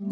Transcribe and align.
Ja, 0.00 0.06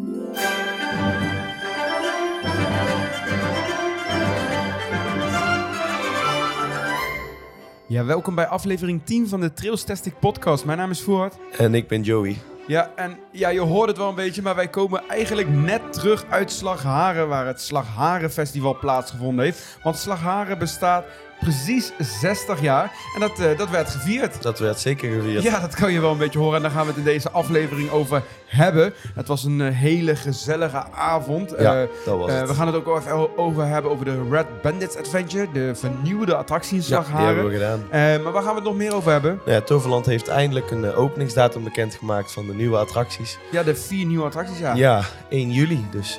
welkom 8.05 8.35
bij 8.35 8.47
aflevering 8.47 9.01
10 9.05 9.29
van 9.29 9.41
de 9.41 9.53
Trailstastic 9.53 10.19
podcast. 10.19 10.65
Mijn 10.65 10.79
naam 10.79 10.91
is 10.91 11.03
Voort. 11.03 11.37
En 11.59 11.75
ik 11.75 11.89
ben 11.89 12.03
Joey. 12.03 12.37
Ja, 12.67 12.91
en 12.97 13.19
ja, 13.33 13.49
je 13.49 13.61
hoort 13.61 13.89
het 13.89 13.97
wel 13.97 14.09
een 14.09 14.15
beetje, 14.15 14.43
maar 14.43 14.55
wij 14.55 14.69
komen 14.69 15.09
eigenlijk 15.09 15.49
net 15.49 15.93
terug 15.93 16.25
uit 16.29 16.53
Slagharen, 16.53 17.29
waar 17.29 17.47
het 17.47 17.61
Slagharen 17.61 18.31
Festival 18.31 18.79
plaatsgevonden 18.79 19.45
heeft. 19.45 19.79
Want 19.83 19.97
Slagharen 19.97 20.59
bestaat 20.59 21.05
precies 21.41 21.93
60 21.99 22.61
jaar 22.61 22.93
en 23.15 23.21
dat, 23.21 23.39
eh, 23.41 23.59
dat 23.59 23.71
werd 23.71 23.91
gevierd. 23.91 24.43
Dat 24.43 24.59
werd 24.59 24.81
zeker 24.81 25.13
gevierd. 25.13 25.43
Ja, 25.43 25.61
dat 25.61 25.75
kan 25.75 25.93
je 25.93 26.01
wel 26.01 26.13
een 26.13 26.19
beetje 26.19 26.39
horen 26.39 26.57
en 26.57 26.63
daar 26.63 26.71
gaan 26.71 26.83
we 26.83 26.89
het 26.89 26.97
in 26.97 27.05
deze 27.05 27.31
aflevering 27.31 27.91
over 27.91 28.23
hebben. 28.47 28.95
Het 29.15 29.27
was 29.29 29.45
een 29.45 29.61
eh, 29.61 29.75
hele 29.77 30.17
gezellige 30.17 30.85
avond. 30.93 31.55
Ja, 31.59 31.81
Eh, 31.83 31.89
dat 32.05 32.19
was 32.19 32.31
het. 32.33 32.49
we 32.49 32.55
gaan 32.55 32.67
het 32.67 32.77
ook 32.77 32.99
even 32.99 33.39
over 33.39 33.67
hebben 33.67 33.91
over 33.91 34.05
de 34.05 34.27
Red 34.31 34.63
Bandits 34.63 34.97
Adventure, 34.97 35.49
de 35.53 35.75
vernieuwde 35.75 36.37
attractie 36.37 36.77
in 36.79 36.85
ja, 36.87 37.01
die 37.03 37.15
hebben 37.27 37.45
we 37.47 37.53
gedaan. 37.53 37.87
Maar 38.23 38.33
waar 38.33 38.43
gaan 38.43 38.51
we 38.51 38.57
het 38.61 38.65
nog 38.69 38.77
meer 38.77 38.95
over 38.95 39.13
hebben? 39.13 39.41
Ja, 39.47 39.61
Toverland 39.61 40.07
heeft 40.07 40.29
eindelijk 40.29 40.71
een 40.71 40.95
openingsdatum 40.95 41.65
bekendgemaakt 41.65 42.33
van 42.33 42.47
de 42.47 42.55
nieuwe 42.55 42.77
attracties. 42.77 43.39
Ja, 43.51 43.63
de 43.63 43.75
vier 43.75 44.07
nieuwe 44.07 44.25
attracties, 44.25 44.59
ja. 44.59 44.75
Ja, 44.75 45.03
1 45.29 45.51
juli. 45.51 45.87
Dus, 45.91 46.19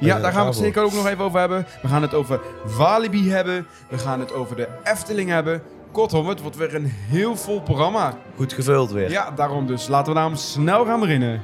Ja, 0.00 0.08
zijn 0.08 0.22
daar 0.22 0.32
gaan 0.32 0.40
we 0.40 0.48
het 0.48 0.58
zeker 0.58 0.82
ook 0.82 0.92
nog 0.92 1.06
even 1.06 1.24
over 1.24 1.38
hebben. 1.38 1.66
We 1.82 1.88
gaan 1.88 2.02
het 2.02 2.14
over 2.14 2.40
Walibi 2.76 3.30
hebben. 3.30 3.66
We 3.88 3.98
gaan 3.98 4.20
het 4.20 4.32
over 4.32 4.56
de 4.56 4.68
Efteling 4.84 5.30
hebben. 5.30 5.62
Kortom, 5.92 6.28
het 6.28 6.40
wordt 6.40 6.56
weer 6.56 6.74
een 6.74 6.86
heel 6.86 7.36
vol 7.36 7.60
programma. 7.60 8.16
Goed 8.36 8.52
gevuld 8.52 8.90
weer. 8.90 9.10
Ja, 9.10 9.30
daarom 9.30 9.66
dus. 9.66 9.88
Laten 9.88 10.08
we 10.08 10.18
daarom 10.18 10.36
snel 10.36 10.84
gaan 10.84 11.00
beginnen. 11.00 11.42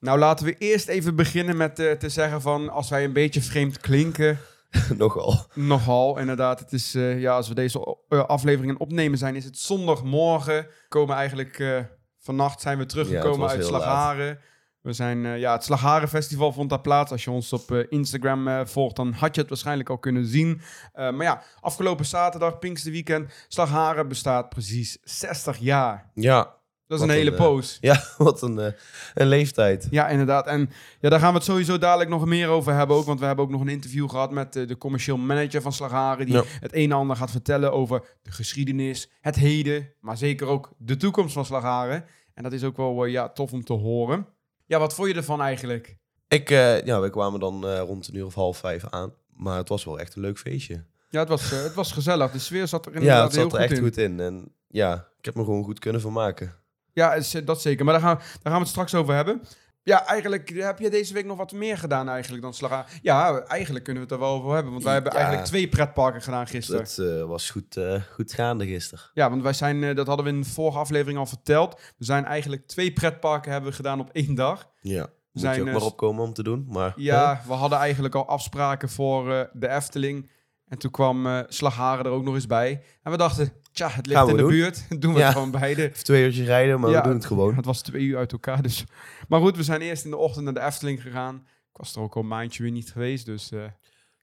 Nou, 0.00 0.18
laten 0.18 0.46
we 0.46 0.54
eerst 0.58 0.88
even 0.88 1.14
beginnen 1.14 1.56
met 1.56 1.78
eh, 1.78 1.92
te 1.92 2.08
zeggen 2.08 2.40
van... 2.40 2.70
als 2.70 2.90
wij 2.90 3.04
een 3.04 3.12
beetje 3.12 3.42
vreemd 3.42 3.80
klinken... 3.80 4.38
Nogal. 4.96 5.46
Nogal, 5.54 6.18
inderdaad. 6.18 6.60
Het 6.60 6.72
is, 6.72 6.94
eh, 6.94 7.20
ja, 7.20 7.36
als 7.36 7.48
we 7.48 7.54
deze 7.54 7.96
uh, 8.08 8.24
afleveringen 8.24 8.80
opnemen 8.80 9.18
zijn, 9.18 9.36
is 9.36 9.44
het 9.44 9.58
zondagmorgen. 9.58 10.66
Komen 10.88 11.16
eigenlijk, 11.16 11.58
uh, 11.58 11.78
vannacht 12.18 12.60
zijn 12.60 12.78
we 12.78 12.86
teruggekomen 12.86 13.48
uit 13.48 13.64
Slagharen. 13.64 14.38
We 14.84 14.92
zijn, 14.92 15.24
uh, 15.24 15.38
ja, 15.38 15.52
het 15.52 15.64
Slagharen 15.64 16.08
Festival 16.08 16.52
vond 16.52 16.70
daar 16.70 16.80
plaats. 16.80 17.12
Als 17.12 17.24
je 17.24 17.30
ons 17.30 17.52
op 17.52 17.70
uh, 17.70 17.84
Instagram 17.88 18.66
volgt, 18.66 18.96
dan 18.96 19.12
had 19.12 19.34
je 19.34 19.40
het 19.40 19.50
waarschijnlijk 19.50 19.88
al 19.88 19.98
kunnen 19.98 20.26
zien. 20.26 20.60
Eh, 20.92 21.10
maar 21.10 21.26
ja, 21.26 21.42
afgelopen 21.60 22.04
zaterdag, 22.04 22.58
Pinksterweekend, 22.58 23.32
Slagharen 23.48 24.08
bestaat 24.08 24.48
precies 24.48 24.98
60 25.02 25.56
jaar. 25.56 26.10
Ja. 26.14 26.56
Dat 26.86 26.98
is 26.98 27.04
een 27.04 27.10
hele 27.10 27.30
een, 27.30 27.36
poos. 27.36 27.78
Ja, 27.80 28.04
wat 28.18 28.42
een, 28.42 28.58
uh, 28.58 28.66
een 29.14 29.26
leeftijd. 29.26 29.86
Ja, 29.90 30.08
inderdaad. 30.08 30.46
En 30.46 30.70
ja, 31.00 31.08
daar 31.08 31.20
gaan 31.20 31.30
we 31.30 31.36
het 31.36 31.44
sowieso 31.44 31.78
dadelijk 31.78 32.10
nog 32.10 32.24
meer 32.24 32.48
over 32.48 32.74
hebben 32.74 32.96
ook. 32.96 33.04
Want 33.04 33.20
we 33.20 33.26
hebben 33.26 33.44
ook 33.44 33.50
nog 33.50 33.60
een 33.60 33.68
interview 33.68 34.10
gehad 34.10 34.30
met 34.30 34.56
uh, 34.56 34.68
de 34.68 34.78
commercieel 34.78 35.16
manager 35.16 35.62
van 35.62 35.72
Slagharen. 35.72 36.26
Die 36.26 36.34
ja. 36.34 36.42
het 36.60 36.74
een 36.74 36.90
en 36.90 36.96
ander 36.96 37.16
gaat 37.16 37.30
vertellen 37.30 37.72
over 37.72 38.02
de 38.22 38.30
geschiedenis, 38.30 39.10
het 39.20 39.36
heden. 39.36 39.92
Maar 40.00 40.16
zeker 40.16 40.46
ook 40.46 40.72
de 40.78 40.96
toekomst 40.96 41.34
van 41.34 41.44
Slagharen. 41.44 42.04
En 42.34 42.42
dat 42.42 42.52
is 42.52 42.64
ook 42.64 42.76
wel 42.76 43.04
ja, 43.04 43.28
tof 43.28 43.52
om 43.52 43.64
te 43.64 43.72
horen. 43.72 44.26
Ja, 44.66 44.78
wat 44.78 44.94
vond 44.94 45.08
je 45.08 45.14
ervan 45.14 45.40
eigenlijk? 45.40 45.96
Ik, 46.28 46.48
ja, 46.84 47.00
we 47.00 47.10
kwamen 47.10 47.40
dan 47.40 47.66
rond 47.66 48.08
een 48.08 48.16
uur 48.16 48.26
of 48.26 48.34
half 48.34 48.56
vijf 48.56 48.84
aan. 48.90 49.12
Maar 49.36 49.56
het 49.56 49.68
was 49.68 49.84
wel 49.84 49.98
echt 49.98 50.14
een 50.14 50.22
leuk 50.22 50.38
feestje. 50.38 50.84
Ja, 51.10 51.20
het 51.20 51.28
was, 51.28 51.50
het 51.50 51.74
was 51.74 51.92
gezellig. 51.92 52.30
De 52.30 52.38
sfeer 52.38 52.68
zat 52.68 52.86
er 52.86 52.94
inderdaad 52.94 53.18
Ja, 53.18 53.24
het 53.24 53.32
zat 53.32 53.42
heel 53.42 53.60
er 53.60 53.60
goed 53.60 53.70
echt 53.70 53.78
in. 53.78 53.84
goed 53.84 53.96
in. 53.96 54.20
En 54.20 54.54
ja, 54.68 55.08
ik 55.18 55.24
heb 55.24 55.34
me 55.34 55.44
gewoon 55.44 55.64
goed 55.64 55.78
kunnen 55.78 56.00
vermaken. 56.00 56.54
Ja, 56.94 57.14
is, 57.14 57.30
dat 57.44 57.60
zeker. 57.60 57.84
Maar 57.84 57.94
daar 57.94 58.02
gaan, 58.02 58.16
daar 58.18 58.26
gaan 58.42 58.52
we 58.52 58.58
het 58.58 58.68
straks 58.68 58.94
over 58.94 59.14
hebben. 59.14 59.42
Ja, 59.82 60.06
eigenlijk 60.06 60.48
heb 60.48 60.78
je 60.78 60.90
deze 60.90 61.14
week 61.14 61.24
nog 61.24 61.36
wat 61.36 61.52
meer 61.52 61.78
gedaan 61.78 62.08
eigenlijk 62.08 62.42
dan 62.42 62.54
Slaga. 62.54 62.86
Ja, 63.02 63.38
eigenlijk 63.40 63.84
kunnen 63.84 64.02
we 64.02 64.08
het 64.08 64.20
er 64.20 64.26
wel 64.26 64.36
over 64.36 64.54
hebben. 64.54 64.72
Want 64.72 64.84
wij 64.84 64.92
hebben 64.92 65.12
Ja. 65.12 65.18
eigenlijk 65.18 65.46
twee 65.48 65.68
pretparken 65.68 66.22
gedaan 66.22 66.46
gisteren. 66.46 66.80
Dat 66.84 66.98
uh, 67.00 67.24
was 67.24 67.50
goed, 67.50 67.76
uh, 67.76 68.02
goed 68.12 68.32
gaande 68.32 68.66
gisteren. 68.66 69.04
Ja, 69.14 69.30
want 69.30 69.42
wij 69.42 69.52
zijn, 69.52 69.82
uh, 69.82 69.96
dat 69.96 70.06
hadden 70.06 70.24
we 70.26 70.30
in 70.32 70.40
de 70.40 70.48
vorige 70.48 70.78
aflevering 70.78 71.18
al 71.18 71.26
verteld. 71.26 71.80
We 71.96 72.04
zijn 72.04 72.24
eigenlijk 72.24 72.66
twee 72.66 72.92
pretparken 72.92 73.52
hebben 73.52 73.70
we 73.70 73.76
gedaan 73.76 74.00
op 74.00 74.10
één 74.12 74.34
dag. 74.34 74.68
Ja, 74.80 75.00
moet 75.32 75.42
zijn, 75.42 75.54
je 75.54 75.60
ook 75.60 75.66
eh, 75.66 75.72
maar 75.72 75.82
opkomen 75.82 76.24
om 76.24 76.32
te 76.32 76.42
doen. 76.42 76.66
Maar, 76.68 76.92
Ja, 76.96 77.42
we 77.46 77.52
hadden 77.52 77.78
eigenlijk 77.78 78.14
al 78.14 78.26
afspraken 78.28 78.88
voor 78.88 79.48
de 79.52 79.68
Efteling. 79.68 80.30
En 80.68 80.78
toen 80.78 80.90
kwam 80.90 81.44
Slagharen 81.48 82.04
er 82.04 82.10
ook 82.10 82.24
nog 82.24 82.34
eens 82.34 82.46
bij. 82.46 82.82
En 83.02 83.10
we 83.10 83.16
dachten, 83.16 83.52
tja, 83.74 83.88
het 83.90 84.06
ligt 84.06 84.20
in 84.20 84.26
de 84.36 84.36
doen. 84.36 84.50
buurt. 84.50 84.86
Doen 85.00 85.12
we 85.12 85.18
Ja. 85.18 85.24
het 85.24 85.34
gewoon 85.34 85.50
beide. 85.50 85.82
Even 85.90 86.04
twee 86.04 86.24
uurtjes 86.24 86.46
rijden, 86.46 86.80
maar 86.80 86.90
Ja, 86.90 86.96
we 87.02 87.06
doen 87.08 87.16
het 87.16 87.24
gewoon. 87.26 87.54
Het 87.56 87.64
was 87.64 87.82
twee 87.82 88.02
uur 88.02 88.16
uit 88.16 88.32
elkaar, 88.32 88.62
dus... 88.62 88.84
Maar 89.28 89.40
goed, 89.40 89.56
we 89.56 89.62
zijn 89.62 89.80
eerst 89.80 90.04
in 90.04 90.10
de 90.10 90.16
ochtend 90.16 90.44
naar 90.44 90.54
de 90.54 90.60
Efteling 90.62 91.02
gegaan. 91.02 91.34
Ik 91.70 91.76
was 91.80 91.94
er 91.94 92.00
ook 92.02 92.14
al 92.14 92.20
een 92.20 92.28
maandje 92.28 92.62
weer 92.62 92.72
niet 92.72 92.92
geweest, 92.92 93.26
dus... 93.26 93.50
eh, 93.52 93.64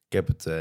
Ik 0.07 0.17
heb 0.17 0.28
het, 0.28 0.45
eh, 0.45 0.56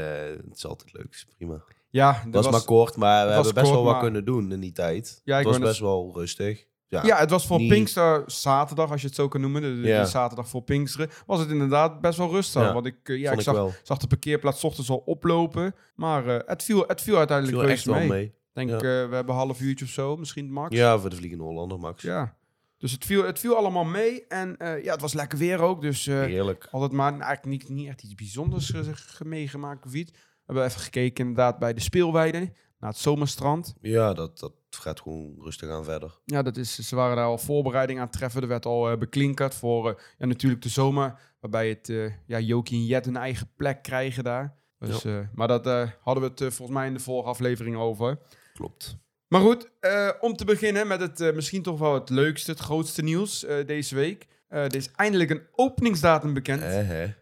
het 0.47 0.55
is 0.55 0.65
altijd 0.65 0.93
leuk, 0.93 1.07
is 1.09 1.25
prima. 1.37 1.63
ja, 1.89 2.13
Het 2.23 2.33
dat 2.33 2.43
was, 2.43 2.53
maar 2.53 2.63
kort, 2.63 2.95
maar 2.95 3.27
we 3.27 3.33
hebben 3.33 3.53
best 3.53 3.65
kort, 3.65 3.75
wel 3.75 3.83
wat 3.83 3.91
maar- 3.93 4.01
kunnen 4.01 4.25
doen 4.25 4.51
in 4.51 4.59
die 4.59 4.71
tijd. 4.71 5.21
Ja, 5.23 5.39
ik 5.39 5.45
het 5.45 5.57
was 5.57 5.67
best 5.67 5.79
wel 5.79 6.11
rustig. 6.15 6.65
Ja, 6.87 7.03
Ja, 7.05 7.17
het 7.17 7.29
was 7.29 7.47
voor 7.47 7.57
niet- 7.59 7.69
Pinkster 7.69 8.23
zaterdag, 8.25 8.91
als 8.91 9.01
je 9.01 9.07
het 9.07 9.15
zo 9.15 9.27
kan 9.27 9.41
noemen. 9.41 9.61
De, 9.61 9.81
de- 9.81 9.87
Ja. 9.87 10.01
de 10.03 10.09
zaterdag 10.09 10.47
voor 10.47 10.61
Pinksteren. 10.61 11.09
Was 11.25 11.39
het 11.39 11.49
inderdaad 11.49 12.01
best 12.01 12.17
wel 12.17 12.29
rustig. 12.31 12.61
Ja, 12.61 12.73
Want 12.73 12.85
ik, 12.85 12.95
eh, 13.03 13.19
ja, 13.19 13.31
ik 13.31 13.37
ik 13.37 13.43
zag, 13.43 13.79
zag 13.83 13.97
de 13.97 14.07
parkeerplaats 14.07 14.63
ochtends 14.63 14.89
al 14.89 14.97
oplopen. 15.05 15.75
Maar 15.95 16.25
het, 16.25 16.63
viel, 16.63 16.83
het 16.87 17.01
viel 17.01 17.17
uiteindelijk 17.17 17.79
viel 17.79 17.93
wel 17.93 18.07
mee. 18.07 18.33
Denk, 18.53 18.69
Ja. 18.69 18.75
eh, 18.75 18.81
we 18.81 19.15
hebben 19.15 19.29
een 19.29 19.41
half 19.41 19.61
uurtje 19.61 19.85
of 19.85 19.91
zo, 19.91 20.17
misschien 20.17 20.51
max. 20.51 20.75
Ja, 20.75 20.99
voor 20.99 21.09
de 21.09 21.15
Vliegende 21.15 21.43
Hollander, 21.43 21.79
Max. 21.79 22.01
Ja. 22.01 22.35
Dus 22.77 22.91
het 22.91 23.05
viel, 23.05 23.25
het 23.25 23.39
viel 23.39 23.55
allemaal 23.55 23.83
mee. 23.83 24.27
En 24.27 24.57
eh, 24.57 24.83
ja, 24.83 24.91
het 24.91 25.01
was 25.01 25.13
lekker 25.13 25.37
weer 25.37 25.59
ook. 25.59 25.81
Dus 25.81 26.07
eh, 26.07 26.19
Heerlijk. 26.19 26.67
altijd 26.71 26.91
maar 26.91 27.11
eigenlijk 27.11 27.45
niet, 27.45 27.69
niet 27.69 27.87
echt 27.87 28.03
iets 28.03 28.15
bijzonders 28.15 28.69
ge- 28.69 28.95
ge- 28.95 29.25
meegemaakt 29.25 29.85
of 29.85 29.93
iets. 29.93 30.11
We 30.11 30.17
hebben 30.45 30.65
even 30.65 30.81
gekeken 30.81 31.25
inderdaad 31.27 31.59
bij 31.59 31.73
de 31.73 31.79
speelweide. 31.81 32.53
Naar 32.79 32.89
het 32.89 32.99
zomerstrand. 32.99 33.73
Ja, 33.81 34.13
dat, 34.13 34.39
dat 34.39 34.53
gaat 34.69 35.01
gewoon 35.01 35.35
rustig 35.39 35.69
aan 35.69 35.83
verder. 35.83 36.19
Ja, 36.25 36.41
dat 36.41 36.57
is, 36.57 36.75
ze 36.75 36.95
waren 36.95 37.15
daar 37.15 37.25
al 37.25 37.37
voorbereiding 37.37 37.99
aan 37.99 38.05
het 38.05 38.13
treffen. 38.13 38.41
Er 38.41 38.47
werd 38.47 38.65
al 38.65 38.97
beklinkerd 38.97 39.55
voor 39.55 39.89
eh, 39.89 39.95
ja, 40.17 40.25
natuurlijk 40.25 40.61
de 40.61 40.69
zomer. 40.69 41.19
Waarbij 41.39 41.69
het 41.69 41.89
eh 41.89 42.11
ja, 42.25 42.39
Jokie 42.39 42.79
en 42.79 42.85
Jet 42.85 43.05
een 43.07 43.15
eigen 43.17 43.49
plek 43.55 43.83
krijgen 43.83 44.23
daar. 44.23 44.57
Dus, 44.79 45.03
maar 45.33 45.47
dat 45.47 45.65
hadden 45.99 46.23
we 46.23 46.29
het 46.43 46.53
volgens 46.53 46.77
mij 46.77 46.87
in 46.87 46.93
de 46.93 46.99
vorige 46.99 47.29
aflevering 47.29 47.75
over. 47.77 48.17
Klopt. 48.53 48.97
Maar 49.27 49.41
goed, 49.41 49.69
eh, 49.79 50.09
om 50.19 50.35
te 50.35 50.45
beginnen 50.45 50.87
met 50.87 50.99
het 51.01 51.21
eh, 51.21 51.33
misschien 51.33 51.61
toch 51.61 51.79
wel 51.79 51.93
het 51.93 52.09
leukste, 52.09 52.51
het 52.51 52.59
grootste 52.59 53.01
nieuws 53.01 53.43
eh, 53.45 53.65
deze 53.65 53.95
week. 53.95 54.27
Er 54.47 54.75
is 54.75 54.91
eindelijk 54.95 55.29
een 55.29 55.41
openingsdatum 55.55 56.33
bekend 56.33 56.63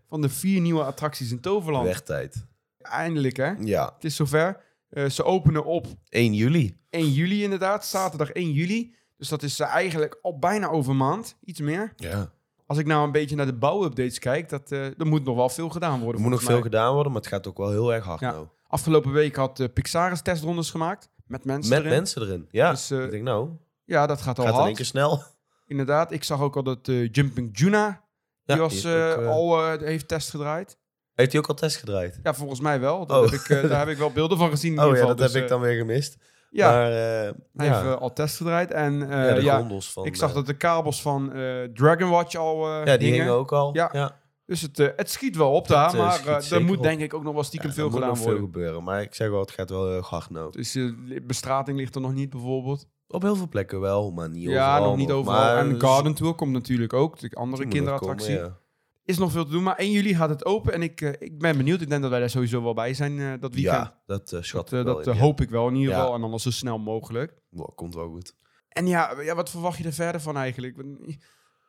van 0.07 0.21
de 0.21 0.29
vier 0.29 0.61
nieuwe 0.61 0.83
attracties 0.83 1.31
in 1.31 1.39
Toverland. 1.39 1.85
Werd 1.85 2.05
tijd. 2.05 2.45
Eindelijk 2.81 3.37
hè, 3.37 3.51
Ja, 3.59 3.91
het 3.95 4.03
is 4.03 4.15
zover. 4.15 4.61
Ze 5.09 5.23
openen 5.23 5.65
op 5.65 5.87
1 6.09 6.33
juli. 6.33 6.77
1 6.89 7.11
juli 7.11 7.43
inderdaad, 7.43 7.85
zaterdag 7.85 8.31
1 8.31 8.51
juli. 8.51 8.95
Dus 9.17 9.27
dat 9.27 9.43
is 9.43 9.59
eigenlijk 9.59 10.19
al 10.21 10.39
bijna 10.39 10.67
over 10.67 10.91
een 10.91 10.97
maand, 10.97 11.35
iets 11.43 11.59
meer. 11.59 11.93
Ja. 11.95 12.31
Als 12.65 12.77
ik 12.77 12.85
nou 12.85 13.05
een 13.05 13.11
beetje 13.11 13.35
naar 13.35 13.45
de 13.45 13.57
bouwupdates 13.57 14.19
kijk, 14.19 14.49
dat, 14.49 14.71
er 14.71 14.93
moet 14.97 15.23
nog 15.23 15.35
wel 15.35 15.49
veel 15.49 15.69
gedaan 15.69 15.97
Er 15.97 16.03
worden. 16.03 16.21
moet 16.21 16.31
nog 16.31 16.43
veel 16.43 16.61
gedaan 16.61 16.93
worden, 16.93 17.11
maar 17.11 17.21
het 17.21 17.29
gaat 17.29 17.47
ook 17.47 17.57
wel 17.57 17.71
heel 17.71 17.93
erg 17.93 18.05
hard 18.05 18.19
Ja. 18.19 18.31
nou. 18.31 18.47
Afgelopen 18.67 19.11
week 19.11 19.35
had 19.35 19.73
Pixaris 19.73 20.21
testrondes 20.21 20.69
gemaakt 20.69 21.09
met 21.29 21.45
mensen 21.45 21.69
Met 21.75 21.79
erin. 21.79 21.91
mensen 21.91 22.21
erin. 22.21 22.47
Ja, 22.51 22.71
Dus, 22.71 22.91
eh, 22.91 23.03
ik 23.03 23.11
denk 23.11 23.23
nou, 23.23 23.49
Ja, 23.85 24.07
dat 24.07 24.21
gaat 24.21 24.39
al 24.39 24.43
gaat 24.45 24.53
in 24.53 24.57
één 24.59 24.65
hard. 24.65 24.75
keer 24.77 24.85
snel. 24.85 25.23
Inderdaad, 25.67 26.11
ik 26.11 26.23
zag 26.23 26.41
ook 26.41 26.55
al 26.55 26.63
dat 26.63 26.87
eh, 26.87 27.09
Jumping 27.11 27.49
Juna, 27.59 28.01
die, 28.45 28.55
Ja, 28.55 28.61
was, 28.61 28.69
die 28.71 28.79
is 28.79 28.85
ook, 28.85 28.91
eh, 28.93 29.13
eh, 29.23 29.27
al 29.29 29.63
eh, 29.73 29.81
heeft 29.81 30.07
test 30.07 30.29
gedraaid. 30.29 30.77
Heeft 31.13 31.31
hij 31.31 31.41
ook 31.41 31.47
al 31.47 31.53
test 31.55 31.75
gedraaid? 31.77 32.19
Ja, 32.23 32.33
volgens 32.33 32.59
mij 32.59 32.79
wel. 32.79 33.05
Dat 33.05 33.17
Oh. 33.25 33.31
heb 33.31 33.39
ik, 33.39 33.49
eh, 33.49 33.69
daar 33.69 33.79
heb 33.79 33.87
ik 33.87 33.97
wel 33.97 34.11
beelden 34.11 34.37
van 34.37 34.49
gezien 34.49 34.73
in 34.73 34.79
Oh 34.79 34.85
ieder 34.85 34.97
ja, 34.97 35.01
geval. 35.01 35.15
dat 35.17 35.25
Dus, 35.25 35.33
heb 35.35 35.43
ik 35.43 35.49
eh, 35.49 35.55
dan 35.57 35.65
weer 35.67 35.77
gemist. 35.77 36.17
Ja, 36.51 36.71
Maar 36.71 36.85
eh, 36.91 36.91
hij 36.97 37.33
ja, 37.53 37.63
heeft 37.81 37.95
eh, 37.95 38.01
al 38.01 38.13
test 38.13 38.37
gedraaid. 38.37 38.71
En 38.71 39.01
eh, 39.11 39.27
ja, 39.29 39.33
de 39.33 39.41
ja, 39.41 39.57
gondels 39.57 39.91
van... 39.91 40.05
ik 40.05 40.15
zag 40.15 40.29
eh, 40.29 40.35
dat 40.35 40.45
de 40.45 40.57
kabels 40.57 41.01
van 41.01 41.33
eh 41.33 41.63
Dragon 41.73 42.09
Watch 42.09 42.35
al 42.35 42.65
eh 42.67 42.85
ja, 42.85 42.97
die 42.97 43.07
hingen. 43.07 43.13
hingen 43.23 43.33
ook 43.39 43.51
al. 43.53 43.73
Ja. 43.75 43.89
ja. 43.91 44.18
Dus 44.49 44.61
het, 44.61 44.79
eh, 44.79 44.87
het 44.95 45.09
schiet 45.09 45.35
wel 45.35 45.51
op 45.51 45.67
daar, 45.67 45.93
eh, 45.93 45.99
maar 45.99 46.27
eh, 46.27 46.51
er 46.51 46.63
moet 46.63 46.77
op. 46.77 46.83
denk 46.83 46.99
ik 47.01 47.13
ook 47.13 47.23
nog 47.23 47.33
wel 47.33 47.43
stiekem 47.43 47.69
Ja, 47.69 47.75
veel 47.75 47.85
er 47.85 47.89
moet 47.91 47.99
gedaan 47.99 48.15
nog 48.15 48.23
worden. 48.23 48.39
veel 48.39 48.51
gebeuren. 48.51 48.83
Maar 48.83 49.01
ik 49.01 49.15
zeg 49.15 49.29
wel, 49.29 49.39
het 49.39 49.51
gaat 49.51 49.69
wel 49.69 49.89
heel 49.91 50.01
hard 50.01 50.29
nou. 50.29 50.51
Dus 50.51 50.75
eh, 50.75 50.91
bestrating 51.23 51.77
ligt 51.77 51.95
er 51.95 52.01
nog 52.01 52.13
niet 52.13 52.29
bijvoorbeeld. 52.29 52.87
Op 53.07 53.21
heel 53.21 53.35
veel 53.35 53.47
plekken 53.47 53.79
wel, 53.79 54.11
maar 54.11 54.29
niet 54.29 54.49
ja, 54.49 54.71
overal. 54.73 54.89
nog 54.89 54.97
niet 54.97 55.11
overal. 55.11 55.39
Maar 55.39 55.57
en 55.57 55.79
Garden 55.81 56.13
Tour 56.13 56.33
komt 56.33 56.51
natuurlijk 56.51 56.93
ook. 56.93 57.19
De 57.19 57.29
andere 57.35 57.63
moet 57.63 57.73
kinderattractie. 57.73 58.35
komen, 58.35 58.49
ja. 58.49 58.57
Is 59.05 59.17
nog 59.17 59.31
veel 59.31 59.45
te 59.45 59.51
doen, 59.51 59.63
maar 59.63 59.75
1 59.75 59.91
juli 59.91 60.15
gaat 60.15 60.29
het 60.29 60.45
open. 60.45 60.73
En 60.73 60.81
ik, 60.81 61.01
ik 61.01 61.39
ben 61.39 61.57
benieuwd. 61.57 61.81
Ik 61.81 61.89
denk 61.89 62.01
dat 62.01 62.09
wij 62.11 62.19
daar 62.19 62.29
sowieso 62.29 62.63
wel 62.63 62.73
bij 62.73 62.93
zijn 62.93 63.39
dat 63.39 63.53
weekend. 63.53 63.75
Ja, 63.85 64.01
dat 64.05 64.31
uh, 64.31 64.41
schat 64.41 64.69
dat 64.69 64.79
ik 64.79 64.85
wel 64.85 64.95
dat 64.95 65.07
in, 65.07 65.13
ja. 65.13 65.19
hoop 65.19 65.41
ik 65.41 65.49
wel 65.49 65.67
in 65.67 65.75
ieder 65.75 65.93
Ja. 65.93 65.99
geval. 65.99 66.15
En 66.15 66.21
dan 66.21 66.39
zo 66.39 66.51
snel 66.51 66.79
mogelijk. 66.79 67.33
Wow, 67.49 67.75
komt 67.75 67.95
wel 67.95 68.09
goed. 68.09 68.35
En 68.69 68.87
ja, 68.87 69.21
ja, 69.21 69.35
wat 69.35 69.49
verwacht 69.49 69.77
je 69.77 69.83
er 69.83 69.93
verder 69.93 70.21
van 70.21 70.37
eigenlijk? 70.37 70.83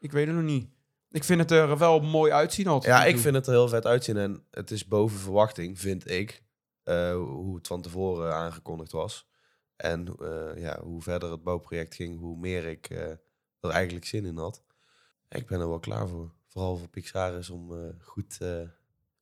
Ik 0.00 0.12
weet 0.12 0.26
het 0.26 0.36
nog 0.36 0.44
niet. 0.44 0.68
Ik 1.10 1.24
vind 1.24 1.40
het 1.40 1.50
er 1.50 1.78
wel 1.78 2.00
mooi 2.00 2.32
uitzien 2.32 2.66
altijd. 2.66 2.94
Ja, 2.94 3.04
ik 3.04 3.18
vind 3.18 3.34
het 3.34 3.46
er 3.46 3.52
heel 3.52 3.68
vet 3.68 3.86
uitzien 3.86 4.16
en 4.16 4.44
het 4.50 4.70
is 4.70 4.86
boven 4.86 5.18
verwachting, 5.18 5.78
vind 5.80 6.10
ik. 6.10 6.42
eh, 6.82 7.14
hoe 7.14 7.56
het 7.56 7.66
van 7.66 7.82
tevoren 7.82 8.34
aangekondigd 8.34 8.92
was. 8.92 9.28
En 9.76 10.06
eh, 10.20 10.62
ja, 10.62 10.80
hoe 10.82 11.02
verder 11.02 11.30
het 11.30 11.42
bouwproject 11.42 11.94
ging, 11.94 12.18
hoe 12.18 12.36
meer 12.38 12.64
ik 12.64 12.90
eh, 12.90 13.08
er 13.60 13.70
eigenlijk 13.70 14.06
zin 14.06 14.24
in 14.24 14.36
had. 14.36 14.62
Ik 15.28 15.46
ben 15.46 15.60
er 15.60 15.68
wel 15.68 15.78
klaar 15.78 16.08
voor. 16.08 16.30
Vooral 16.46 16.76
voor 16.76 16.88
Pixaris 16.88 17.50
om 17.50 17.72
eh, 17.72 17.88
goed 18.02 18.38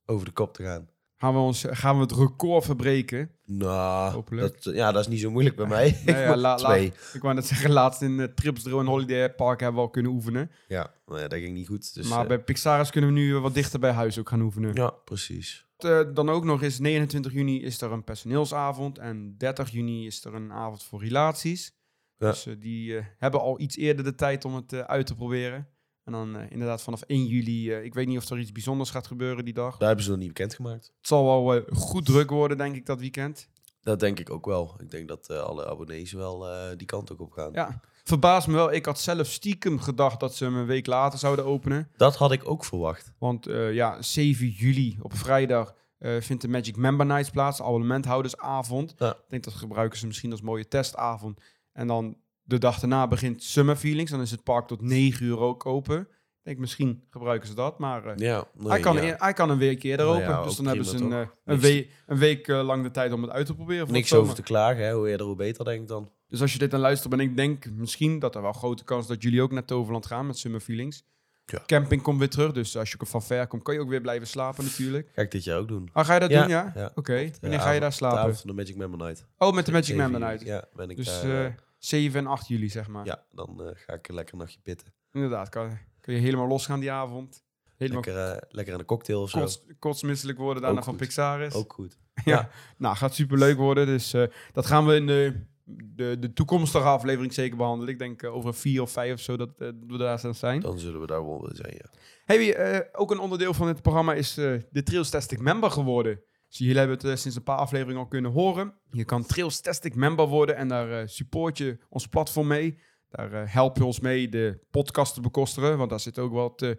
over 0.07 0.25
de 0.27 0.33
kop 0.33 0.55
te 0.55 0.63
gaan. 0.63 0.89
Gaan 1.21 1.33
we, 1.35 1.39
ons, 1.39 1.65
gaan 1.71 1.95
we 1.97 2.01
het 2.03 2.13
record 2.13 2.65
verbreken? 2.65 3.31
Nou, 3.45 4.23
dat, 4.31 4.65
ja, 4.65 4.93
dat 4.93 5.01
is 5.03 5.09
niet 5.09 5.21
zo 5.21 5.31
moeilijk 5.31 5.57
bij 5.57 5.67
mij. 5.67 5.99
Nou 6.05 6.19
ja, 6.19 6.37
la- 6.37 6.55
Twee. 6.55 6.93
Ik 7.13 7.23
wou 7.23 7.35
net 7.35 7.47
zeggen, 7.47 7.71
laatst 7.71 8.03
in 8.03 8.11
uh, 8.19 8.25
Tripsdrill 8.25 8.79
en 8.79 8.87
Holiday 8.87 9.35
Park 9.35 9.61
hebben 9.61 9.77
we 9.81 9.87
al 9.87 9.91
kunnen 9.93 10.13
oefenen. 10.13 10.51
Ja, 10.69 10.93
maar 11.07 11.21
ja, 11.21 11.29
dat 11.29 11.39
ging 11.39 11.55
niet 11.55 11.67
goed. 11.67 11.95
Dus, 11.95 12.09
maar 12.09 12.23
eh, 12.23 12.29
bij 12.29 12.39
Pixaris 12.43 12.91
kunnen 12.91 13.15
we 13.15 13.19
nu 13.21 13.37
wat 13.39 13.55
dichter 13.55 13.81
bij 13.81 13.91
huis 13.91 14.19
ook 14.19 14.29
gaan 14.29 14.41
oefenen. 14.41 14.75
ja, 14.75 14.91
precies. 14.91 15.67
Eh, 15.77 16.01
dan 16.15 16.31
ook 16.31 16.45
nog 16.45 16.63
eens 16.63 16.79
29 16.79 17.33
juni 17.33 17.63
is 17.63 17.81
er 17.81 17.93
een 17.93 18.05
personeelsavond 18.05 18.99
en 18.99 19.35
30 19.39 19.71
juni 19.71 20.07
is 20.07 20.25
er 20.25 20.35
een 20.35 20.53
avond 20.53 20.85
voor 20.85 21.01
relaties. 21.03 21.73
Ja. 22.17 22.31
Dus 22.31 22.47
die 22.59 23.01
hebben 23.19 23.41
al 23.41 23.61
iets 23.61 23.77
eerder 23.77 24.05
de 24.05 24.15
tijd 24.15 24.45
om 24.45 24.55
het 24.55 24.73
uit 24.75 25.07
te 25.07 25.15
proberen. 25.15 25.69
En 26.09 26.15
dan 26.15 26.37
eh, 26.37 26.51
inderdaad 26.51 26.83
vanaf 26.83 27.03
1 27.03 27.27
juli, 27.27 27.73
eh, 27.73 27.85
ik 27.85 27.95
weet 27.95 28.07
niet 28.07 28.19
of 28.19 28.29
er 28.29 28.39
iets 28.39 28.53
bijzonders 28.53 28.91
gaat 28.91 29.07
gebeuren 29.07 29.45
die 29.45 29.55
dag. 29.55 29.77
Daar 29.77 29.87
hebben 29.87 30.05
ze 30.05 30.11
nog 30.11 30.19
niet 30.19 30.29
bekendgemaakt. 30.29 30.93
Het 30.97 31.07
zal 31.07 31.25
wel 31.25 31.55
eh, 31.55 31.77
goed 31.77 32.05
druk 32.05 32.31
worden, 32.31 32.57
denk 32.57 32.77
ik, 32.77 32.87
dat 32.87 33.01
weekend. 33.01 33.49
Dat 33.83 34.01
denk 34.01 34.19
ik 34.21 34.31
ook 34.31 34.47
wel. 34.47 34.75
Ik 34.81 34.91
denk 34.91 35.09
dat 35.09 35.31
alle 35.31 35.67
abonnees 35.67 36.13
wel 36.13 36.47
die 36.77 36.87
kant 36.87 37.13
ook 37.13 37.21
op 37.21 37.33
gaan. 37.33 37.53
Ja, 37.53 37.81
verbaast 38.05 38.47
me 38.47 38.55
wel. 38.55 38.73
Ik 38.73 38.85
had 38.85 39.01
zelf 39.01 39.27
stiekem 39.27 39.81
gedacht 39.81 40.21
dat 40.21 40.35
ze 40.35 40.45
hem 40.45 40.57
een 40.57 40.67
week 40.67 40.87
later 40.87 41.19
zouden 41.19 41.45
openen. 41.45 41.91
Dat 41.97 42.17
had 42.17 42.33
ik 42.33 42.49
ook 42.51 42.65
verwacht. 42.65 43.13
Want 43.19 43.45
ja, 43.71 44.03
7 44.03 44.49
juli 44.49 44.99
op 45.01 45.15
vrijdag 45.15 45.75
vindt 45.99 46.43
de 46.43 46.49
Magic 46.49 46.77
Member 46.77 47.07
Nights 47.07 47.31
plaats, 47.31 47.63
abonnementhoudersavond. 47.63 48.95
Ja. 48.99 49.11
Ik 49.11 49.25
denk 49.29 49.45
dat 49.45 49.55
gebruiken 49.55 49.99
ze 49.99 50.07
misschien 50.07 50.31
als 50.31 50.43
mooie 50.43 50.69
testavond. 50.69 51.41
En 51.73 51.87
dan 51.87 52.17
de 52.49 52.59
dag 52.59 52.79
daarna 52.81 53.07
begint 53.07 53.43
Summer 53.43 53.77
Feelings. 53.77 54.11
Dan 54.11 54.21
is 54.21 54.31
het 54.31 54.43
park 54.43 54.67
tot 54.67 54.81
9 54.83 55.27
uur 55.27 55.39
ook 55.39 55.67
open. 55.67 56.01
Ik 56.01 56.55
denk 56.55 56.59
misschien 56.59 57.03
gebruiken 57.11 57.49
ze 57.49 57.55
dat, 57.55 57.79
maar 57.79 58.07
eh, 58.07 58.17
Ja, 58.17 58.45
nee, 58.55 58.69
hij, 58.69 58.81
kan 58.81 59.03
ja. 59.03 59.15
hij 59.19 59.33
kan 59.33 59.51
een 59.51 59.59
week 59.59 59.83
eerder 59.83 60.07
Nou 60.07 60.19
open. 60.19 60.31
ja, 60.33 60.43
dus 60.43 60.57
dan 60.57 60.67
hebben 60.67 60.85
ze 60.85 60.97
een, 60.97 61.13
eh, 61.13 61.27
een, 61.45 61.61
week, 61.61 61.91
een 62.07 62.19
week 62.19 62.49
eh, 62.49 62.63
lang 62.65 62.83
de 62.83 62.91
tijd 62.91 63.13
om 63.13 63.23
het 63.23 63.31
uit 63.31 63.47
te 63.47 63.55
proberen. 63.55 63.93
Niks 63.93 64.15
over 64.15 64.35
te 64.35 64.43
klagen. 64.43 64.85
Hè? 64.85 64.93
Hoe 64.93 65.09
eerder, 65.09 65.27
hoe 65.27 65.37
beter, 65.37 65.65
denk 65.65 65.81
ik 65.83 65.89
dan. 65.89 66.11
Dus 66.29 66.41
als 66.41 66.53
je 66.53 66.59
dit 66.59 66.75
aan 66.75 66.81
luistert 66.81 67.11
ben 67.11 67.21
ik 67.21 67.37
denk 67.37 67.71
misschien 67.71 68.19
dat 68.19 68.35
er 68.35 68.43
wel 68.43 68.53
grote 68.53 68.85
kans 68.85 69.07
dat 69.07 69.23
jullie 69.23 69.43
ook 69.43 69.53
naar 69.53 69.65
Toverland 69.65 70.07
gaan 70.07 70.27
met 70.27 70.39
Summer 70.39 70.61
Feelings. 70.61 71.05
Ja. 71.45 71.63
Camping 71.67 72.03
komt 72.03 72.19
weer 72.19 72.29
terug, 72.31 72.53
dus 72.53 72.77
als 72.77 72.91
je 72.91 72.97
van 73.01 73.23
ver 73.23 73.47
komt, 73.47 73.63
kan 73.63 73.75
je 73.75 73.81
ook 73.81 73.89
weer 73.89 74.01
blijven 74.01 74.27
slapen 74.27 74.65
natuurlijk. 74.65 75.09
Ga 75.15 75.23
ik 75.23 75.31
dit 75.31 75.45
jaar 75.45 75.59
ook 75.59 75.69
doen. 75.69 75.89
Ah, 75.93 76.05
ga 76.05 76.15
je 76.15 76.21
dat 76.21 76.31
Ja, 76.31 76.41
doen, 76.41 76.51
ja? 76.51 76.73
ja. 76.75 76.91
Oké. 76.95 77.13
De 77.25 77.33
Wanneer 77.41 77.61
ga 77.61 77.71
je 77.71 77.81
daar 77.81 77.89
avond- 77.89 77.91
De 77.91 77.97
slapen? 77.97 78.19
avond 78.19 78.39
van 78.41 78.51
de 78.51 78.57
Magic 78.57 78.77
Member 78.77 78.99
Night. 79.07 79.27
Oh, 79.39 79.55
met 79.55 79.67
de 79.67 79.73
Magic 79.73 79.87
7 79.97 80.11
Member. 80.11 80.29
Night. 80.31 80.47
Ja, 80.47 80.65
ben 80.75 80.91
ik 80.91 80.97
Dus 80.97 81.21
daar. 81.23 81.55
7 81.79 82.21
en 82.21 82.27
8 82.27 82.49
juli, 82.49 82.69
zeg 82.69 82.89
maar. 82.89 83.05
ja, 83.05 83.25
dan 83.31 83.63
eh, 83.63 83.71
ga 83.75 83.93
ik 83.93 84.09
lekker 84.09 84.35
een 84.35 84.41
nachtje 84.41 84.61
pitten. 84.63 84.93
Inderdaad, 85.13 85.49
kan, 85.49 85.79
kun 86.01 86.15
je 86.15 86.21
helemaal 86.21 86.47
losgaan 86.49 86.81
die 86.81 86.91
avond. 86.91 87.45
Helemaal 87.77 88.03
Lekker, 88.03 88.33
eh, 88.33 88.43
lekker 88.49 88.73
aan 88.73 88.79
de 88.79 88.85
cocktail 88.85 89.21
of 89.23 89.31
zo. 89.31 89.39
kots, 89.39 89.65
kotsmisselijk 89.79 90.39
worden 90.39 90.63
daarna 90.63 90.79
Ook 90.79 90.85
van 90.85 90.95
goed. 90.95 91.03
Pixaris. 91.03 91.55
Ook 91.55 91.73
goed. 91.73 91.99
Ja. 92.25 92.51
Nou, 92.77 92.97
gaat 92.97 93.15
superleuk 93.15 93.57
worden. 93.57 93.87
Dus 93.87 94.13
eh, 94.13 94.27
dat 94.53 94.67
gaan 94.67 94.87
we 94.87 94.95
in 94.95 95.07
de, 95.07 95.45
de, 95.65 96.19
de 96.19 96.33
toekomstige 96.33 96.85
aflevering 96.85 97.33
zeker 97.33 97.57
behandelen. 97.57 97.93
Ik 97.93 97.99
denk 97.99 98.25
over 98.25 98.55
vier 98.55 98.83
of 98.83 98.91
vijf 98.91 99.13
of 99.13 99.21
zo 99.21 99.37
dat, 99.37 99.51
we 99.59 99.97
daar 99.99 100.35
zijn. 100.35 100.61
Dan 100.61 100.79
zullen 100.79 101.01
we 101.01 101.07
daar 101.07 101.27
wel 101.27 101.41
willen 101.41 101.57
zijn, 101.57 101.75
ja. 101.75 101.91
Hey, 102.25 102.95
ook 102.95 103.11
een 103.11 103.19
onderdeel 103.19 103.55
van 103.55 103.69
het 103.69 103.83
programma 103.83 104.15
is 104.15 104.35
de 104.35 104.83
Trails 104.85 105.29
Member 105.39 105.71
geworden. 105.71 106.23
Dus 106.49 106.59
jullie 106.59 106.77
hebben 106.77 106.97
het 106.97 107.07
eh, 107.07 107.15
sinds 107.17 107.37
een 107.37 107.43
paar 107.43 107.57
afleveringen 107.57 108.01
al 108.01 108.09
kunnen 108.09 108.31
horen. 108.31 108.75
Je 108.91 109.05
kan 109.05 109.27
Trails 109.27 109.63
Member 109.95 110.27
worden 110.27 110.57
en 110.57 110.69
daar 110.69 110.91
eh, 111.01 111.07
support 111.07 111.59
je 111.59 111.79
ons 111.89 112.07
platform 112.07 112.47
mee. 112.47 112.79
Daar 113.11 113.33
eh, 113.33 113.53
help 113.53 113.77
je 113.77 113.85
ons 113.85 114.01
mee 114.01 114.29
de 114.29 114.59
podcast 114.71 115.15
te 115.15 115.21
bekostigen, 115.21 115.79
want 115.79 115.91
daar 115.91 116.01
zit 116.01 116.19
ook 116.19 116.33
wat 116.33 116.77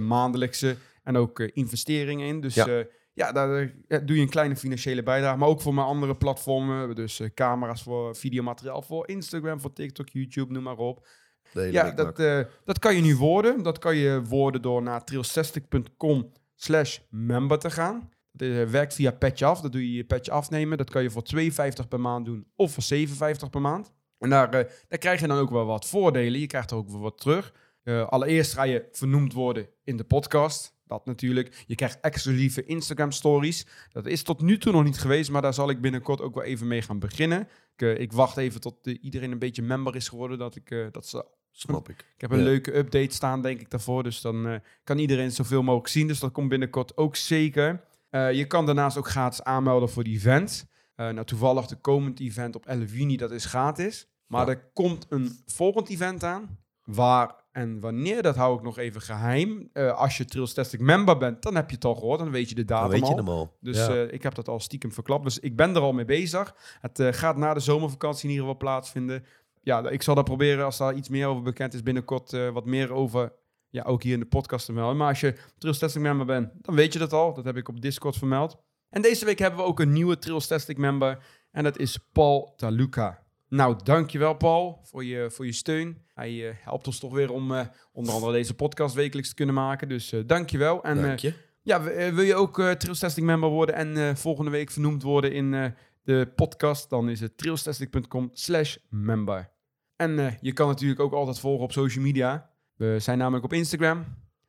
maandelijkse 0.00 0.76
en 1.02 1.16
ook 1.16 1.40
investeringen 1.40 2.26
in. 2.26 2.40
Dus 2.40 2.54
Ja. 2.54 2.84
ja, 3.12 3.32
daar 3.32 3.74
doe 3.86 4.16
je 4.16 4.22
een 4.22 4.28
kleine 4.28 4.56
financiële 4.56 5.02
bijdrage. 5.02 5.38
Maar 5.38 5.48
ook 5.48 5.60
voor 5.60 5.74
mijn 5.74 5.86
andere 5.86 6.16
platformen. 6.16 6.94
Dus 6.94 7.20
camera's 7.34 7.82
voor 7.82 8.16
videomateriaal 8.16 8.82
voor 8.82 9.08
Instagram, 9.08 9.60
voor 9.60 9.72
TikTok, 9.72 10.08
YouTube, 10.08 10.52
noem 10.52 10.62
maar 10.62 10.76
op. 10.76 11.06
Ja, 11.52 11.90
dat, 11.90 12.16
dat 12.64 12.78
kan 12.78 12.94
je 12.96 13.02
nu 13.02 13.16
worden. 13.16 13.62
Dat 13.62 13.78
kan 13.78 13.96
je 13.96 14.22
worden 14.22 14.62
door 14.62 14.82
naar 14.82 15.02
trail60.com 15.12 16.32
slash 16.54 16.98
member 17.10 17.58
te 17.58 17.70
gaan. 17.70 18.13
Dat 18.36 18.48
eh, 18.48 18.64
werkt 18.64 18.94
via 18.94 19.10
Patch 19.10 19.42
Af. 19.42 19.60
Dat 19.60 19.72
doe 19.72 19.90
je 19.90 19.96
je 19.96 20.04
Patch 20.04 20.28
afnemen. 20.28 20.78
Dat 20.78 20.90
kan 20.90 21.02
je 21.02 21.10
voor 21.10 21.22
2,50 21.36 21.88
per 21.88 22.00
maand 22.00 22.24
doen 22.24 22.46
of 22.56 22.72
voor 22.72 22.82
7,50 22.82 23.50
per 23.50 23.60
maand. 23.60 23.92
En 24.18 24.30
daar, 24.30 24.54
eh, 24.54 24.70
daar 24.88 24.98
krijg 24.98 25.20
je 25.20 25.26
dan 25.26 25.38
ook 25.38 25.50
wel 25.50 25.64
wat 25.66 25.86
voordelen. 25.88 26.40
Je 26.40 26.46
krijgt 26.46 26.70
er 26.70 26.76
ook 26.76 26.90
wel 26.90 27.00
wat 27.00 27.18
terug. 27.18 27.54
Eh, 27.82 28.08
allereerst 28.08 28.52
ga 28.52 28.62
je 28.62 28.88
vernoemd 28.92 29.32
worden 29.32 29.68
in 29.84 29.96
de 29.96 30.04
podcast. 30.04 30.74
Dat 30.86 31.06
natuurlijk. 31.06 31.64
Je 31.66 31.74
krijgt 31.74 32.00
exclusieve 32.00 32.64
Instagram 32.64 33.10
stories. 33.12 33.66
Dat 33.92 34.06
is 34.06 34.22
tot 34.22 34.40
nu 34.40 34.58
toe 34.58 34.72
nog 34.72 34.84
niet 34.84 34.98
geweest, 34.98 35.30
maar 35.30 35.42
daar 35.42 35.54
zal 35.54 35.70
ik 35.70 35.80
binnenkort 35.80 36.20
ook 36.20 36.34
wel 36.34 36.44
even 36.44 36.66
mee 36.66 36.82
gaan 36.82 36.98
beginnen. 36.98 37.48
Ik, 37.76 37.98
ik 37.98 38.12
wacht 38.12 38.36
even 38.36 38.60
tot 38.60 38.86
iedereen 38.86 39.32
een 39.32 39.38
beetje 39.38 39.62
member 39.62 39.96
is 39.96 40.08
geworden. 40.08 40.38
Dat, 40.38 40.56
ik, 40.56 40.88
dat 40.92 41.06
ze 41.06 41.24
Snap 41.50 41.88
ik. 41.88 41.98
ik 42.14 42.20
heb 42.20 42.30
een 42.30 42.38
Ja. 42.38 42.44
leuke 42.44 42.76
update 42.76 43.14
staan, 43.14 43.42
denk 43.42 43.60
ik, 43.60 43.70
daarvoor. 43.70 44.02
Dus 44.02 44.20
dan 44.20 44.60
kan 44.84 44.98
iedereen 44.98 45.30
zoveel 45.30 45.62
mogelijk 45.62 45.88
zien. 45.88 46.06
Dus 46.06 46.18
dat 46.18 46.32
komt 46.32 46.48
binnenkort 46.48 46.96
ook 46.96 47.16
zeker. 47.16 47.84
Eh, 48.14 48.32
je 48.32 48.46
kan 48.46 48.66
daarnaast 48.66 48.96
ook 48.98 49.08
gratis 49.08 49.42
aanmelden 49.42 49.88
voor 49.90 50.04
die 50.04 50.14
event. 50.14 50.66
Eh, 50.94 51.08
nou, 51.08 51.24
toevallig 51.26 51.66
de 51.66 51.76
komend 51.76 52.20
event 52.20 52.56
op 52.56 52.66
11 52.66 52.92
juni, 52.92 53.16
dat 53.16 53.30
is 53.30 53.44
gratis. 53.44 54.08
Maar 54.26 54.46
Ja. 54.46 54.52
er 54.52 54.70
komt 54.72 55.06
een 55.08 55.38
volgend 55.46 55.88
event 55.88 56.24
aan. 56.24 56.58
Waar 56.84 57.34
en 57.52 57.80
wanneer, 57.80 58.22
dat 58.22 58.36
hou 58.36 58.56
ik 58.56 58.62
nog 58.62 58.78
even 58.78 59.00
geheim. 59.00 59.68
Eh, 59.72 59.98
als 59.98 60.16
je 60.16 60.24
Trails 60.24 60.76
member 60.78 61.16
bent, 61.16 61.42
dan 61.42 61.54
heb 61.54 61.68
je 61.70 61.74
het 61.74 61.84
al 61.84 61.94
gehoord. 61.94 62.18
Dan 62.18 62.30
weet 62.30 62.48
je 62.48 62.54
de 62.54 62.64
Dan 62.64 62.76
datum 62.76 62.92
weet 62.92 63.00
je 63.08 63.12
al. 63.12 63.16
hem 63.16 63.28
al. 63.28 63.56
Dus 63.60 63.76
ja. 63.86 63.94
ik 63.94 64.22
heb 64.22 64.34
dat 64.34 64.48
al 64.48 64.60
stiekem 64.60 64.92
verklapt. 64.92 65.24
Dus 65.24 65.38
ik 65.38 65.56
ben 65.56 65.74
er 65.74 65.80
al 65.80 65.92
mee 65.92 66.04
bezig. 66.04 66.54
Het 66.80 67.02
gaat 67.16 67.36
na 67.36 67.54
de 67.54 67.60
zomervakantie 67.60 68.24
in 68.24 68.30
ieder 68.30 68.44
geval 68.46 68.58
plaatsvinden. 68.60 69.24
Ja, 69.62 69.88
ik 69.88 70.02
zal 70.02 70.14
dat 70.14 70.24
proberen 70.24 70.64
als 70.64 70.76
daar 70.76 70.94
iets 70.94 71.08
meer 71.08 71.26
over 71.26 71.42
bekend 71.42 71.74
is 71.74 71.82
binnenkort 71.82 72.30
wat 72.52 72.64
meer 72.64 72.92
over. 72.92 73.32
Ja, 73.74 73.82
ook 73.82 74.02
hier 74.02 74.12
in 74.12 74.20
de 74.20 74.26
podcast 74.26 74.66
te 74.66 74.72
melden. 74.72 74.96
Maar 74.96 75.08
als 75.08 75.20
je 75.20 75.34
Trails 75.58 75.78
Testing 75.78 76.04
member 76.04 76.26
bent, 76.26 76.50
dan 76.60 76.74
weet 76.74 76.92
je 76.92 76.98
dat 76.98 77.12
al. 77.12 77.34
Dat 77.34 77.44
heb 77.44 77.56
ik 77.56 77.68
op 77.68 77.80
Discord 77.80 78.16
vermeld. 78.16 78.56
En 78.90 79.02
deze 79.02 79.24
week 79.24 79.38
hebben 79.38 79.60
we 79.60 79.66
ook 79.66 79.80
een 79.80 79.92
nieuwe 79.92 80.18
Trails 80.18 80.46
Testing 80.46 80.78
member. 80.78 81.18
En 81.50 81.64
dat 81.64 81.78
is 81.78 81.98
Paul 82.12 82.54
Taluka. 82.56 83.22
Nou, 83.48 83.76
dankjewel 83.84 84.34
Paul 84.34 84.80
voor 84.82 85.04
je, 85.04 85.30
voor 85.30 85.46
je 85.46 85.52
steun. 85.52 86.02
Hij 86.14 86.48
eh, 86.48 86.54
helpt 86.58 86.86
ons 86.86 86.98
toch 86.98 87.12
weer 87.12 87.32
om 87.32 87.54
eh, 87.54 87.66
onder 87.92 88.14
andere 88.14 88.32
deze 88.32 88.54
podcast 88.54 88.94
wekelijks 88.94 89.28
te 89.28 89.34
kunnen 89.34 89.54
maken. 89.54 89.88
Dus 89.88 90.12
eh 90.12 90.20
dankjewel. 90.26 90.82
En 90.82 91.02
Dank 91.02 91.18
je. 91.18 91.34
ja, 91.62 91.82
wil 92.12 92.24
je 92.24 92.34
ook 92.34 92.54
Trails 92.54 92.98
Testing 92.98 93.26
member 93.26 93.48
worden 93.48 93.74
en 93.74 94.16
volgende 94.16 94.50
week 94.50 94.70
vernoemd 94.70 95.02
worden 95.02 95.32
in 95.32 95.74
de 96.02 96.32
podcast, 96.36 96.90
dan 96.90 97.08
is 97.08 97.20
het 97.20 97.38
trailstesting.com 97.38 98.30
slash 98.32 98.76
member. 98.88 99.50
En 99.96 100.38
je 100.40 100.52
kan 100.52 100.68
natuurlijk 100.68 101.00
ook 101.00 101.12
altijd 101.12 101.38
volgen 101.38 101.64
op 101.64 101.72
social 101.72 102.04
media. 102.04 102.53
We 102.76 102.96
zijn 102.98 103.18
namelijk 103.18 103.44
op 103.44 103.52
Instagram. 103.52 104.04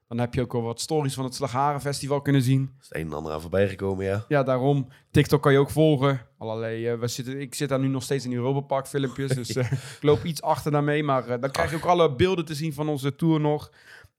Dan 0.07 0.17
heb 0.17 0.33
je 0.33 0.41
ook 0.41 0.53
al 0.53 0.61
wat 0.61 0.81
stories 0.81 1.13
van 1.13 1.23
het 1.23 1.35
Slagharen 1.35 1.81
Festival 1.81 2.21
kunnen 2.21 2.41
zien. 2.41 2.75
Is 2.79 2.87
het 2.87 2.97
een 2.97 3.05
en 3.05 3.13
ander 3.13 3.33
aan 3.33 3.41
voorbij 3.41 3.69
gekomen, 3.69 4.05
ja. 4.05 4.25
Ja, 4.27 4.43
daarom. 4.43 4.87
TikTok 5.11 5.41
kan 5.41 5.51
je 5.51 5.57
ook 5.57 5.69
volgen. 5.69 6.21
Allerlei, 6.37 6.87
eh, 6.87 6.99
we 6.99 7.07
zitten, 7.07 7.41
ik 7.41 7.55
zit 7.55 7.69
daar 7.69 7.79
nu 7.79 7.87
nog 7.87 8.03
steeds 8.03 8.23
in 8.23 8.29
die 8.29 8.39
Europa 8.39 8.59
Park 8.59 8.87
filmpjes. 8.87 9.31
Dus 9.31 9.55
eh, 9.55 9.71
ik 9.71 10.03
loop 10.03 10.23
iets 10.23 10.41
achter 10.41 10.71
daarmee. 10.71 11.03
Maar 11.03 11.27
eh, 11.27 11.41
dan 11.41 11.51
krijg 11.51 11.69
je 11.69 11.75
ook 11.75 11.85
alle 11.85 12.15
beelden 12.15 12.45
te 12.45 12.55
zien 12.55 12.73
van 12.73 12.89
onze 12.89 13.15
tour 13.15 13.39
nog. 13.39 13.71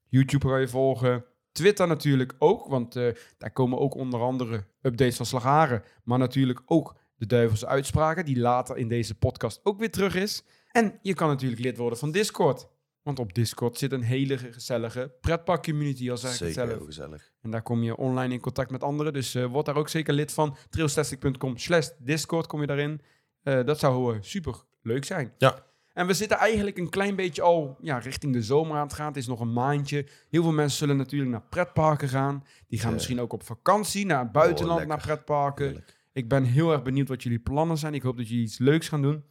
YouTube 0.07 0.47
kan 0.47 0.59
je 0.59 0.67
volgen. 0.67 1.25
Twitter 1.51 1.87
natuurlijk 1.87 2.33
ook. 2.39 2.67
Want 2.67 2.93
daar 3.37 3.51
komen 3.53 3.79
ook 3.79 3.95
onder 3.95 4.19
andere 4.19 4.65
updates 4.81 5.15
van 5.15 5.25
Slagharen. 5.25 5.83
Maar 6.03 6.19
natuurlijk 6.19 6.61
ook 6.65 6.95
de 7.15 7.25
duivelse 7.25 7.67
uitspraken. 7.67 8.25
Die 8.25 8.39
later 8.39 8.77
in 8.77 8.87
deze 8.87 9.15
podcast 9.15 9.59
ook 9.63 9.79
weer 9.79 9.91
terug 9.91 10.15
is. 10.15 10.43
En 10.71 10.99
je 11.01 11.13
kan 11.13 11.27
natuurlijk 11.27 11.61
lid 11.61 11.77
worden 11.77 11.99
van 11.99 12.11
Discord. 12.11 12.67
Want 13.07 13.19
op 13.19 13.33
Discord 13.33 13.77
zit 13.77 13.91
een 13.91 14.01
hele 14.01 14.37
gezellige 14.37 15.11
pretpark 15.21 15.63
community, 15.63 16.11
al 16.11 16.17
zeg 16.17 16.33
ik 16.33 16.39
het 16.39 16.47
Zeker 16.47 16.67
zelf. 16.67 16.77
heel 16.77 16.85
gezellig. 16.85 17.31
En 17.41 17.51
daar 17.51 17.61
kom 17.61 17.83
je 17.83 17.97
online 17.97 18.33
in 18.33 18.39
contact 18.39 18.71
met 18.71 18.83
anderen. 18.83 19.13
Dus 19.13 19.35
eh, 19.35 19.45
word 19.45 19.65
daar 19.65 19.75
ook 19.75 19.89
zeker 19.89 20.13
lid 20.13 20.31
van. 20.31 20.55
trailstastic.com 20.69 21.57
slash 21.57 21.89
discord 21.99 22.47
kom 22.47 22.61
je 22.61 22.67
daarin. 22.67 23.01
Eh, 23.43 23.63
dat 23.65 23.79
zou 23.79 24.13
eh, 24.13 24.21
super 24.21 24.55
leuk 24.81 25.05
zijn. 25.05 25.33
Ja. 25.37 25.65
En 25.93 26.07
we 26.07 26.13
zitten 26.13 26.37
eigenlijk 26.37 26.77
een 26.77 26.89
klein 26.89 27.15
beetje 27.15 27.41
al 27.41 27.77
ja, 27.81 27.97
richting 27.97 28.33
de 28.33 28.41
zomer 28.41 28.77
aan 28.77 28.87
het 28.87 28.93
gaan. 28.93 29.07
Het 29.07 29.17
is 29.17 29.27
nog 29.27 29.39
een 29.39 29.53
maandje. 29.53 30.05
Heel 30.29 30.43
veel 30.43 30.51
mensen 30.51 30.77
zullen 30.77 30.97
natuurlijk 30.97 31.31
naar 31.31 31.43
pretparken 31.49 32.09
gaan. 32.09 32.43
Die 32.67 32.79
gaan 32.79 32.93
misschien 32.93 33.21
ook 33.21 33.33
op 33.33 33.43
vakantie 33.43 34.05
naar 34.05 34.19
het 34.23 34.31
buitenland, 34.31 34.79
lekker. 34.79 34.97
naar 34.97 35.05
pretparken. 35.05 35.65
Heerlijk. 35.65 35.97
Ik 36.13 36.29
ben 36.29 36.43
heel 36.43 36.71
erg 36.71 36.81
benieuwd 36.83 37.07
wat 37.07 37.23
jullie 37.23 37.39
plannen 37.39 37.77
zijn. 37.77 37.93
Ik 37.93 38.01
hoop 38.01 38.17
dat 38.17 38.27
jullie 38.27 38.43
iets 38.43 38.57
leuks 38.57 38.89
gaan 38.89 39.01
doen. 39.01 39.23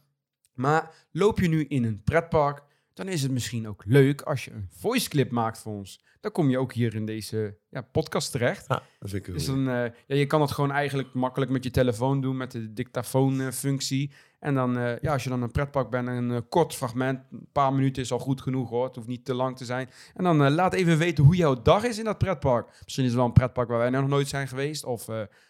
Maar 0.53 1.07
loop 1.11 1.39
je 1.39 1.47
nu 1.47 1.65
in 1.65 1.83
een 1.83 2.03
pretpark, 2.03 2.61
dan 2.97 3.07
is 3.07 3.21
het 3.21 3.31
misschien 3.31 3.67
ook 3.67 3.83
leuk 3.85 4.21
als 4.21 4.45
je 4.45 4.51
een 4.51 4.69
voice 4.71 5.09
clip 5.09 5.31
maakt 5.31 5.57
voor 5.57 5.73
ons. 5.73 6.05
Dan 6.19 6.31
kom 6.31 6.49
je 6.49 6.57
ook 6.57 6.73
hier 6.73 6.95
in 6.95 7.05
deze 7.05 7.57
ja, 7.69 7.81
podcast 7.81 8.31
terecht. 8.31 8.65
Ja. 8.67 8.81
Dat 8.99 9.09
vind 9.09 9.27
ik 9.27 9.33
Dus 9.33 9.45
dan, 9.45 9.69
eh, 9.69 9.83
ja, 10.07 10.15
je 10.15 10.25
kan 10.25 10.41
het 10.41 10.51
gewoon 10.51 10.71
eigenlijk 10.71 11.13
makkelijk 11.13 11.51
met 11.51 11.63
je 11.63 11.71
telefoon 11.71 12.21
doen, 12.21 12.37
met 12.37 12.51
de 12.51 12.73
dictafoonfunctie. 12.73 14.11
en 14.39 14.53
dan, 14.53 14.77
eh, 14.77 14.99
ja, 15.01 15.13
als 15.13 15.23
je 15.23 15.29
dan 15.29 15.41
een 15.41 15.51
pretpark 15.51 15.89
bent, 15.89 16.07
een 16.07 16.31
eh, 16.31 16.41
kort 16.49 16.75
fragment, 16.75 17.19
een 17.31 17.47
paar 17.51 17.73
minuten 17.73 18.01
is 18.01 18.11
al 18.11 18.19
goed 18.19 18.41
genoeg 18.41 18.69
hoor. 18.69 18.85
Het 18.85 18.95
hoeft 18.95 19.07
niet 19.07 19.25
te 19.25 19.33
lang 19.33 19.57
te 19.57 19.65
zijn. 19.65 19.89
En 20.15 20.23
dan 20.23 20.51
laat 20.51 20.73
even 20.73 20.97
weten 20.97 21.23
hoe 21.23 21.35
jouw 21.35 21.61
dag 21.61 21.83
is 21.83 21.97
in 21.97 22.05
dat 22.05 22.17
pretpark. 22.17 22.67
Misschien 22.83 23.03
is 23.03 23.09
het 23.09 23.19
wel 23.19 23.27
een 23.27 23.33
pretpark 23.33 23.69
waar 23.69 23.77
wij 23.77 23.89
nog 23.89 24.07
nooit 24.07 24.27
zijn 24.27 24.47
geweest. 24.47 24.85
Of 24.85 25.07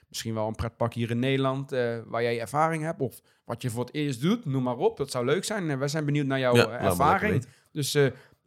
misschien 0.09 0.33
wel 0.33 0.47
een 0.47 0.55
pretpark 0.55 0.93
hier 0.93 1.09
in 1.11 1.19
Nederland 1.19 1.69
waar 2.05 2.21
jij 2.21 2.39
ervaring 2.39 2.83
hebt. 2.83 3.01
Of 3.01 3.21
wat 3.45 3.61
je 3.61 3.69
voor 3.69 3.85
het 3.85 3.93
eerst 3.93 4.21
doet, 4.21 4.45
noem 4.45 4.63
maar 4.63 4.77
op. 4.77 4.97
Dat 4.97 5.11
zou 5.11 5.25
leuk 5.25 5.43
zijn. 5.43 5.69
En 5.69 5.79
wij 5.79 5.87
zijn 5.87 6.05
benieuwd 6.05 6.25
naar 6.25 6.39
jouw 6.39 6.55
Ja, 6.55 6.79
ervaring. 6.79 7.45
Dus 7.71 7.97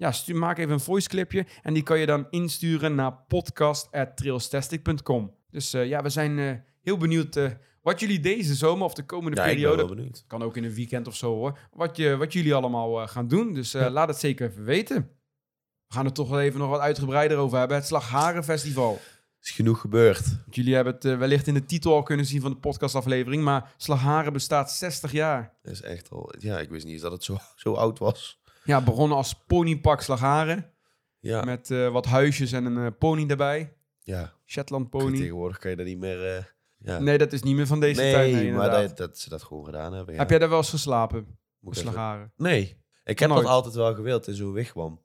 ja, 0.00 0.12
stuur, 0.12 0.36
maak 0.36 0.58
even 0.58 0.72
een 0.72 0.80
voice 0.80 1.08
clipje 1.08 1.46
en 1.62 1.74
die 1.74 1.82
kan 1.82 1.98
je 1.98 2.06
dan 2.06 2.26
insturen 2.30 2.94
naar 2.94 3.12
podcast.trailstastic.com. 3.28 5.34
Dus 5.50 5.72
eh, 5.74 5.86
ja, 5.88 6.02
we 6.02 6.08
zijn 6.08 6.38
eh, 6.38 6.52
heel 6.82 6.96
benieuwd 6.96 7.36
eh, 7.36 7.50
wat 7.82 8.00
jullie 8.00 8.20
deze 8.20 8.54
zomer 8.54 8.84
of 8.84 8.94
de 8.94 9.02
komende 9.04 9.36
Ja, 9.36 9.42
ik 9.42 9.48
ben 9.48 9.56
periode, 9.62 9.82
wel 9.86 9.94
benieuwd. 9.94 10.24
kan 10.26 10.42
ook 10.42 10.56
in 10.56 10.64
een 10.64 10.74
weekend 10.74 11.06
of 11.06 11.16
zo 11.16 11.34
hoor, 11.34 11.58
wat, 11.72 11.96
je, 11.96 12.16
wat 12.16 12.32
jullie 12.32 12.54
allemaal 12.54 13.06
gaan 13.06 13.28
doen. 13.28 13.52
Dus 13.54 13.72
Ja. 13.72 13.90
laat 13.90 14.08
het 14.08 14.18
zeker 14.18 14.50
even 14.50 14.64
weten. 14.64 14.96
We 15.86 15.94
gaan 15.94 16.04
er 16.04 16.12
toch 16.12 16.28
wel 16.28 16.40
even 16.40 16.60
nog 16.60 16.70
wat 16.70 16.80
uitgebreider 16.80 17.36
over 17.38 17.58
hebben. 17.58 17.76
Het 17.76 17.86
Slagharen 17.86 18.44
Festival. 18.44 19.00
is 19.42 19.50
genoeg 19.50 19.80
gebeurd. 19.80 20.28
Want 20.28 20.54
Jullie 20.54 20.74
hebben 20.74 20.92
het 20.94 21.02
wellicht 21.02 21.46
in 21.46 21.54
de 21.54 21.64
titel 21.64 21.94
al 21.94 22.02
kunnen 22.02 22.26
zien 22.26 22.40
van 22.40 22.50
de 22.50 22.56
podcastaflevering, 22.56 23.42
maar 23.44 23.74
Slagharen 23.76 24.32
bestaat 24.32 24.72
60 24.72 25.12
jaar. 25.12 25.54
Dat 25.62 25.72
is 25.72 25.82
echt 25.82 26.10
al... 26.10 26.32
Ja, 26.38 26.58
ik 26.58 26.70
wist 26.70 26.84
niet 26.84 26.92
eens 26.92 27.02
dat 27.02 27.12
het 27.12 27.24
zo, 27.24 27.36
zo 27.56 27.72
oud 27.74 27.98
was. 27.98 28.39
Ja, 28.64 28.80
begonnen 28.82 29.16
als 29.16 29.34
ponypark 29.46 30.00
Slagharen, 30.00 30.70
Ja, 31.20 31.42
met 31.44 31.70
eh, 31.70 31.88
wat 31.92 32.06
huisjes 32.06 32.52
en 32.52 32.64
een 32.64 32.84
eh, 32.86 32.92
pony 32.98 33.26
erbij. 33.28 33.76
ja. 34.02 34.32
Shetland 34.46 34.90
Pony. 34.90 35.16
Tegenwoordig 35.16 35.58
kan 35.58 35.70
je 35.70 35.76
dat 35.76 35.86
niet 35.86 35.98
meer... 35.98 36.36
eh, 36.36 36.44
ja. 36.78 36.98
Nee, 36.98 37.18
dat 37.18 37.32
is 37.32 37.42
niet 37.42 37.56
meer 37.56 37.66
van 37.66 37.80
deze 37.80 38.00
nee, 38.00 38.12
tijd. 38.12 38.32
Nee, 38.32 38.52
maar 38.52 38.70
dat, 38.70 38.96
dat 38.96 39.18
ze 39.18 39.28
dat 39.28 39.42
gewoon 39.42 39.64
gedaan 39.64 39.92
hebben. 39.92 40.14
Ja. 40.14 40.20
Heb 40.20 40.30
jij 40.30 40.38
daar 40.38 40.48
wel 40.48 40.58
eens 40.58 40.70
geslapen? 40.70 41.38
Moet 41.60 41.76
Slagharen. 41.76 42.32
Nee. 42.36 42.82
Ik 43.04 43.18
heb 43.18 43.28
Nooit. 43.28 43.42
dat 43.42 43.50
altijd 43.52 43.74
wel 43.74 43.94
gewild 43.94 44.26
in 44.28 44.34
zo'n 44.34 44.52
wigwam. 44.52 45.00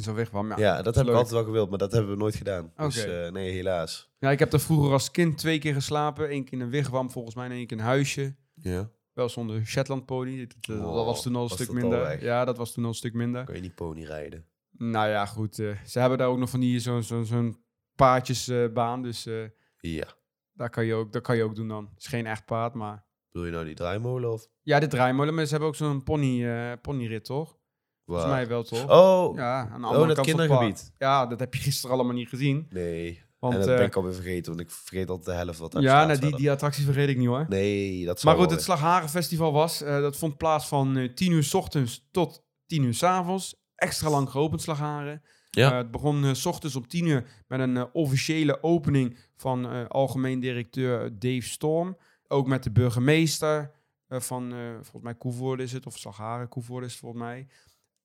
Zo 0.00 0.14
wegkwam, 0.14 0.48
ja. 0.48 0.56
Ja, 0.58 0.82
dat 0.82 0.94
heb 0.94 1.04
leuk. 1.04 1.12
ik 1.12 1.18
altijd 1.18 1.34
wel 1.34 1.44
gewild, 1.44 1.68
maar 1.68 1.78
dat 1.78 1.92
hebben 1.92 2.10
we 2.10 2.16
nooit 2.16 2.34
gedaan. 2.34 2.72
Dus 2.76 3.00
Oké. 3.02 3.24
eh, 3.24 3.32
nee, 3.32 3.50
helaas. 3.52 4.10
Ja, 4.18 4.30
ik 4.30 4.38
heb 4.38 4.50
daar 4.50 4.60
vroeger 4.60 4.92
als 4.92 5.10
kind 5.10 5.38
twee 5.38 5.58
keer 5.58 5.74
geslapen. 5.74 6.32
Eén 6.32 6.44
keer 6.44 6.52
in 6.52 6.60
een 6.60 6.70
wigwam 6.70 7.10
volgens 7.10 7.34
mij 7.34 7.44
en 7.46 7.52
één 7.52 7.66
keer 7.66 7.76
in 7.76 7.82
een 7.82 7.88
huisje. 7.88 8.34
Ja. 8.54 8.90
Wel 9.16 9.28
zonder 9.28 9.66
Shetland 9.66 10.06
pony. 10.06 10.38
Dat, 10.46 10.54
dat- 10.60 10.78
Oh, 10.86 11.04
was 11.04 11.22
toen 11.22 11.34
al 11.36 11.42
een 11.42 11.48
was 11.48 11.56
stuk 11.56 11.66
dat 11.66 11.76
al 11.76 11.82
minder. 11.82 12.00
weg? 12.00 12.20
Ja, 12.20 12.44
dat 12.44 12.56
was 12.56 12.72
toen 12.72 12.82
al 12.82 12.88
een 12.88 12.94
stuk 12.96 13.14
minder. 13.14 13.44
Kan 13.44 13.54
je 13.54 13.60
niet 13.60 13.74
pony 13.74 14.04
rijden. 14.04 14.46
Nou 14.70 15.08
ja, 15.08 15.26
goed. 15.26 15.58
eh, 15.58 15.76
ze 15.84 15.98
hebben 15.98 16.18
daar 16.18 16.28
ook 16.28 16.38
nog 16.38 16.50
van 16.50 16.60
die 16.60 16.78
zo'n 16.80 17.02
zo, 17.02 17.22
zo'n 17.22 17.56
paardjesbaan. 17.94 19.02
dus 19.02 19.26
eh, 19.26 19.44
Ja. 19.80 20.06
daar 20.52 20.70
kan 20.70 20.84
je 20.84 20.94
ook, 20.94 21.12
dat 21.12 21.22
kan 21.22 21.36
je 21.36 21.42
ook 21.42 21.54
doen 21.54 21.68
dan. 21.68 21.84
Het 21.94 22.02
is 22.02 22.06
geen 22.06 22.26
echt 22.26 22.44
paard, 22.44 22.74
maar... 22.74 23.04
Bedoel 23.30 23.46
je 23.46 23.52
nou 23.52 23.64
die 23.64 23.74
draaimolen 23.74 24.32
of 24.32 24.48
Ja, 24.62 24.80
dit 24.80 24.90
draaimolen. 24.90 25.34
Maar 25.34 25.44
ze 25.44 25.50
hebben 25.50 25.68
ook 25.68 25.76
zo'n 25.76 26.02
pony, 26.02 26.46
eh, 26.46 26.72
ponyrit, 26.82 27.24
toch? 27.24 27.58
Volgens 28.04 28.26
mij 28.26 28.48
wel, 28.48 28.62
toch? 28.62 28.90
Oh, 28.90 29.36
Ja, 29.36 29.58
aan 29.72 29.80
de 29.80 29.86
oh 29.86 29.92
andere 29.92 30.06
dat 30.14 30.16
kant 30.16 30.30
van 30.30 30.38
het 30.40 30.48
kindergebied. 30.48 30.92
Ja, 30.98 31.26
dat 31.26 31.40
heb 31.40 31.54
je 31.54 31.60
gisteren 31.60 31.94
allemaal 31.96 32.14
niet 32.14 32.28
gezien. 32.28 32.66
Nee. 32.70 33.22
Want, 33.50 33.60
en 33.60 33.60
dat 33.60 33.70
eh, 33.70 33.76
ben 33.76 33.86
ik 33.86 33.96
alweer 33.96 34.14
vergeten, 34.14 34.54
want 34.54 34.60
ik 34.60 34.70
vergeet 34.70 35.08
altijd 35.08 35.26
de 35.36 35.44
helft 35.44 35.58
wat 35.58 35.72
daar 35.72 35.82
ja, 35.82 36.04
nee, 36.06 36.18
die, 36.18 36.36
die 36.36 36.50
attracties 36.50 36.84
vergeet 36.84 37.08
ik 37.08 37.16
niet 37.16 37.26
hoor. 37.26 37.46
Nee, 37.48 38.04
dat 38.04 38.22
Maar 38.22 38.36
goed, 38.36 38.50
het 38.50 38.62
Slagharen 38.62 39.08
Festival 39.08 39.52
was, 39.52 39.82
eh, 39.82 40.00
dat 40.00 40.16
vond 40.16 40.36
plaats 40.36 40.66
van 40.66 40.96
eh 40.96 41.08
10 41.14 41.32
uur 41.32 41.44
s 41.44 41.54
ochtends 41.54 42.08
tot 42.10 42.44
10 42.66 42.82
uur 42.82 42.94
s 42.94 43.02
avonds. 43.02 43.64
Extra 43.74 44.10
lang 44.10 44.30
geopend 44.30 44.62
Slagharen. 44.62 45.22
Ja. 45.50 45.70
Eh, 45.70 45.76
het 45.76 45.90
begon 45.90 46.24
eh, 46.24 46.32
s 46.32 46.46
ochtends 46.46 46.76
om 46.76 46.88
10 46.88 47.06
uur 47.06 47.26
met 47.48 47.60
een 47.60 47.76
eh, 47.76 47.84
officiële 47.92 48.62
opening 48.62 49.18
van 49.36 49.70
eh, 49.70 49.86
algemeen 49.88 50.40
directeur 50.40 51.18
Dave 51.18 51.42
Storm. 51.42 51.96
Ook 52.28 52.46
met 52.46 52.62
de 52.62 52.70
burgemeester 52.70 53.70
eh, 54.08 54.20
van, 54.20 54.52
eh, 54.52 54.58
volgens 54.74 55.02
mij 55.02 55.14
Koevoorde 55.14 55.62
is 55.62 55.72
het, 55.72 55.86
of 55.86 55.98
Slagharen 55.98 56.48
Koevoorde 56.48 56.86
is 56.86 56.92
het 56.92 57.00
volgens 57.00 57.22
mij. 57.22 57.46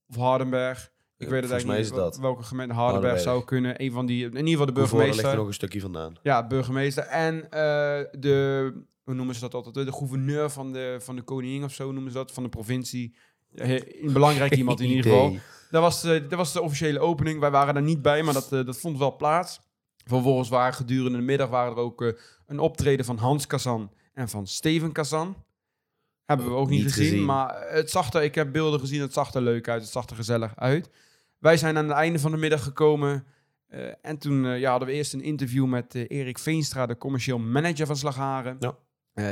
Of 0.10 0.16
Hardenberg. 0.16 0.92
Ik 1.22 1.30
weet 1.30 1.42
het 1.42 1.52
eigenlijk 1.52 1.82
niet 1.82 1.90
wel- 1.92 2.14
welke 2.22 2.44
gemeente 2.44 2.74
Hardenberg, 2.74 3.04
Hardenberg. 3.14 3.22
zou 3.22 3.44
kunnen. 3.46 3.82
Een 3.84 3.92
van 3.92 4.06
die, 4.06 4.26
in 4.26 4.30
ieder 4.36 4.50
geval 4.50 4.66
de 4.66 4.72
Hoeveel 4.80 4.84
ligt 4.84 5.00
burgemeester. 5.00 5.30
er 5.32 5.38
nog 5.38 5.48
een 5.48 5.54
stukje 5.54 5.80
vandaan. 5.80 6.16
Ja, 6.24 6.48
burgemeester. 6.48 7.04
En 7.04 7.44
eh, 7.44 7.50
de, 8.20 8.74
hoe 9.04 9.14
noemen 9.14 9.36
ze 9.36 9.42
dat 9.42 9.54
altijd? 9.54 9.86
De 9.86 9.92
gouverneur 9.94 10.50
van 10.50 10.72
de, 10.74 10.98
van 11.00 11.16
de 11.16 11.22
koningin 11.22 11.64
of 11.64 11.74
zo 11.74 11.92
noemen 11.92 12.12
ze 12.12 12.18
dat, 12.18 12.32
van 12.32 12.44
de 12.44 12.50
provincie. 12.50 13.16
Een 13.54 14.14
belangrijk 14.14 14.56
iemand 14.62 14.80
in 14.80 14.88
ieder 14.90 15.04
geval. 15.04 15.36
Dat 15.72 15.82
was, 15.82 16.02
de, 16.02 16.28
dat 16.28 16.38
was 16.38 16.54
de 16.54 16.62
officiële 16.62 17.00
opening. 17.00 17.40
Wij 17.40 17.52
waren 17.52 17.76
er 17.76 17.82
niet 17.82 18.02
bij, 18.02 18.24
maar 18.24 18.34
dat, 18.34 18.52
eh, 18.52 18.66
dat 18.66 18.78
vond 18.78 18.98
wel 18.98 19.16
plaats. 19.16 19.60
Vervolgens 20.06 20.50
waren 20.50 20.74
gedurende 20.74 21.18
de 21.18 21.24
middag 21.24 21.50
waren 21.50 21.72
er 21.72 21.78
ook 21.80 22.02
eh, 22.02 22.10
een 22.48 22.60
optreden 22.60 23.06
van 23.06 23.18
Hans 23.18 23.48
Kazan 23.48 23.92
en 24.14 24.30
van 24.30 24.48
Steven 24.48 24.92
Kazan. 24.92 25.36
Hebben 26.26 26.46
we 26.50 26.54
ook 26.56 26.70
niet, 26.70 26.84
Niet 26.84 26.94
gezien, 26.94 27.10
gezien. 27.10 27.26
maar 27.26 27.68
het 27.70 27.90
zag 27.90 28.14
er, 28.14 28.24
ik 28.24 28.36
heb 28.36 28.52
beelden 28.52 28.80
gezien, 28.80 29.02
het 29.02 29.14
zag 29.14 29.34
er 29.34 29.42
leuk 29.42 29.68
uit, 29.70 29.82
het 29.82 29.92
zag 29.92 30.10
er 30.10 30.16
gezellig 30.16 30.56
uit. 30.56 30.90
Wij 31.42 31.58
zijn 31.58 31.78
aan 31.78 31.88
het 31.88 31.98
einde 31.98 32.20
van 32.20 32.32
de 32.32 32.38
middag 32.38 32.64
gekomen 32.64 33.26
eh, 33.68 33.94
en 34.02 34.18
toen 34.18 34.46
eh, 34.46 34.60
ja, 34.60 34.70
hadden 34.70 34.88
we 34.88 34.94
eerst 34.94 35.14
een 35.14 35.22
interview 35.22 35.66
met 35.66 35.96
eh, 35.96 36.06
Erik 36.08 36.38
Veenstra, 36.38 36.86
de 36.86 36.98
commercieel 36.98 37.40
manager 37.40 37.86
van 37.86 37.96
Slagharen. 37.96 38.58
Ja. 38.60 38.78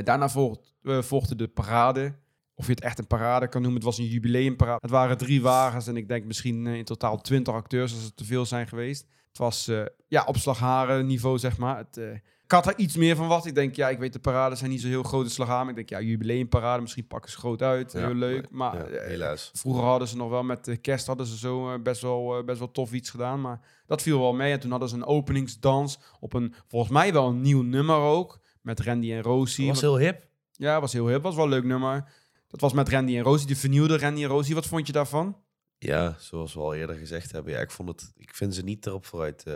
Daarna 0.01 0.29
volgt, 0.29 0.73
volgde 0.83 1.35
de 1.35 1.47
parade. 1.47 2.15
Of 2.55 2.65
je 2.65 2.71
het 2.71 2.81
echt 2.81 2.99
een 2.99 3.07
parade 3.07 3.47
kan 3.47 3.61
noemen, 3.61 3.79
het 3.79 3.89
was 3.89 3.97
een 3.97 4.05
jubileumparade. 4.05 4.79
Het 4.81 4.91
waren 4.91 5.17
drie 5.17 5.41
wagens 5.41 5.87
en 5.87 5.97
ik 5.97 6.07
denk 6.07 6.25
misschien 6.25 6.67
in 6.67 6.83
totaal 6.83 7.21
twintig 7.21 7.53
acteurs 7.53 7.93
als 7.93 8.03
het 8.03 8.17
te 8.17 8.25
veel 8.25 8.45
zijn 8.45 8.67
geweest. 8.67 9.05
Het 9.27 9.37
was 9.37 9.71
ja, 10.07 10.23
op 10.25 10.37
Slagharen 10.37 11.05
niveau, 11.05 11.37
zeg 11.37 11.57
maar. 11.57 11.77
Het, 11.77 12.21
ik 12.49 12.55
had 12.55 12.67
er 12.67 12.77
iets 12.77 12.95
meer 12.95 13.15
van 13.15 13.27
wat. 13.27 13.45
Ik 13.45 13.55
denk, 13.55 13.75
ja, 13.75 13.89
ik 13.89 13.99
weet 13.99 14.13
de 14.13 14.19
parades 14.19 14.59
zijn 14.59 14.71
niet 14.71 14.81
zo 14.81 14.87
heel 14.87 15.29
Slagharen. 15.29 15.65
maar 15.65 15.69
Ik 15.69 15.75
denk, 15.75 15.89
ja, 15.89 16.07
jubileumparade, 16.07 16.81
misschien 16.81 17.07
pakken 17.07 17.31
ze 17.31 17.37
groot 17.37 17.61
uit. 17.61 17.91
Ja, 17.91 17.99
heel 17.99 18.13
leuk. 18.13 18.49
Maar 18.49 18.75
Ja, 18.75 18.83
eh, 18.83 19.07
helaas. 19.07 19.51
Vroeger 19.53 19.83
hadden 19.83 20.07
ze 20.07 20.17
nog 20.17 20.29
wel 20.29 20.43
met 20.43 20.65
de 20.65 20.77
kerst 20.77 21.07
hadden 21.07 21.25
ze 21.25 21.37
zo 21.37 21.73
eh, 21.73 21.81
best, 21.81 22.01
wel, 22.01 22.37
eh, 22.37 22.43
best 22.43 22.59
wel 22.59 22.71
tof 22.71 22.93
iets 22.93 23.09
gedaan. 23.09 23.41
Maar 23.41 23.59
dat 23.85 24.01
viel 24.01 24.19
wel 24.19 24.33
mee. 24.33 24.51
En 24.51 24.59
toen 24.59 24.71
hadden 24.71 24.89
ze 24.89 24.95
een 24.95 25.05
openingsdans 25.05 25.99
op 26.19 26.33
een 26.33 26.53
volgens 26.67 26.91
mij 26.91 27.13
wel 27.13 27.27
een 27.27 27.41
nieuw 27.41 27.61
nummer 27.61 27.95
ook. 27.95 28.39
Met 28.61 28.79
Randy 28.79 29.13
en 29.13 29.21
Rosie. 29.21 29.65
Dat 29.65 29.73
was 29.73 29.81
heel 29.81 29.97
hip. 29.97 30.27
Ja, 30.51 30.81
was 30.81 30.93
heel 30.93 31.07
hip. 31.07 31.23
Was 31.23 31.35
wel 31.35 31.43
een 31.43 31.49
leuk 31.49 31.63
nummer. 31.63 32.11
Dat 32.47 32.61
was 32.61 32.73
met 32.73 32.89
Randy 32.89 33.17
en 33.17 33.23
Rosie, 33.23 33.47
de 33.47 33.55
vernieuwde 33.55 33.97
Randy 33.97 34.21
en 34.21 34.29
Rosie. 34.29 34.55
Wat 34.55 34.65
vond 34.65 34.87
je 34.87 34.93
daarvan? 34.93 35.37
Ja, 35.77 36.15
zoals 36.19 36.53
we 36.53 36.59
al 36.59 36.75
eerder 36.75 36.95
gezegd 36.95 37.31
hebben. 37.31 37.53
Ja, 37.53 37.59
ik, 37.59 37.71
vond 37.71 37.89
het, 37.89 38.11
ik 38.15 38.35
vind 38.35 38.55
ze 38.55 38.63
niet 38.63 38.85
erop 38.85 39.05
vooruit, 39.05 39.43
eh, 39.43 39.55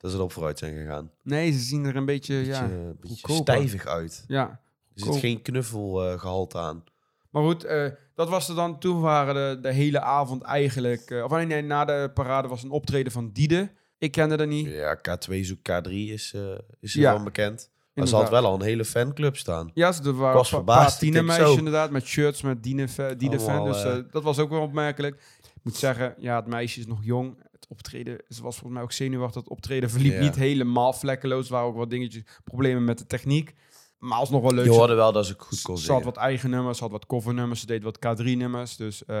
dat 0.00 0.10
ze 0.10 0.16
erop 0.16 0.32
vooruit 0.32 0.58
zijn 0.58 0.76
gegaan. 0.76 1.10
Nee, 1.22 1.52
ze 1.52 1.58
zien 1.58 1.84
er 1.84 1.96
een 1.96 2.04
beetje, 2.04 2.34
Beetje, 2.36 2.52
ja, 2.52 2.62
een 2.64 2.96
beetje 3.00 3.26
goedkoper. 3.26 3.54
stijvig 3.54 3.86
uit. 3.86 4.24
ja. 4.26 4.60
Er 4.94 5.06
zit 5.12 5.16
geen 5.16 5.42
knuffelgehalte 5.42 6.58
aan. 6.58 6.84
Maar 7.30 7.42
goed, 7.42 7.64
eh, 7.64 7.86
dat 8.14 8.28
was 8.28 8.48
er 8.48 8.54
dan. 8.54 8.78
Toen 8.78 9.00
waren 9.00 9.34
de, 9.34 9.60
de 9.68 9.72
hele 9.72 10.00
avond 10.00 10.42
eigenlijk... 10.42 11.10
eh, 11.10 11.24
of 11.24 11.30
nee, 11.30 11.46
nee, 11.46 11.62
na 11.62 11.84
de 11.84 12.10
parade 12.14 12.48
was 12.48 12.62
een 12.62 12.70
optreden 12.70 13.12
van 13.12 13.30
Diede. 13.32 13.70
Ik 13.98 14.12
kende 14.12 14.36
dat 14.36 14.48
niet. 14.48 14.66
Ja, 14.66 14.96
K2 14.98 15.40
zoek 15.40 15.58
K3 15.58 15.90
is, 15.90 16.32
eh 16.34 16.42
is 16.80 16.92
Ja, 16.92 17.08
ervan 17.10 17.24
bekend. 17.24 17.70
Maar 17.94 18.06
ze 18.06 18.16
had 18.16 18.30
wel 18.30 18.44
al 18.44 18.54
een 18.54 18.62
hele 18.62 18.84
fanclub 18.84 19.36
staan. 19.36 19.70
Ja, 19.74 19.92
ze 19.92 20.02
er 20.02 20.14
waren 20.14 20.36
was 20.36 20.50
een 20.50 20.56
verbaasd. 20.56 20.98
tienermeisjes 20.98 21.48
zo. 21.50 21.56
inderdaad, 21.56 21.90
met 21.90 22.04
shirts 22.06 22.42
met 22.42 22.62
Diene, 22.62 22.88
fa- 22.88 23.14
Diede 23.14 23.40
fan. 23.40 23.58
Allemaal, 23.58 23.82
Dus 23.94 24.02
dat 24.10 24.22
was 24.22 24.38
ook 24.38 24.50
wel 24.50 24.60
opmerkelijk. 24.62 25.14
Ik 25.44 25.60
moet 25.62 25.76
zeggen, 25.76 26.14
ja, 26.18 26.36
het 26.36 26.46
meisje 26.46 26.80
is 26.80 26.86
nog 26.86 26.98
jong. 27.04 27.36
Het 27.60 27.68
optreden, 27.68 28.18
ze 28.28 28.42
was 28.42 28.54
volgens 28.54 28.72
mij 28.74 28.82
ook 28.82 28.92
zenuwachtig. 28.92 29.40
Het 29.42 29.50
optreden 29.50 29.90
verliep 29.90 30.12
Ja. 30.12 30.20
niet 30.20 30.34
helemaal 30.36 30.92
vlekkeloos. 30.92 31.46
Er 31.46 31.52
waren 31.52 31.68
ook 31.68 31.76
wat 31.76 31.90
dingetjes, 31.90 32.22
problemen 32.44 32.84
met 32.84 32.98
de 32.98 33.06
techniek. 33.06 33.54
Maar 33.98 34.18
alsnog 34.18 34.42
wel 34.42 34.52
leuk. 34.54 34.64
Je 34.64 34.70
hoorde 34.70 34.94
wel 34.94 35.12
dat 35.12 35.26
ze 35.26 35.34
goed 35.38 35.62
kon 35.62 35.78
ze 35.78 35.92
had 35.92 36.04
wat 36.04 36.16
eigen 36.16 36.50
nummers, 36.50 36.76
ze 36.78 36.82
had 36.82 36.92
wat 36.92 37.06
covernummers, 37.06 37.60
ze 37.60 37.66
deed 37.66 37.82
wat 37.82 37.98
K3-nummers. 37.98 38.76
Dus 38.76 39.04
eh, 39.04 39.16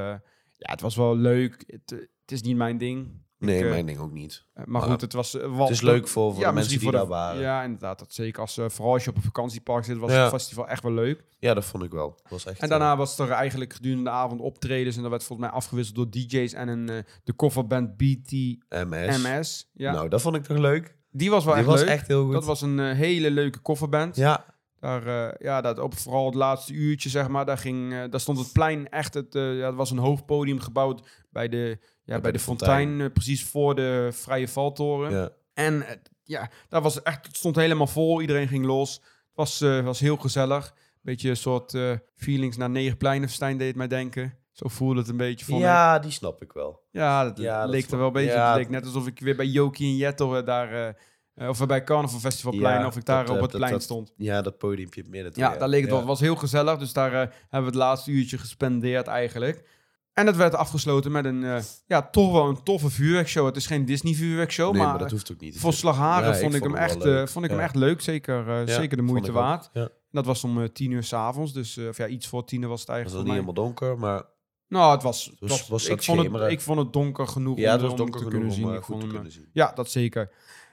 ja, 0.56 0.70
het 0.70 0.80
was 0.80 0.96
wel 0.96 1.16
leuk. 1.16 1.64
Het, 1.66 1.92
eh, 1.92 1.98
het 1.98 2.32
is 2.32 2.42
niet 2.42 2.56
mijn 2.56 2.78
ding. 2.78 3.22
Nee, 3.40 3.58
Ik, 3.58 3.64
eh, 3.64 3.70
mijn 3.70 3.86
ding 3.86 3.98
ook 3.98 4.12
niet. 4.12 4.44
Eh, 4.54 4.64
maar 4.64 4.80
Maar 4.80 4.82
goed, 4.90 5.00
het 5.00 5.12
was... 5.12 5.34
eh, 5.36 5.40
wel- 5.42 5.58
Het 5.60 5.70
is 5.70 5.80
leuk 5.80 6.08
voor, 6.08 6.32
voor 6.32 6.40
ja, 6.42 6.48
de 6.48 6.54
mensen 6.54 6.72
die 6.72 6.80
voor 6.82 6.92
daar 6.92 7.00
de- 7.02 7.06
waren. 7.08 7.40
Ja. 7.40 7.56
Ja, 7.58 7.62
inderdaad. 7.64 7.98
Dat 7.98 8.14
zeker 8.14 8.40
als, 8.40 8.58
vooral 8.66 8.92
als 8.92 9.04
je 9.04 9.10
op 9.10 9.16
een 9.16 9.22
vakantiepark 9.22 9.84
zit, 9.84 9.98
was 9.98 10.10
Ja. 10.12 10.20
het 10.22 10.30
festival 10.30 10.68
echt 10.68 10.82
wel 10.82 10.92
leuk. 10.92 11.24
dat 11.40 11.64
vond 11.64 11.82
ik 11.84 11.90
wel. 11.92 12.18
Was 12.28 12.46
echt, 12.46 12.60
En 12.60 12.68
daarna 12.68 12.96
was 12.96 13.18
er 13.18 13.30
eigenlijk 13.30 13.72
gedurende 13.72 14.04
de 14.04 14.10
avond 14.10 14.40
optredens. 14.40 14.96
En 14.96 15.02
dat 15.02 15.10
werd 15.10 15.24
volgens 15.24 15.48
mij 15.48 15.56
afgewisseld 15.58 15.96
door 15.96 16.10
DJ's 16.10 16.52
en 16.52 16.68
een, 16.68 17.04
de 17.24 17.32
kofferband 17.32 17.96
BTMS. 17.96 18.58
eh, 18.68 19.24
MS. 19.38 19.70
Ja. 19.74 19.92
Nou, 19.92 20.08
dat 20.08 20.20
vond 20.20 20.36
ik 20.36 20.42
toch 20.44 20.58
leuk. 20.58 20.96
die 21.10 21.30
was 21.30 21.44
wel 21.44 21.54
Die 21.54 21.62
echt 21.62 21.72
was 21.72 21.80
leuk. 21.80 21.88
echt 21.88 22.06
heel 22.06 22.24
goed. 22.24 22.32
Dat 22.32 22.44
was 22.44 22.60
een 22.62 22.78
hele 22.78 23.30
leuke 23.30 23.58
kofferband. 23.58 24.16
Ja, 24.16 24.44
Daar, 24.80 25.06
eh, 25.06 25.34
ja, 25.38 25.60
dat 25.60 25.78
op 25.78 25.98
vooral 25.98 26.26
het 26.26 26.34
laatste 26.34 26.72
uurtje, 26.72 27.08
zeg 27.08 27.28
maar, 27.28 27.46
daar, 27.46 27.58
ging, 27.58 27.92
eh, 27.92 28.02
daar 28.10 28.20
stond 28.20 28.38
het 28.38 28.52
plein 28.52 28.88
echt. 28.88 29.14
Het, 29.14 29.34
eh, 29.34 29.58
ja, 29.58 29.66
het 29.66 29.74
was 29.74 29.90
een 29.90 29.98
hoofdpodium 29.98 30.60
gebouwd 30.60 31.08
bij 31.30 31.48
de, 31.48 31.78
ja, 32.04 32.20
bij 32.20 32.32
de, 32.32 32.38
fontein, 32.38 33.12
precies 33.12 33.44
voor 33.44 33.74
de 33.74 34.08
Vrije 34.12 34.48
Valtoren. 34.48 35.10
ja. 35.10 35.30
En 35.54 35.84
ja, 36.24 36.50
daar 36.68 36.82
was 36.82 37.02
echt, 37.02 37.26
het 37.26 37.36
stond 37.36 37.56
helemaal 37.56 37.86
vol. 37.86 38.20
Iedereen 38.20 38.48
ging 38.48 38.64
los. 38.64 38.94
Het 38.94 39.34
was, 39.34 39.60
was 39.60 40.00
heel 40.00 40.16
gezellig. 40.16 40.74
Beetje 41.02 41.30
een 41.30 41.36
soort 41.36 41.78
feelings 42.16 42.56
naar 42.56 42.70
Negenpleinenfestijn 42.70 43.58
deed 43.58 43.76
mij 43.76 43.88
denken. 43.88 44.34
Zo 44.52 44.68
voelde 44.68 45.00
het 45.00 45.08
een 45.08 45.16
beetje, 45.16 45.56
ja, 45.56 45.98
die 45.98 46.10
snap 46.10 46.42
ik 46.42 46.52
wel. 46.52 46.82
Ja, 46.90 47.24
dat 47.24 47.38
Ja, 47.38 47.60
dat 47.60 47.70
leek 47.70 47.90
er 47.90 47.98
wel 47.98 48.06
een 48.06 48.12
beetje. 48.12 48.38
Het 48.38 48.56
leek 48.56 48.68
net 48.68 48.84
alsof 48.84 49.06
ik 49.06 49.20
weer 49.20 49.36
bij 49.36 49.46
Jokie 49.46 49.86
en 49.86 49.96
Jetto 49.96 50.34
eh, 50.34 50.44
daar, 50.44 50.96
of 51.36 51.66
bij 51.66 51.84
Carnival 51.84 52.18
Festivalplein, 52.18 52.86
of 52.86 52.96
ik 52.96 53.04
daar 53.04 53.30
op 53.30 53.40
het 53.40 53.50
plein 53.50 53.80
stond. 53.80 54.12
Ja, 54.16 54.42
dat 54.42 54.58
podiumpje 54.58 55.00
in 55.00 55.06
het 55.06 55.14
midden. 55.14 55.32
Ja, 55.34 55.56
daar 55.56 55.68
leek 55.68 55.82
het 55.82 55.90
wel. 55.90 56.04
was 56.04 56.20
heel 56.20 56.36
gezellig, 56.36 56.78
dus 56.78 56.92
daar 56.92 57.12
hebben 57.12 57.30
we 57.48 57.66
het 57.66 57.74
laatste 57.74 58.10
uurtje 58.10 58.38
gespendeerd 58.38 59.06
eigenlijk. 59.06 59.64
En 60.12 60.26
het 60.26 60.36
werd 60.36 60.54
afgesloten 60.54 61.12
met 61.12 61.24
een, 61.24 61.42
uh, 61.42 61.58
ja, 61.86 62.02
toch 62.02 62.32
wel 62.32 62.48
een 62.48 62.62
toffe 62.62 62.90
vuurwerkshow. 62.90 63.46
Het 63.46 63.56
is 63.56 63.66
geen 63.66 63.84
Disney 63.84 64.14
vuurwerkshow, 64.14 64.72
nee, 64.72 64.82
maar, 64.82 64.98
dat 64.98 65.10
hoeft 65.10 65.32
ook 65.32 65.40
niet. 65.40 65.58
Voor 65.58 65.72
Slagharen 65.72 66.36
vond, 66.36 66.54
ik 66.54 66.62
hem 66.62 66.74
echt, 66.74 67.06
uh, 67.06 67.26
vond 67.26 67.44
ik 67.44 67.50
hem 67.50 67.60
echt 67.60 67.74
leuk. 67.74 68.00
Zeker, 68.00 68.48
uh, 68.48 68.66
ja, 68.66 68.74
zeker 68.74 68.96
de 68.96 69.02
moeite 69.02 69.32
waard. 69.32 69.70
Dat 70.10 70.26
was 70.26 70.44
om 70.44 70.72
tien 70.72 70.90
uur 70.90 71.02
s'avonds, 71.02 71.52
dus 71.52 71.78
of 71.78 71.96
ja, 71.96 72.06
iets 72.06 72.26
voor 72.26 72.44
tien 72.44 72.62
uur 72.62 72.68
was 72.68 72.80
het 72.80 72.88
eigenlijk. 72.88 73.18
Het 73.18 73.28
was 73.28 73.36
niet 73.36 73.46
helemaal 73.46 73.64
donker, 73.66 73.98
maar... 73.98 74.24
Nou, 74.68 74.92
het 74.92 75.02
was... 75.02 75.32
Het 75.40 75.50
was, 75.50 75.68
was 75.68 75.86
ik, 75.86 76.02
vond 76.02 76.32
het, 76.32 76.50
ik 76.50 76.60
vond 76.60 76.78
het 76.78 76.92
donker 76.92 77.26
genoeg 77.26 77.58
ja, 77.58 77.66
om, 77.66 77.72
het 77.72 77.80
was 77.80 77.96
donker 77.96 78.20
te 78.30 78.36
om, 78.36 78.50
zien. 78.50 78.80
Kunnen 79.08 79.32
zien. 79.32 79.48
Ja, 79.52 79.72
dat 79.72 79.90
zeker. 79.90 80.30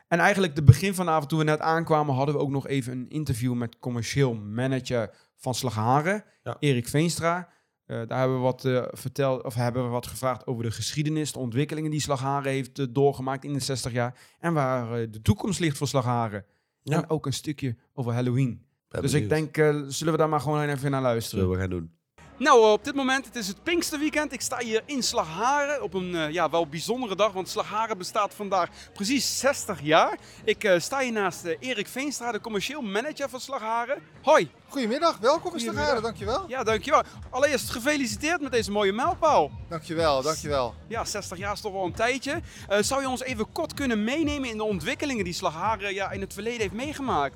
En 0.08 0.20
eigenlijk 0.20 0.56
de 0.56 0.64
begin 0.64 0.94
van 0.94 1.06
de 1.06 1.12
avond, 1.12 1.30
toen 1.30 1.40
we 1.40 1.46
net 1.46 1.60
aankwamen, 1.60 2.16
hadden 2.16 2.36
we 2.36 2.42
ook 2.42 2.50
nog 2.50 2.68
even 2.68 2.92
een 2.92 3.10
interview 3.10 3.54
met 3.54 3.80
commercieel 3.80 4.34
manager 4.34 5.16
van 5.36 5.56
Slagharen, 5.56 6.24
Erik 6.60 6.88
Veenstra. 6.88 7.50
Uh, 7.88 8.02
daar 8.08 8.20
hebben 8.20 8.38
we 8.38 8.44
wat 8.44 8.66
uh, 8.66 8.84
verteld, 8.92 9.44
of 9.44 9.54
hebben 9.54 9.84
we 9.84 9.90
wat 9.90 10.08
gevraagd 10.08 10.48
over 10.48 10.64
de 10.64 10.72
geschiedenis, 10.72 11.32
de 11.32 11.40
ontwikkelingen 11.40 11.92
die 11.92 12.02
Slagharen 12.02 12.52
heeft 12.52 12.80
uh, 12.80 12.86
doorgemaakt 12.90 13.44
in 13.44 13.54
de 13.54 13.60
60 13.60 13.92
jaar. 13.92 14.20
En 14.40 14.54
waar 14.54 15.12
de 15.12 15.22
toekomst 15.22 15.60
ligt 15.60 15.78
voor 15.78 15.88
Slagharen. 15.88 16.46
Ja. 16.82 16.98
En 16.98 17.10
ook 17.10 17.26
een 17.26 17.34
stukje 17.34 17.76
over 17.94 18.14
Halloween. 18.14 18.66
dus 18.88 19.14
ik 19.14 19.30
denk, 19.30 19.56
zullen 19.88 20.14
we 20.14 20.18
daar 20.18 20.30
maar 20.30 20.40
gewoon 20.40 20.70
even 20.70 20.92
naar 20.92 21.02
luisteren? 21.02 21.44
Zullen 21.44 21.56
we 21.56 21.62
gaan 21.62 21.70
doen. 21.70 21.97
Nou, 22.40 22.72
op 22.72 22.84
dit 22.84 22.96
moment, 22.96 23.26
het 23.26 23.36
is 23.36 23.48
het 23.48 23.64
Pinksterweekend. 23.64 24.34
Ik 24.34 24.42
sta 24.42 24.58
hier 24.58 24.82
in 24.86 25.04
Slagharen 25.04 25.84
op 25.84 25.94
een 25.94 26.12
uh, 26.12 26.32
ja, 26.32 26.50
wel 26.50 26.68
bijzondere 26.68 27.16
dag, 27.16 27.32
want 27.32 27.50
Slagharen 27.50 27.98
bestaat 27.98 28.34
vandaag 28.34 28.70
precies 28.94 29.40
60 29.40 29.82
jaar. 29.82 30.18
Ik 30.44 30.64
uh, 30.64 30.80
sta 30.80 31.00
hier 31.00 31.12
naast 31.12 31.46
uh, 31.46 31.56
Erik 31.60 31.88
Veenstra, 31.88 32.32
de 32.32 32.42
commercieel 32.42 32.82
manager 32.82 33.30
van 33.30 33.40
Slagharen. 33.40 34.02
Hoi. 34.22 34.52
Goedemiddag, 34.68 35.18
welkom 35.18 35.54
in 35.54 35.60
Slagharen, 35.60 36.02
dankjewel. 36.02 36.46
Ja, 36.48 36.64
dankjewel. 36.64 37.04
Allereerst 37.30 37.70
gefeliciteerd 37.70 38.42
met 38.42 38.52
deze 38.52 38.72
mooie 38.72 38.94
mijlpaal. 38.94 39.52
Dankjewel, 39.70 40.22
dankjewel. 40.22 40.74
Ja, 40.88 41.06
60 41.06 41.38
jaar 41.38 41.54
is 41.54 41.62
toch 41.62 41.74
wel 41.74 41.86
een 41.86 41.94
tijdje. 41.94 42.42
zou 42.80 43.02
je 43.02 43.10
ons 43.10 43.22
even 43.22 43.52
kort 43.52 43.74
kunnen 43.74 44.04
meenemen 44.04 44.50
in 44.50 44.58
de 44.58 44.64
ontwikkelingen 44.64 45.24
die 45.24 45.34
Slagharen 45.34 45.94
ja, 45.94 46.12
in 46.12 46.22
het 46.22 46.34
verleden 46.34 46.62
heeft 46.62 46.74
meegemaakt? 46.74 47.36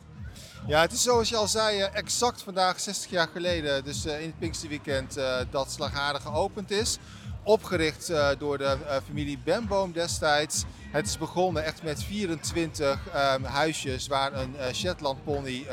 Ja, 0.68 0.82
het 0.82 0.92
is 0.92 1.04
zoals 1.04 1.30
je 1.30 1.36
al 1.36 1.48
zei, 1.48 1.80
eh, 1.80 1.96
exact 1.96 2.42
vandaag 2.42 2.80
60 2.80 3.12
jaar 3.12 3.28
geleden, 3.28 3.84
dus 3.84 4.06
eh, 4.06 4.22
in 4.22 4.28
het 4.28 4.40
Pinksterweekend, 4.40 5.18
uh, 5.18 5.38
dat 5.50 5.72
Slagharen 5.72 6.22
geopend 6.22 6.72
is. 6.72 6.98
Opgericht 7.44 8.12
door 8.38 8.58
de 8.58 8.78
familie 9.06 9.38
Benboom 9.44 9.92
destijds. 9.92 10.64
Het 10.92 11.08
is 11.08 11.18
begonnen 11.18 11.64
echt 11.64 11.84
met 11.84 12.04
24 12.04 13.00
ehm, 13.14 13.44
huisjes 13.44 14.08
waar 14.08 14.34
een 14.34 14.56
Shetland 14.74 15.24
pony 15.24 15.68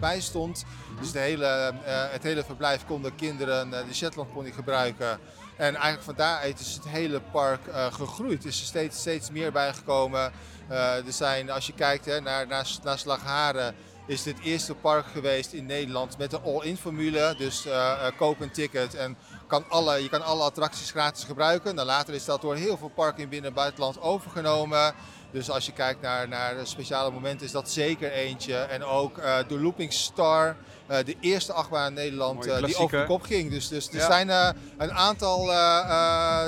bij 0.00 0.20
stond. 0.20 0.64
Dus 1.00 1.12
hele, 1.12 1.74
het 1.84 2.22
hele 2.22 2.44
verblijf 2.44 2.84
konden 2.84 3.14
kinderen 3.14 3.70
de 3.70 3.94
Shetland 3.94 4.32
pony 4.32 4.50
gebruiken. 4.50 5.18
En 5.56 5.74
eigenlijk 5.74 6.02
van 6.02 6.14
daaruit 6.14 6.60
is 6.60 6.74
het 6.74 6.88
hele 6.88 7.20
park 7.20 7.60
gegroeid. 7.90 8.42
Er 8.42 8.48
is 8.48 8.60
er 8.60 8.66
steeds, 8.66 8.98
steeds 8.98 9.30
meer 9.30 9.52
bijgekomen. 9.52 10.32
er 10.68 11.02
zijn, 11.08 11.50
als 11.50 11.66
je 11.66 11.72
kijkt 11.72 12.04
hè, 12.04 12.20
naar, 12.20 12.46
naar, 12.46 12.68
naar 12.82 12.98
Slagharen, 12.98 13.74
is 14.06 14.22
dit 14.22 14.38
eerste 14.42 14.74
park 14.74 15.06
geweest 15.06 15.52
in 15.52 15.66
Nederland 15.66 16.18
met 16.18 16.30
de 16.30 16.40
all-in 16.40 16.76
formule. 16.76 17.34
Dus 17.38 17.66
uh, 17.66 18.06
koop 18.16 18.40
een 18.40 18.50
ticket 18.50 18.94
en 18.94 19.16
kan 19.46 19.64
alle, 19.68 20.02
je 20.02 20.08
kan 20.08 20.24
alle 20.24 20.42
attracties 20.42 20.90
gratis 20.90 21.24
gebruiken. 21.24 21.74
Nou, 21.74 21.86
later 21.86 22.14
is 22.14 22.24
dat 22.24 22.40
door 22.40 22.54
heel 22.54 22.76
veel 22.76 22.88
parken 22.94 23.22
in 23.22 23.28
binnen- 23.28 23.48
en 23.50 23.56
buitenland 23.56 24.00
overgenomen. 24.00 24.94
Dus 25.30 25.50
als 25.50 25.66
je 25.66 25.72
kijkt 25.72 26.00
naar, 26.00 26.28
naar 26.28 26.54
speciale 26.62 27.10
momenten 27.10 27.46
is 27.46 27.52
dat 27.52 27.70
zeker 27.70 28.12
eentje. 28.12 28.56
En 28.56 28.84
ook 28.84 29.18
uh, 29.18 29.38
de 29.48 29.60
Looping 29.60 29.92
Star, 29.92 30.56
uh, 30.90 30.96
de 31.04 31.16
eerste 31.20 31.52
achtbaan 31.52 31.86
in 31.86 31.94
Nederland 31.94 32.46
uh, 32.46 32.64
die 32.64 32.76
over 32.76 32.98
de 32.98 33.06
kop 33.06 33.22
ging. 33.22 33.50
Dus, 33.50 33.68
dus 33.68 33.88
er 33.88 33.96
ja. 33.96 34.06
zijn 34.06 34.54
een 34.76 34.92
aantal 34.92 35.50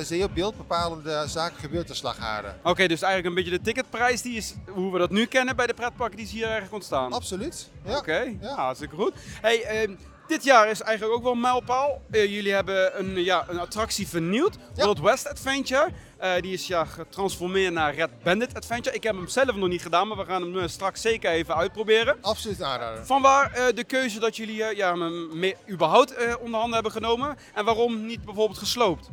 zeer 0.03 0.31
beeldbepalende 0.31 1.25
zaken 1.27 1.61
gebeurd 1.61 1.89
in 1.89 1.95
Slagharen. 1.95 2.55
Oké, 2.59 2.69
okay, 2.69 2.89
dus 2.89 3.03
eigenlijk 3.03 3.37
een 3.37 3.43
beetje 3.43 3.59
de 3.59 3.65
ticketprijs 3.65 4.23
die 4.23 4.37
is 4.37 4.55
hoe 4.67 4.93
we 4.93 4.99
dat 4.99 5.11
nu 5.11 5.27
kennen 5.27 5.57
bij 5.57 5.67
de 5.67 5.75
pretparken, 5.75 6.17
die 6.17 6.27
is 6.27 6.33
hier 6.33 6.43
eigenlijk 6.43 6.75
ontstaan. 6.75 7.13
Absoluut. 7.13 7.69
Ja. 7.85 7.91
Oké, 7.91 7.99
okay. 7.99 8.39
ja. 8.41 8.55
hartstikke 8.55 8.97
goed. 8.97 9.13
Hey, 9.41 9.63
ehm, 9.63 9.95
dit 10.29 10.45
jaar 10.45 10.71
is 10.71 10.81
eigenlijk 10.81 11.17
ook 11.17 11.23
wel 11.23 11.33
een 11.33 11.41
mijlpaal. 11.41 12.03
Uh, 12.11 12.33
jullie 12.35 12.53
hebben 12.53 12.99
een, 12.99 13.25
ja, 13.25 13.45
een 13.49 13.59
attractie 13.59 14.09
vernieuwd. 14.09 14.57
Ja. 14.75 14.85
Wild 14.85 15.01
West 15.01 15.29
Adventure. 15.29 15.89
Uh, 16.23 16.33
die 16.41 16.53
is 16.53 16.67
ja, 16.67 16.85
getransformeerd 16.85 17.73
naar 17.73 17.95
Red 17.95 18.11
Bandit 18.23 18.55
Adventure. 18.55 18.97
Ik 18.97 19.03
heb 19.03 19.15
hem 19.15 19.29
zelf 19.29 19.55
nog 19.55 19.69
niet 19.69 19.83
gedaan, 19.83 20.09
maar 20.09 20.17
we 20.17 20.25
gaan 20.25 20.43
hem 20.43 20.57
uh, 20.57 20.67
straks 20.67 21.01
zeker 21.01 21.31
even 21.31 21.57
uitproberen. 21.57 22.17
Absoluut 22.21 22.63
aanraden. 22.63 23.07
Vanwaar 23.07 23.73
de 23.75 23.85
keuze 23.85 24.19
dat 24.19 24.37
jullie 24.37 24.77
ja, 24.77 24.95
me, 24.95 25.57
überhaupt 25.71 26.15
onder 26.41 26.59
handen 26.59 26.75
hebben 26.75 26.93
genomen? 26.93 27.37
En 27.55 27.65
waarom 27.65 28.07
niet 28.07 28.25
bijvoorbeeld 28.25 28.59
gesloopt? 28.59 29.09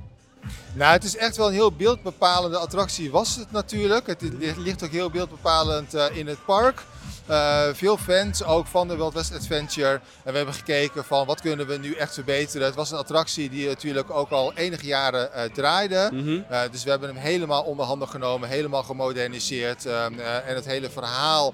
Nou, 0.73 0.91
het 0.91 1.04
is 1.04 1.17
echt 1.17 1.38
wel 1.38 1.47
een 1.47 1.54
heel 1.54 1.71
beeldbepalende 1.71 2.58
attractie 2.58 3.12
was 3.12 3.36
het 3.36 3.51
natuurlijk. 3.51 4.08
Het 4.08 4.21
ligt 4.58 4.84
ook 4.84 4.91
heel 4.91 5.10
beeldbepalend 5.10 5.93
in 5.93 6.28
het 6.28 6.45
park. 6.45 6.84
Uh, 7.30 7.64
veel 7.74 7.98
fans 7.98 8.44
ook 8.44 8.68
van 8.68 8.88
de 8.88 8.96
Wild 8.96 9.14
West 9.14 9.34
Adventure. 9.34 9.92
En 10.24 10.32
we 10.32 10.38
hebben 10.38 10.54
gekeken 10.54 11.06
van 11.06 11.26
wat 11.26 11.42
kunnen 11.42 11.68
we 11.68 11.78
nu 11.78 11.94
echt 11.94 12.14
verbeteren. 12.14 12.66
Het 12.66 12.76
was 12.76 12.92
een 12.92 12.98
attractie 12.98 13.50
die 13.50 13.68
natuurlijk 13.68 14.12
ook 14.12 14.30
al 14.30 14.54
enige 14.54 14.86
jaren 14.86 15.30
uh, 15.36 15.44
draaide. 15.44 16.10
Mm 16.12 16.20
-hmm. 16.20 16.46
uh, 16.52 16.60
dus 16.72 16.84
we 16.84 16.90
hebben 16.90 17.10
hem 17.10 17.18
helemaal 17.18 17.64
onder 17.64 17.86
handen 17.86 18.08
genomen, 18.08 18.50
helemaal 18.50 18.84
gemoderniseerd. 18.84 19.86
en 19.86 20.56
het 20.56 20.66
hele 20.66 20.90
verhaal 20.90 21.54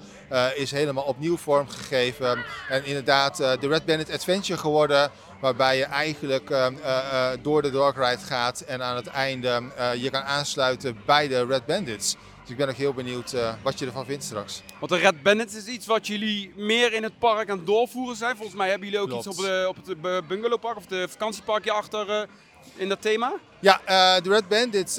is 0.56 0.72
helemaal 0.72 1.04
opnieuw 1.04 1.38
vormgegeven. 1.38 2.44
En 2.70 2.86
inderdaad 2.86 3.38
de 3.38 3.68
Red 3.68 3.86
Bandit 3.86 4.12
Adventure 4.12 4.60
geworden. 4.60 5.12
Waarbij 5.42 5.78
je 5.78 5.84
eigenlijk 5.84 6.54
door 7.42 7.62
de 7.62 7.72
Dark 7.72 7.96
Ride 7.96 8.26
gaat 8.26 8.60
en 8.60 8.84
aan 8.84 8.96
het 8.96 9.08
einde 9.08 9.62
je 9.98 10.10
kan 10.10 10.22
aansluiten 10.22 10.98
bij 11.06 11.28
de 11.28 11.46
Red 11.46 11.66
Bandits. 11.66 12.16
Dus 12.52 12.60
ik 12.60 12.66
ben 12.66 12.76
ook 12.76 12.82
heel 12.82 12.94
benieuwd 12.94 13.34
uh, 13.34 13.54
wat 13.64 13.80
je 13.80 13.86
ervan 13.86 14.06
vindt 14.06 14.24
straks. 14.24 14.62
Want 14.80 14.92
de 14.92 14.98
Red 14.98 15.24
Bandits 15.24 15.56
is 15.56 15.66
iets 15.66 15.86
wat 15.86 16.08
jullie 16.08 16.54
meer 16.56 16.94
in 16.94 17.04
het 17.04 17.20
park 17.20 17.50
aan 17.50 17.58
het 17.58 17.66
doorvoeren 17.66 18.16
zijn. 18.16 18.36
Volgens 18.36 18.58
mij 18.58 18.70
hebben 18.70 18.88
jullie 18.88 19.04
ook 19.04 19.10
Klopt. 19.10 19.26
iets 19.26 19.38
op, 19.38 19.44
de, 19.44 19.66
op 19.68 20.04
het 20.04 20.28
bungalowpark 20.28 20.78
of 20.78 20.86
de 20.86 21.08
vakantieparkje 21.10 21.72
achter 21.72 22.10
uh, 22.10 22.22
in 22.76 22.90
dat 22.90 23.02
thema. 23.02 23.34
Ja, 23.60 23.80
uh, 23.82 24.24
de 24.24 24.30
Red 24.30 24.48
Bandits 24.48 24.94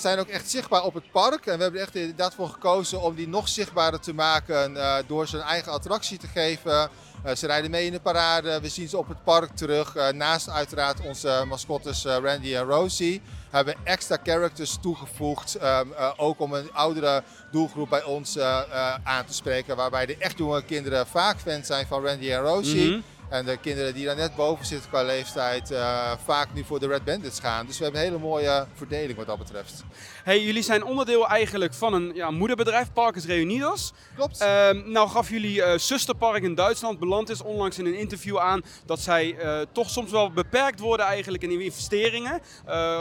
zijn 0.00 0.18
ook 0.18 0.26
echt 0.26 0.50
zichtbaar 0.50 0.82
op 0.84 0.94
het 0.94 1.10
park. 1.10 1.46
En 1.46 1.56
we 1.56 1.62
hebben 1.62 1.80
er 1.80 1.86
echt 1.86 1.94
inderdaad 1.94 2.34
voor 2.34 2.48
gekozen 2.48 3.00
om 3.00 3.14
die 3.14 3.28
nog 3.28 3.48
zichtbaarder 3.48 4.00
te 4.00 4.14
maken 4.14 4.76
door 5.06 5.28
ze 5.28 5.36
een 5.36 5.42
eigen 5.42 5.72
attractie 5.72 6.18
te 6.18 6.26
geven. 6.26 6.90
Uh, 7.26 7.34
ze 7.34 7.46
rijden 7.46 7.70
mee 7.70 7.86
in 7.86 7.92
de 7.92 8.00
parade, 8.00 8.60
we 8.60 8.68
zien 8.68 8.88
ze 8.88 8.98
op 8.98 9.08
het 9.08 9.24
park 9.24 9.50
terug. 9.56 9.96
Uh, 9.96 10.08
naast 10.08 10.50
uiteraard 10.50 11.00
onze 11.00 11.44
mascottes 11.48 12.04
uh, 12.04 12.16
Randy 12.22 12.54
en 12.54 12.64
Rosie. 12.64 13.22
Hebben 13.50 13.74
extra 13.84 14.18
characters 14.22 14.78
toegevoegd, 14.80 15.62
um, 15.62 15.92
ook 16.16 16.40
om 16.40 16.52
een 16.52 16.72
oudere 16.72 17.22
doelgroep 17.50 17.88
bij 17.88 18.04
ons 18.04 18.38
aan 19.02 19.24
te 19.24 19.34
spreken. 19.34 19.76
Waarbij 19.76 20.06
de 20.06 20.16
echt 20.18 20.38
jonge 20.38 20.62
kinderen 20.62 21.06
vaak 21.06 21.38
fan 21.38 21.64
zijn 21.64 21.86
van 21.86 22.04
Randy 22.04 22.30
en 22.30 22.40
Rosie. 22.40 22.90
-hmm. 22.90 23.02
En 23.28 23.44
de 23.44 23.56
kinderen 23.56 23.94
die 23.94 24.04
daar 24.04 24.16
net 24.16 24.36
boven 24.36 24.66
zitten 24.66 24.90
qua 24.90 25.02
leeftijd 25.02 25.70
uh, 25.70 26.12
vaak 26.24 26.48
nu 26.54 26.64
voor 26.64 26.80
de 26.80 26.86
Red 26.86 27.04
Bandits 27.04 27.40
gaan. 27.40 27.66
Dus 27.66 27.78
we 27.78 27.84
hebben 27.84 28.00
een 28.00 28.06
hele 28.08 28.22
mooie 28.22 28.66
verdeling 28.74 29.16
wat 29.16 29.26
dat 29.26 29.38
betreft. 29.38 29.84
Hey, 30.24 30.44
jullie 30.44 30.62
zijn 30.62 30.84
onderdeel 30.84 31.28
eigenlijk 31.28 31.74
van 31.74 31.94
een 31.94 32.10
ja, 32.14 32.30
moederbedrijf, 32.30 32.92
Parkers 32.92 33.24
Reunidos. 33.24 33.92
Klopt. 34.14 34.42
Uh, 34.42 34.70
nou 34.70 35.08
gaf 35.08 35.30
jullie 35.30 35.56
uh, 35.56 35.78
zusterpark 35.78 36.42
in 36.42 36.54
Duitsland, 36.54 36.98
Beland 36.98 37.28
is 37.28 37.42
onlangs 37.42 37.78
in 37.78 37.86
een 37.86 37.98
interview 37.98 38.38
aan 38.38 38.62
dat 38.86 39.00
zij 39.00 39.36
uh, 39.38 39.60
toch 39.72 39.90
soms 39.90 40.10
wel 40.10 40.30
beperkt 40.30 40.80
worden 40.80 41.06
eigenlijk 41.06 41.42
in 41.42 41.60
investeringen. 41.60 42.40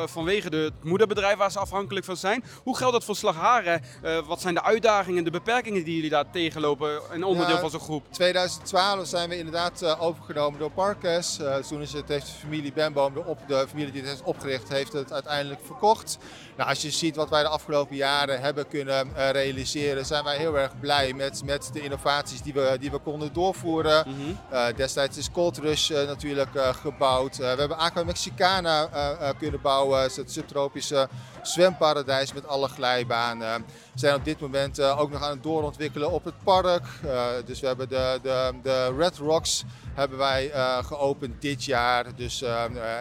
vanwege 0.05 0.49
de, 0.49 0.57
het 0.57 0.83
moederbedrijf 0.83 1.37
waar 1.37 1.51
ze 1.51 1.59
afhankelijk 1.59 2.05
van 2.05 2.17
zijn. 2.17 2.43
Hoe 2.63 2.77
geldt 2.77 2.93
dat 2.93 3.03
voor 3.03 3.15
Slagharen? 3.15 3.81
wat 4.25 4.41
zijn 4.41 4.53
de 4.53 4.63
uitdagingen, 4.63 5.23
de 5.23 5.31
beperkingen 5.31 5.83
die 5.83 5.95
jullie 5.95 6.09
daar 6.09 6.29
tegenlopen 6.31 7.01
en 7.11 7.23
onderdeel 7.23 7.55
ja, 7.55 7.61
van 7.61 7.69
zo'n 7.69 7.79
groep? 7.79 8.03
2012 8.11 9.07
zijn 9.07 9.29
we 9.29 9.37
inderdaad 9.37 9.99
over 9.99 10.16
overgenomen 10.17 10.59
door 10.59 10.71
Parkes. 10.71 11.39
Uh, 11.39 11.55
toen 11.55 11.81
is 11.81 11.93
het, 11.93 12.07
heeft 12.07 12.25
de 12.25 12.31
familie 12.31 12.71
de, 13.13 13.23
op, 13.25 13.39
de 13.47 13.65
familie 13.67 13.91
die 13.91 14.01
het 14.01 14.09
heeft 14.09 14.23
opgericht, 14.23 14.69
heeft 14.69 14.93
het 14.93 15.13
uiteindelijk 15.13 15.59
verkocht. 15.65 16.17
Nou, 16.57 16.69
als 16.69 16.81
je 16.81 16.91
ziet 16.91 17.15
wat 17.15 17.29
wij 17.29 17.41
de 17.41 17.47
afgelopen 17.47 17.95
jaren 17.95 18.41
hebben 18.41 18.67
kunnen 18.67 19.07
uh, 19.07 19.29
realiseren, 19.29 20.05
zijn 20.05 20.23
wij 20.23 20.37
heel 20.37 20.57
erg 20.57 20.79
blij 20.79 21.13
met, 21.13 21.41
met 21.45 21.69
de 21.73 21.81
innovaties 21.81 22.41
die 22.41 22.53
we, 22.53 22.77
die 22.79 22.91
we 22.91 22.97
konden 22.97 23.33
doorvoeren. 23.33 24.03
Mm 24.07 24.15
-hmm. 24.15 24.39
uh, 24.51 24.65
destijds 24.75 25.17
is 25.17 25.31
Cold 25.31 25.57
Rush 25.57 25.89
natuurlijk 25.89 26.49
gebouwd. 26.81 27.37
we 27.37 27.43
hebben 27.43 27.77
Aqua 27.77 28.03
Mexicana 28.03 28.89
kunnen 29.39 29.61
bouwen, 29.61 30.01
het 30.01 30.31
subtropische 30.31 31.07
zwemparadijs 31.41 32.33
met 32.33 32.47
alle 32.47 32.67
glijbanen. 32.67 33.65
We 33.93 33.99
zijn 33.99 34.15
op 34.15 34.25
dit 34.25 34.39
moment 34.39 34.81
ook 34.81 35.11
nog 35.11 35.23
aan 35.23 35.31
het 35.31 35.43
doorontwikkelen 35.43 36.11
op 36.11 36.25
het 36.25 36.43
park. 36.43 36.85
dus 37.45 37.59
we 37.59 37.67
hebben 37.67 37.89
de, 37.89 38.19
de, 38.21 38.53
de 38.63 38.95
Red 38.97 39.17
Rocks 39.17 39.63
hebben 39.93 40.17
wij 40.17 40.51
geopend 40.83 41.41
dit 41.41 41.63
jaar. 41.63 42.05
Dus 42.15 42.41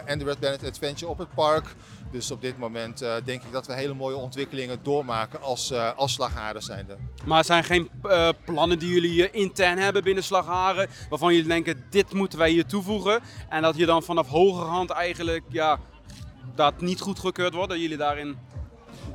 en 0.04 0.18
de 0.18 0.24
Red 0.24 0.40
Bandit 0.40 0.64
Adventure 0.64 1.10
op 1.10 1.18
het 1.18 1.34
park. 1.34 1.74
Dus 2.10 2.30
op 2.30 2.40
dit 2.40 2.58
moment 2.58 3.02
uh, 3.02 3.14
denk 3.24 3.42
ik 3.42 3.52
dat 3.52 3.66
we 3.66 3.74
hele 3.74 3.94
mooie 3.94 4.16
ontwikkelingen 4.16 4.78
doormaken 4.82 5.42
als, 5.42 5.72
uh, 5.72 5.96
als 5.96 6.12
Slagharen 6.12 6.62
zijnde. 6.62 6.96
Maar 7.24 7.38
er 7.38 7.44
zijn 7.44 7.64
geen 7.64 7.90
uh, 8.04 8.28
plannen 8.44 8.78
die 8.78 8.90
jullie 8.90 9.30
intern 9.30 9.78
hebben 9.78 10.04
binnen 10.04 10.24
Slagharen, 10.24 10.88
waarvan 11.08 11.34
jullie 11.34 11.48
denken 11.48 11.84
dit 11.90 12.12
moeten 12.12 12.38
wij 12.38 12.50
hier 12.50 12.66
toevoegen. 12.66 13.20
En 13.48 13.62
dat 13.62 13.76
je 13.76 13.86
dan 13.86 14.02
vanaf 14.02 14.28
hogerhand 14.28 14.90
eigenlijk 14.90 15.44
ja, 15.48 15.78
dat 16.54 16.80
niet 16.80 17.00
goedgekeurd 17.00 17.54
wordt, 17.54 17.70
dat 17.70 17.80
jullie 17.80 17.96
daarin 17.96 18.36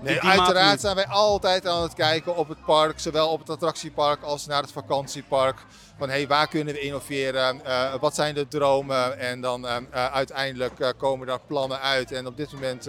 Nee, 0.01 0.21
uiteraard 0.21 0.81
zijn 0.81 0.95
wij 0.95 1.07
altijd 1.07 1.67
aan 1.67 1.81
het 1.81 1.93
kijken 1.93 2.35
op 2.35 2.47
het 2.47 2.65
park, 2.65 2.99
zowel 2.99 3.29
op 3.29 3.39
het 3.39 3.49
attractiepark 3.49 4.21
als 4.23 4.45
naar 4.45 4.61
het 4.61 4.71
vakantiepark. 4.71 5.65
Van 5.97 6.09
hey, 6.09 6.27
waar 6.27 6.47
kunnen 6.47 6.73
we 6.73 6.79
innoveren? 6.79 7.61
Uh, 7.65 7.93
wat 7.95 8.15
zijn 8.15 8.35
de 8.35 8.47
dromen? 8.47 9.19
En 9.19 9.41
dan 9.41 9.65
uh, 9.65 9.77
uiteindelijk 9.93 10.79
uh, 10.79 10.87
komen 10.97 11.27
daar 11.27 11.39
plannen 11.47 11.79
uit. 11.79 12.11
En 12.11 12.27
op 12.27 12.37
dit 12.37 12.53
moment 12.53 12.87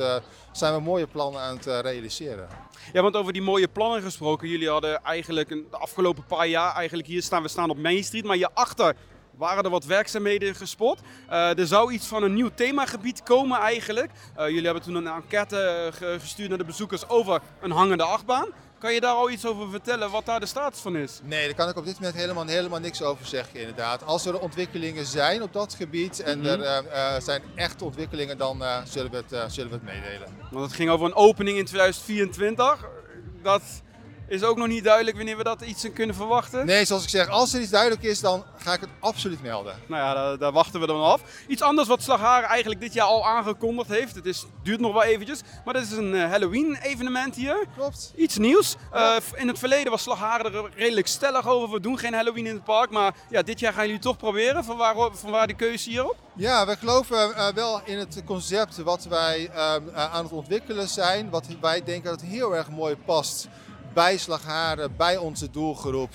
zijn 0.53 0.75
we 0.75 0.81
mooie 0.81 1.07
plannen 1.07 1.41
aan 1.41 1.57
het 1.57 1.67
realiseren. 1.67 2.49
Ja, 2.93 3.03
want 3.03 3.17
over 3.17 3.33
die 3.33 3.43
mooie 3.43 3.69
plannen 3.69 4.03
gesproken. 4.03 4.49
Jullie 4.49 4.69
hadden 4.69 5.03
eigenlijk 5.03 5.51
een, 5.51 5.67
de 5.71 5.77
afgelopen 5.77 6.25
paar 6.25 6.47
jaar 6.47 6.75
eigenlijk 6.75 7.09
hier 7.09 7.23
staan. 7.23 7.43
We 7.43 7.49
staan 7.49 7.71
op 7.71 7.79
Main 7.79 8.05
Street, 8.05 8.25
maar 8.25 8.37
hierachter 8.37 8.97
waren 9.37 9.65
er 9.65 9.71
wat 9.71 9.85
werkzaamheden 9.85 10.55
gespot. 10.55 11.01
Uh, 11.31 11.59
er 11.59 11.67
zou 11.67 11.93
iets 11.93 12.07
van 12.07 12.23
een 12.23 12.35
nieuw 12.35 12.51
themagebied 12.55 13.23
komen 13.23 13.59
eigenlijk. 13.59 14.11
Uh, 14.39 14.49
jullie 14.49 14.65
hebben 14.65 14.83
toen 14.83 14.95
een 14.95 15.07
enquête 15.07 15.91
gestuurd 16.21 16.49
naar 16.49 16.59
de 16.59 16.65
bezoekers 16.65 17.09
over 17.09 17.41
een 17.61 17.71
hangende 17.71 18.03
achtbaan. 18.03 18.49
Kan 18.79 18.95
je 18.95 19.01
daar 19.01 19.15
al 19.15 19.31
iets 19.31 19.47
over 19.47 19.71
vertellen 19.71 20.11
wat 20.11 20.27
daar 20.27 20.41
de 20.41 20.47
status 20.47 20.81
van 20.81 20.97
is? 20.97 21.21
Nee, 21.23 21.45
daar 21.45 21.55
kan 21.55 21.69
ik 21.69 21.77
op 21.77 21.85
dit 21.85 21.95
moment 21.95 22.15
helemaal, 22.15 22.47
helemaal 22.47 22.81
niks 22.81 23.03
over 23.03 23.27
zeggen 23.27 23.61
inderdaad. 23.61 24.05
Als 24.05 24.27
er 24.27 24.41
ontwikkelingen 24.41 25.07
zijn 25.07 25.43
op 25.43 25.53
dat 25.53 25.75
gebied 25.75 26.21
en 26.23 26.39
mm 26.39 26.45
-hmm. 26.45 26.61
er 26.61 26.85
uh, 26.85 27.21
zijn 27.21 27.43
echt 27.55 27.83
ontwikkelingen, 27.83 28.39
dan 28.39 28.63
zullen, 28.85 29.11
we 29.11 29.17
het, 29.17 29.53
zullen 29.53 29.71
we 29.71 29.77
het 29.77 29.85
meedelen. 29.85 30.29
Want 30.51 30.65
het 30.65 30.75
ging 30.75 30.91
over 30.91 31.07
een 31.07 31.15
opening 31.15 31.59
in 31.59 31.65
2024. 31.65 32.89
Dat 33.43 33.63
is 34.33 34.43
ook 34.43 34.57
nog 34.57 34.67
niet 34.67 34.85
duidelijk 34.85 35.17
wanneer 35.17 35.37
we 35.37 35.43
dat 35.43 35.61
iets 35.61 35.87
kunnen 35.95 36.17
verwachten. 36.17 36.67
Nee, 36.67 36.85
zoals 36.85 37.03
ik 37.03 37.09
zeg, 37.09 37.29
als 37.29 37.55
er 37.55 37.61
iets 37.61 37.71
duidelijk 37.71 38.03
is, 38.03 38.21
dan 38.21 38.45
ga 38.57 38.73
ik 38.73 38.81
het 38.81 38.91
absoluut 39.01 39.43
melden. 39.43 39.75
Nou 39.87 40.03
ja, 40.03 40.15
daar, 40.15 40.39
daar 40.39 40.53
wachten 40.53 40.81
we 40.81 40.87
dan 40.87 41.03
af. 41.03 41.23
Iets 41.47 41.63
anders 41.63 41.89
wat 41.89 42.03
Slagharen 42.03 42.49
eigenlijk 42.49 42.81
dit 42.81 42.93
jaar 42.93 43.07
al 43.07 43.27
aangekondigd 43.27 43.89
heeft. 43.89 44.15
Het 44.15 44.27
is, 44.27 44.45
duurt 44.63 44.81
nog 44.81 44.93
wel 44.93 45.03
eventjes, 45.03 45.41
maar 45.65 45.75
dit 45.75 45.83
is 45.83 45.91
een 45.91 46.15
uh, 46.15 46.31
Halloween-evenement 46.31 47.35
hier. 47.35 47.67
Klopt. 47.77 48.13
Iets 48.17 48.39
nieuws. 48.39 48.77
Uh, 48.95 49.17
in 49.35 49.49
het 49.49 49.59
verleden 49.59 49.91
was 49.91 50.03
Slagharen 50.03 50.55
er 50.55 50.71
redelijk 50.77 51.07
stellig 51.07 51.49
over. 51.49 51.71
We 51.71 51.81
doen 51.81 51.99
geen 51.99 52.15
Halloween 52.15 52.47
in 52.47 52.55
het 52.55 52.65
park, 52.65 52.91
maar 52.91 53.15
ja, 53.31 53.43
dit 53.43 53.61
jaar 53.61 53.73
gaan 53.73 53.87
jullie 53.87 54.01
toch 54.01 54.17
proberen. 54.17 54.65
Van 54.65 54.77
waar, 54.77 54.95
van 55.13 55.31
waar 55.31 55.47
die 55.47 55.57
keuze 55.57 55.91
hierop? 55.91 56.17
Ja, 56.35 56.67
we 56.67 56.77
geloven 56.77 57.31
uh, 57.31 57.49
wel 57.49 57.81
in 57.85 57.99
het 57.99 58.23
concept 58.25 58.77
wat 58.77 59.05
wij 59.05 59.51
aan 59.95 60.25
het 60.25 60.33
ontwikkelen 60.33 60.89
zijn. 60.89 61.31
Wat 61.31 61.47
wij 61.61 61.85
denken 61.85 62.11
dat 62.11 62.21
heel 62.21 62.57
erg 62.57 62.71
mooi 62.71 62.97
past 62.97 63.49
bij 63.95 64.17
Slagharen, 64.17 64.97
bij 64.97 65.17
onze 65.17 65.51
doelgroep. 65.51 66.11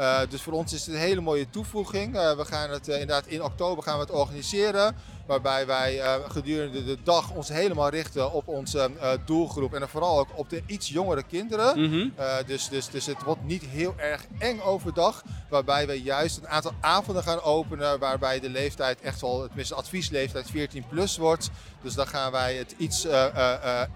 Uh, 0.00 0.20
dus 0.28 0.42
voor 0.42 0.52
ons 0.52 0.72
is 0.72 0.86
het 0.86 0.94
een 0.94 1.00
hele 1.00 1.20
mooie 1.20 1.50
toevoeging. 1.50 2.14
Uh, 2.14 2.36
we 2.36 2.44
gaan 2.44 2.70
het 2.70 2.88
uh, 2.88 2.94
inderdaad 2.94 3.26
in 3.26 3.42
oktober 3.42 3.82
gaan 3.84 3.94
we 3.94 4.00
het 4.00 4.10
organiseren. 4.10 4.96
Waarbij 5.26 5.66
wij 5.66 6.00
gedurende 6.28 6.84
de 6.84 6.98
dag 7.02 7.30
ons 7.30 7.48
helemaal 7.48 7.88
richten 7.88 8.32
op 8.32 8.48
onze 8.48 8.90
doelgroep. 9.24 9.74
En 9.74 9.88
vooral 9.88 10.18
ook 10.18 10.28
op 10.34 10.50
de 10.50 10.62
iets 10.66 10.88
jongere 10.88 11.22
kinderen. 11.22 11.78
Mm 11.78 11.90
-hmm. 11.90 12.12
dus, 12.46 12.68
dus, 12.68 12.88
dus 12.88 13.06
het 13.06 13.22
wordt 13.22 13.44
niet 13.44 13.62
heel 13.64 13.94
erg 13.96 14.26
eng 14.38 14.60
overdag. 14.60 15.22
Waarbij 15.48 15.86
we 15.86 16.02
juist 16.02 16.36
een 16.36 16.48
aantal 16.48 16.72
avonden 16.80 17.22
gaan 17.22 17.42
openen. 17.42 17.98
Waarbij 17.98 18.40
de 18.40 18.48
leeftijd 18.48 19.00
echt 19.00 19.20
wel, 19.20 19.46
tenminste 19.46 19.74
adviesleeftijd 19.74 20.50
14 20.50 20.84
plus 20.88 21.16
wordt. 21.16 21.50
Dus 21.82 21.94
dan 21.94 22.06
gaan 22.06 22.32
wij 22.32 22.54
het 22.54 22.74
iets 22.76 23.06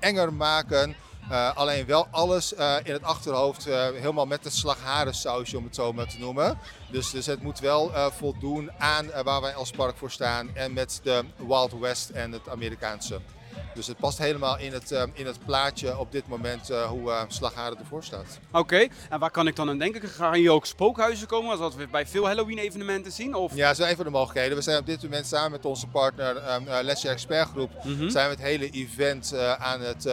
enger 0.01 0.33
maken. 0.33 0.97
Uh, 1.31 1.57
alleen 1.57 1.87
wel 1.87 2.07
alles 2.11 2.53
uh, 2.53 2.77
in 2.83 2.93
het 2.93 3.03
achterhoofd 3.03 3.69
uh, 3.69 3.75
helemaal 3.75 4.27
met 4.27 4.45
het 4.45 4.55
slagharensausje, 4.55 5.59
om 5.59 5.65
het 5.65 5.75
zo 5.75 5.93
maar 5.93 6.07
te 6.07 6.19
noemen. 6.19 6.59
Dus, 6.91 7.11
dus 7.11 7.27
het 7.27 7.43
moet 7.43 7.61
wel 7.61 7.91
voldoen 7.95 8.71
aan 8.79 9.07
waar 9.25 9.41
wij 9.41 9.55
als 9.55 9.71
park 9.71 9.97
voor 9.97 10.11
staan 10.11 10.57
en 10.57 10.73
met 10.73 11.01
de 11.03 11.25
Wild 11.37 11.79
West 11.79 12.11
en 12.11 12.33
het 12.33 12.49
Amerikaanse. 12.49 13.21
Dus 13.75 13.87
het 13.87 13.97
past 13.97 14.19
helemaal 14.19 14.59
in 14.59 14.73
het, 14.73 14.93
uh, 14.93 15.03
in 15.13 15.27
het 15.27 15.39
plaatje 15.45 15.99
op 15.99 16.13
dit 16.13 16.27
moment 16.29 16.71
uh, 16.71 16.83
hoe 16.83 17.11
uh, 17.11 17.23
Slagharen 17.29 17.79
ervoor 17.79 18.05
staat. 18.05 18.39
Oké, 18.49 18.59
okay. 18.59 18.91
en 19.11 19.19
waar 19.19 19.31
kan 19.31 19.47
ik 19.47 19.57
dan 19.57 19.69
aan 19.69 19.79
denken? 19.79 20.09
Gaan 20.09 20.35
hier 20.35 20.51
ook 20.51 20.67
spookhuizen 20.67 21.27
komen, 21.27 21.57
zoals 21.57 21.75
we 21.75 21.87
bij 21.87 22.07
veel 22.07 22.27
Halloween-evenementen 22.27 23.13
zien? 23.13 23.35
Of? 23.35 23.55
Ja, 23.55 23.67
dat 23.67 23.77
zijn 23.77 23.91
een 23.91 23.97
van 23.97 24.05
de 24.05 24.11
mogelijkheden. 24.11 24.57
We 24.57 24.63
zijn 24.63 24.79
op 24.79 24.87
dit 24.87 25.03
moment 25.03 25.27
samen 25.27 25.51
met 25.51 25.65
onze 25.65 25.87
partner 25.87 26.55
um, 26.55 26.65
Lesje 26.83 27.09
Expert 27.09 27.49
Groep 27.49 27.71
mm 27.85 27.99
-hmm. 27.99 28.11
zijn 28.11 28.25
we 28.29 28.35
het 28.35 28.45
hele 28.45 28.71
event 28.71 29.35
aan 29.59 29.81
het 29.81 30.09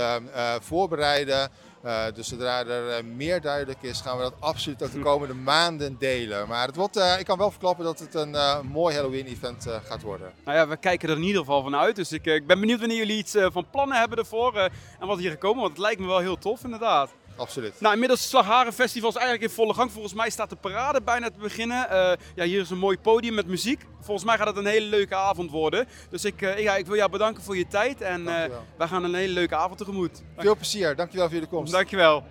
voorbereiden. 0.60 1.50
Uh, 1.86 2.04
dus 2.14 2.28
zodra 2.28 2.66
er 2.66 2.98
uh, 2.98 3.04
meer 3.16 3.42
duidelijk 3.42 3.82
is, 3.82 4.02
gaan 4.02 4.18
we 4.18 4.24
dat 4.24 4.34
absoluut 4.40 4.84
ook 4.84 4.92
de 4.92 5.00
komende 5.12 5.34
maanden 5.34 5.96
delen. 6.00 6.48
Maar 6.48 6.68
het 6.68 6.76
wordt, 6.76 6.98
uh, 6.98 7.20
ik 7.20 7.26
kan 7.26 7.38
wel 7.38 7.52
verklappen 7.52 7.86
dat 7.86 8.00
het 8.00 8.14
een 8.16 8.36
mooi 8.72 8.96
Halloween-event 8.96 9.68
gaat 9.84 10.02
worden. 10.02 10.32
Nou 10.46 10.58
ja, 10.58 10.68
we 10.68 10.78
kijken 10.78 11.10
er 11.10 11.16
in 11.16 11.24
ieder 11.24 11.40
geval 11.40 11.62
van 11.62 11.76
uit. 11.76 11.96
Dus 11.96 12.12
ik, 12.12 12.26
ik 12.26 12.48
ben 12.48 12.60
benieuwd 12.60 12.80
wanneer 12.80 12.98
jullie 12.98 13.18
iets 13.18 13.36
van 13.38 13.70
plannen 13.72 13.98
hebben 13.98 14.18
ervoor 14.18 14.58
en 15.00 15.08
wat 15.08 15.18
hier 15.18 15.32
gekomen. 15.32 15.62
Want 15.62 15.72
het 15.72 15.82
lijkt 15.82 16.00
me 16.00 16.08
wel 16.08 16.20
heel 16.20 16.38
tof, 16.38 16.64
inderdaad 16.64 17.10
absoluut. 17.42 17.74
Nou, 17.80 17.94
inmiddels 17.94 18.30
Slagharen 18.30 18.74
Festival 18.74 19.10
is 19.10 19.16
eigenlijk 19.16 19.46
in 19.50 19.56
volle 19.56 19.74
gang. 19.74 19.92
Volgens 19.92 20.14
mij 20.14 20.30
staat 20.30 20.50
de 20.50 20.56
parade 20.56 21.02
bijna 21.02 21.30
te 21.30 21.40
beginnen. 21.40 21.88
Uh, 21.92 22.12
ja, 22.36 22.44
hier 22.44 22.62
is 22.62 22.70
een 22.70 22.78
mooi 22.78 22.98
podium 22.98 23.34
met 23.34 23.48
muziek. 23.48 23.86
Volgens 24.02 24.26
mij 24.26 24.38
gaat 24.38 24.48
het 24.48 24.58
een 24.58 24.66
hele 24.66 24.86
leuke 24.86 25.16
avond 25.16 25.52
worden. 25.52 25.88
Dus 26.10 26.26
ik, 26.26 26.42
uh, 26.42 26.60
ja, 26.60 26.76
ik 26.76 26.86
wil 26.86 26.96
jou 26.96 27.12
bedanken 27.12 27.44
voor 27.44 27.58
je 27.58 27.68
tijd. 27.68 28.02
En 28.02 28.22
uh, 28.22 28.44
wij 28.78 28.88
gaan 28.88 29.04
een 29.04 29.16
hele 29.16 29.34
leuke 29.34 29.56
avond 29.56 29.78
tegemoet. 29.78 30.22
Veel 30.38 30.56
plezier. 30.56 30.96
Dankjewel 30.96 31.30
voor 31.30 31.40
je 31.40 31.48
komst. 31.48 31.72
Dankjewel. 31.72 32.24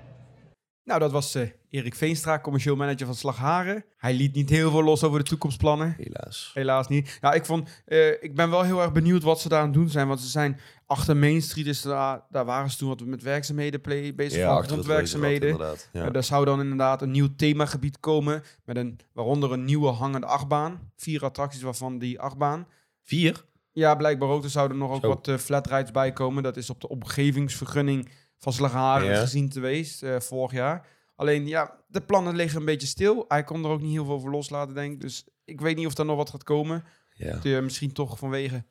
Nou, 0.85 1.01
dat 1.01 1.11
was 1.11 1.37
Erik 1.71 1.95
Veenstra, 1.95 2.39
commercieel 2.39 2.77
manager 2.77 3.07
van 3.07 3.15
Slagharen. 3.15 3.85
Hij 3.97 4.15
liet 4.15 4.35
niet 4.35 4.51
heel 4.51 4.71
veel 4.71 4.83
los 4.83 5.05
over 5.05 5.19
de 5.19 5.25
toekomstplannen. 5.25 5.95
Helaas. 5.97 6.51
Helaas 6.55 6.89
niet. 6.89 7.19
Ja, 7.21 7.33
ik, 7.33 7.45
vond, 7.45 7.69
uh, 7.87 8.23
ik 8.23 8.35
ben 8.35 8.51
wel 8.51 8.63
heel 8.63 8.81
erg 8.81 8.93
benieuwd 8.93 9.23
wat 9.23 9.41
ze 9.41 9.49
daar 9.49 9.61
aan 9.61 9.65
het 9.65 9.75
doen 9.75 9.89
zijn. 9.89 10.09
Want 10.09 10.21
ze 10.21 10.29
zijn 10.29 10.61
achter 10.91 11.17
Main 11.17 11.43
Street, 11.43 11.67
is 11.67 11.83
daar, 11.83 12.23
daar 12.31 12.45
waren 12.45 12.71
ze 12.71 12.77
toen 12.77 12.89
wat 12.89 13.05
met 13.05 13.23
werkzaamheden 13.23 13.81
play, 13.81 14.15
bezig. 14.15 14.39
Ja, 14.39 14.63
grondwerkzaamheden. 14.63 15.59
Ja. 15.93 16.07
Uh, 16.07 16.13
daar 16.13 16.25
zou 16.25 16.45
dan 16.45 16.61
inderdaad 16.61 17.03
een 17.03 17.11
nieuw 17.11 17.29
themagebied 17.37 18.01
komen. 18.01 18.43
Met 18.65 18.77
een, 18.77 18.99
waaronder 19.13 19.53
een 19.53 19.65
nieuwe 19.65 19.89
hangende 19.89 20.27
achtbaan. 20.27 20.91
Vier 20.97 21.25
attracties 21.25 21.63
waarvan 21.63 21.99
die 21.99 22.21
achtbaan. 22.21 22.67
Vier? 23.03 23.45
Ja, 23.73 23.95
blijkbaar 23.95 24.29
ook. 24.29 24.45
Er 24.45 24.51
zouden 24.51 24.79
nog 24.79 24.91
ook 24.91 25.01
Zo. 25.01 25.09
wat 25.09 25.29
uh, 25.29 25.37
flatrides 25.37 25.91
bij 25.91 26.13
komen. 26.13 26.43
Dat 26.43 26.57
is 26.57 26.71
op 26.71 26.81
de 26.81 26.89
omgevingsvergunning 26.89 28.09
van 28.39 28.53
Slagharen 28.53 29.09
ja. 29.09 29.21
gezien 29.21 29.53
geweest 29.53 30.03
uh, 30.03 30.21
vorig 30.21 30.53
jaar. 30.53 30.87
Alleen 31.17 31.47
ja, 31.47 31.77
de 31.87 32.01
plannen 32.01 32.37
liggen 32.37 32.59
een 32.59 32.65
beetje 32.65 32.87
stil. 32.87 33.25
Hij 33.29 33.45
kon 33.45 33.65
er 33.65 33.71
ook 33.71 33.81
niet 33.81 33.93
heel 33.93 34.05
veel 34.05 34.21
voor 34.21 34.31
loslaten, 34.31 34.75
denk 34.75 34.93
ik. 34.93 35.01
Dus 35.01 35.25
ik 35.45 35.61
weet 35.61 35.77
niet 35.77 35.87
of 35.87 35.99
er 35.99 36.05
nog 36.05 36.17
wat 36.17 36.31
gaat 36.31 36.45
komen. 36.45 36.85
Ja. 37.15 37.61
Misschien 37.61 37.93
toch 37.93 38.19
vanwege 38.19 38.65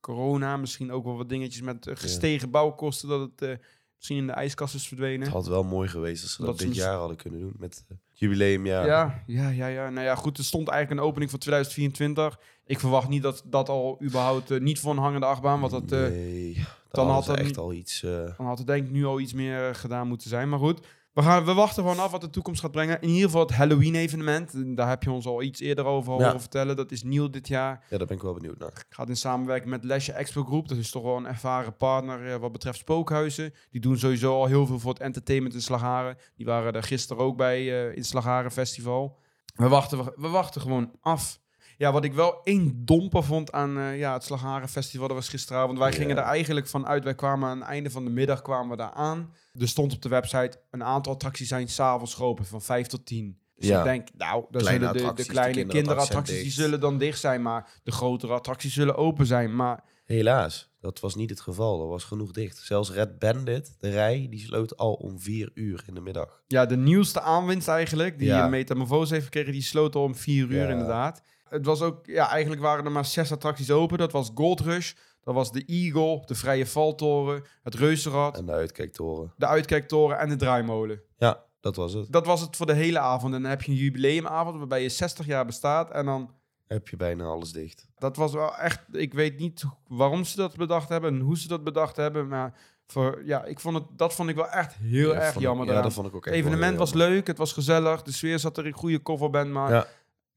corona, 0.00 0.56
misschien 0.56 0.92
ook 0.92 1.04
wel 1.04 1.16
wat 1.16 1.28
dingetjes 1.28 1.62
met 1.62 1.86
uh, 1.86 1.96
gestegen 1.96 2.50
bouwkosten, 2.50 3.08
dat 3.08 3.20
het 3.20 3.42
uh, 3.42 3.56
misschien 3.96 4.16
in 4.16 4.26
de 4.26 4.32
ijskast 4.32 4.74
is 4.74 4.88
verdwenen. 4.88 5.20
Het 5.20 5.32
had 5.32 5.46
wel 5.46 5.64
mooi 5.64 5.88
geweest 5.88 6.22
als 6.22 6.32
ze 6.32 6.38
dat, 6.38 6.58
dat 6.58 6.66
dit 6.66 6.76
jaar 6.76 6.96
hadden 6.96 7.16
kunnen 7.16 7.40
doen 7.40 7.54
met 7.58 7.84
uh, 7.88 7.98
jubileumjaar. 8.12 8.86
Ja, 8.86 9.22
ja, 9.26 9.48
ja, 9.48 9.66
ja. 9.66 9.90
Nou 9.90 10.06
ja, 10.06 10.14
goed, 10.14 10.38
er 10.38 10.44
stond 10.44 10.68
eigenlijk 10.68 11.00
een 11.00 11.06
opening 11.06 11.30
voor 11.30 11.38
2024. 11.38 12.38
Ik 12.64 12.80
verwacht 12.80 13.08
niet 13.08 13.22
dat 13.22 13.42
dat 13.44 13.68
al 13.68 14.02
überhaupt 14.02 14.60
niet 14.60 14.80
voor 14.80 14.90
een 14.90 14.98
hangende 14.98 15.26
achtbaan, 15.26 15.60
want 15.60 15.72
dat... 15.72 16.10
nee, 16.10 16.66
dan 16.90 17.10
had 17.10 17.26
het 17.26 17.38
echt 17.38 17.58
al 17.58 17.72
iets... 17.72 18.00
Dan 18.36 18.46
had 18.46 18.58
het 18.58 18.66
denk 18.66 18.86
ik 18.86 18.92
nu 18.92 19.04
al 19.04 19.20
iets 19.20 19.32
meer 19.32 19.74
gedaan 19.74 20.08
moeten 20.08 20.28
zijn. 20.28 20.48
Maar 20.48 20.58
goed, 20.58 20.80
we, 21.16 21.22
gaan, 21.22 21.44
we 21.44 21.54
wachten 21.54 21.82
gewoon 21.82 21.98
af 21.98 22.10
wat 22.10 22.20
de 22.20 22.30
toekomst 22.30 22.60
gaat 22.60 22.70
brengen. 22.70 23.00
In 23.00 23.08
ieder 23.08 23.24
geval 23.24 23.40
het 23.40 23.54
Halloween-evenement. 23.54 24.76
Daar 24.76 24.88
heb 24.88 25.02
je 25.02 25.10
ons 25.10 25.26
al 25.26 25.42
iets 25.42 25.60
eerder 25.60 25.84
over 25.84 26.12
horen 26.12 26.32
ja. 26.32 26.40
vertellen. 26.40 26.76
Dat 26.76 26.92
is 26.92 27.02
nieuw 27.02 27.30
dit 27.30 27.48
jaar. 27.48 27.84
Ja, 27.90 27.98
daar 27.98 28.06
ben 28.06 28.16
ik 28.16 28.22
wel 28.22 28.34
benieuwd 28.34 28.58
naar. 28.58 28.84
Gaat 28.88 29.08
in 29.08 29.16
samenwerking 29.16 29.70
met 29.70 29.84
Lesje 29.84 30.12
Expo 30.12 30.44
Groep. 30.44 30.68
Dat 30.68 30.78
is 30.78 30.90
toch 30.90 31.02
wel 31.02 31.16
een 31.16 31.26
ervaren 31.26 31.76
partner 31.76 32.32
eh, 32.32 32.36
wat 32.36 32.52
betreft 32.52 32.78
spookhuizen. 32.78 33.54
Die 33.70 33.80
doen 33.80 33.98
sowieso 33.98 34.34
al 34.34 34.46
heel 34.46 34.66
veel 34.66 34.78
voor 34.78 34.92
het 34.92 35.02
entertainment 35.02 35.54
in 35.54 35.62
Slagharen. 35.62 36.16
Die 36.36 36.46
waren 36.46 36.72
er 36.72 36.82
gisteren 36.82 37.22
ook 37.22 37.36
bij 37.36 37.62
uh, 37.62 37.90
in 37.90 37.96
het 37.96 38.06
Slagharen 38.06 38.50
Festival. 38.50 39.18
We 39.54 39.68
wachten, 39.68 40.04
we, 40.04 40.12
we 40.16 40.28
wachten 40.28 40.60
gewoon 40.60 40.90
af. 41.00 41.40
Ja, 41.76 41.92
wat 41.92 42.04
ik 42.04 42.14
wel 42.14 42.40
één 42.44 42.84
domper 42.84 43.24
vond 43.24 43.52
aan 43.52 43.78
uh, 43.78 43.98
ja, 43.98 44.12
het 44.12 44.24
Slagharen 44.24 44.68
Festival, 44.68 45.08
dat 45.08 45.16
was 45.16 45.28
gisteravond. 45.28 45.78
Wij 45.78 45.92
gingen 45.92 46.16
er 46.16 46.22
eigenlijk 46.22 46.66
vanuit, 46.66 47.04
wij 47.04 47.14
kwamen 47.14 47.48
aan 47.48 47.58
het 47.60 47.68
einde 47.68 47.90
van 47.90 48.04
de 48.04 48.10
middag 48.10 48.42
kwamen 48.42 48.70
we 48.70 48.76
daar 48.76 48.92
aan. 48.92 49.32
Er 49.58 49.68
stond 49.68 49.92
op 49.92 50.02
de 50.02 50.08
website, 50.08 50.60
een 50.70 50.84
aantal 50.84 51.12
attracties 51.12 51.48
zijn 51.48 51.68
s'avonds 51.68 52.14
geopend, 52.14 52.48
van 52.48 52.62
5 52.62 52.86
tot 52.86 53.06
10. 53.06 53.38
Dus 53.56 53.68
ja. 53.68 53.78
ik 53.78 53.84
denk, 53.84 54.08
nou, 54.16 54.44
dan 54.50 54.62
zullen 54.62 54.92
de, 54.92 55.12
de 55.14 55.24
kleine 55.26 55.64
de 55.64 55.72
kinderattracties, 55.72 56.42
die 56.42 56.50
zullen 56.50 56.80
dan 56.80 56.98
dicht 56.98 57.20
zijn, 57.20 57.42
maar 57.42 57.70
de 57.82 57.92
grotere 57.92 58.32
attracties 58.32 58.74
zullen 58.74 58.96
open 58.96 59.26
zijn. 59.26 59.56
Maar 59.56 59.84
Helaas, 60.06 60.70
dat 60.80 61.00
was 61.00 61.14
niet 61.14 61.30
het 61.30 61.40
geval. 61.40 61.82
Er 61.82 61.88
was 61.88 62.04
genoeg 62.04 62.32
dicht. 62.32 62.56
Zelfs 62.58 62.90
Red 62.90 63.18
Bandit, 63.18 63.74
de 63.78 63.90
rij, 63.90 64.26
die 64.30 64.40
sloot 64.40 64.76
al 64.76 64.92
om 64.92 65.20
vier 65.20 65.50
uur 65.54 65.84
in 65.86 65.94
de 65.94 66.00
middag. 66.00 66.42
Ja, 66.46 66.66
de 66.66 66.76
nieuwste 66.76 67.20
aanwinst 67.20 67.68
eigenlijk, 67.68 68.18
die 68.18 68.28
ja. 68.28 68.48
metamorfose 68.48 69.12
heeft 69.12 69.24
gekregen, 69.24 69.52
die 69.52 69.62
sloot 69.62 69.94
al 69.94 70.02
om 70.02 70.14
vier 70.14 70.48
uur 70.48 70.62
Ja. 70.62 70.68
inderdaad. 70.68 71.22
Het 71.48 71.66
was 71.66 71.80
ook, 71.82 72.06
ja, 72.06 72.28
eigenlijk 72.30 72.62
waren 72.62 72.84
er 72.84 72.92
maar 72.92 73.04
zes 73.04 73.32
attracties 73.32 73.70
open. 73.70 73.98
Dat 73.98 74.12
was 74.12 74.30
Gold 74.34 74.60
Rush, 74.60 74.92
dat 75.22 75.34
was 75.34 75.52
de 75.52 75.64
Eagle, 75.64 76.22
de 76.26 76.34
Vrije 76.34 76.66
Valtoren, 76.66 77.44
het 77.62 77.74
Reuzenrad, 77.74 78.38
En 78.38 78.46
de 78.46 78.52
uitkijktoren. 78.52 79.32
de 79.36 79.46
Uitkijktoren 79.46 80.18
en 80.18 80.28
de 80.28 80.36
Draaimolen. 80.36 81.00
Ja, 81.18 81.44
dat 81.60 81.76
was 81.76 81.92
het. 81.92 82.12
Dat 82.12 82.26
was 82.26 82.40
het 82.40 82.56
voor 82.56 82.66
de 82.66 82.74
hele 82.74 82.98
avond. 82.98 83.34
En 83.34 83.42
dan 83.42 83.50
heb 83.50 83.62
je 83.62 83.70
een 83.72 83.78
jubileumavond 83.78 84.56
waarbij 84.58 84.82
je 84.82 84.88
60 84.88 85.26
jaar 85.26 85.46
bestaat. 85.46 85.90
En 85.90 86.04
dan, 86.06 86.30
Heb 86.66 86.88
je 86.88 86.96
bijna 86.96 87.24
alles 87.24 87.52
dicht. 87.52 87.86
dat 87.98 88.16
was 88.16 88.32
wel 88.32 88.56
echt, 88.56 88.80
ik 88.92 89.14
weet 89.14 89.38
niet 89.38 89.64
waarom 89.88 90.24
ze 90.24 90.36
dat 90.36 90.56
bedacht 90.56 90.88
hebben 90.88 91.14
en 91.14 91.20
hoe 91.20 91.38
ze 91.38 91.48
dat 91.48 91.64
bedacht 91.64 91.96
hebben. 91.96 92.28
Maar 92.28 92.54
voor, 92.86 93.22
ja, 93.24 93.44
ik 93.44 93.60
vond 93.60 93.74
het, 93.76 93.84
dat 93.96 94.14
vond 94.14 94.28
ik 94.28 94.34
wel 94.36 94.48
echt 94.48 94.74
heel 94.74 95.12
Ja, 95.12 95.20
erg 95.20 95.34
ik- 95.34 95.40
jammer. 95.40 95.66
Ja, 95.66 95.82
dat 95.82 95.92
vond 95.92 96.06
ik 96.06 96.14
ook 96.14 96.24
Het 96.24 96.34
echt 96.34 96.44
evenement 96.44 96.78
was 96.78 96.92
leuk, 96.94 97.26
het 97.26 97.38
was 97.38 97.52
gezellig, 97.52 98.02
de 98.02 98.12
sfeer 98.12 98.38
zat 98.38 98.56
er 98.58 98.66
in 98.66 98.72
goede 98.72 99.02
coverband, 99.02 99.50
maar 99.50 99.72
Ja. 99.72 99.86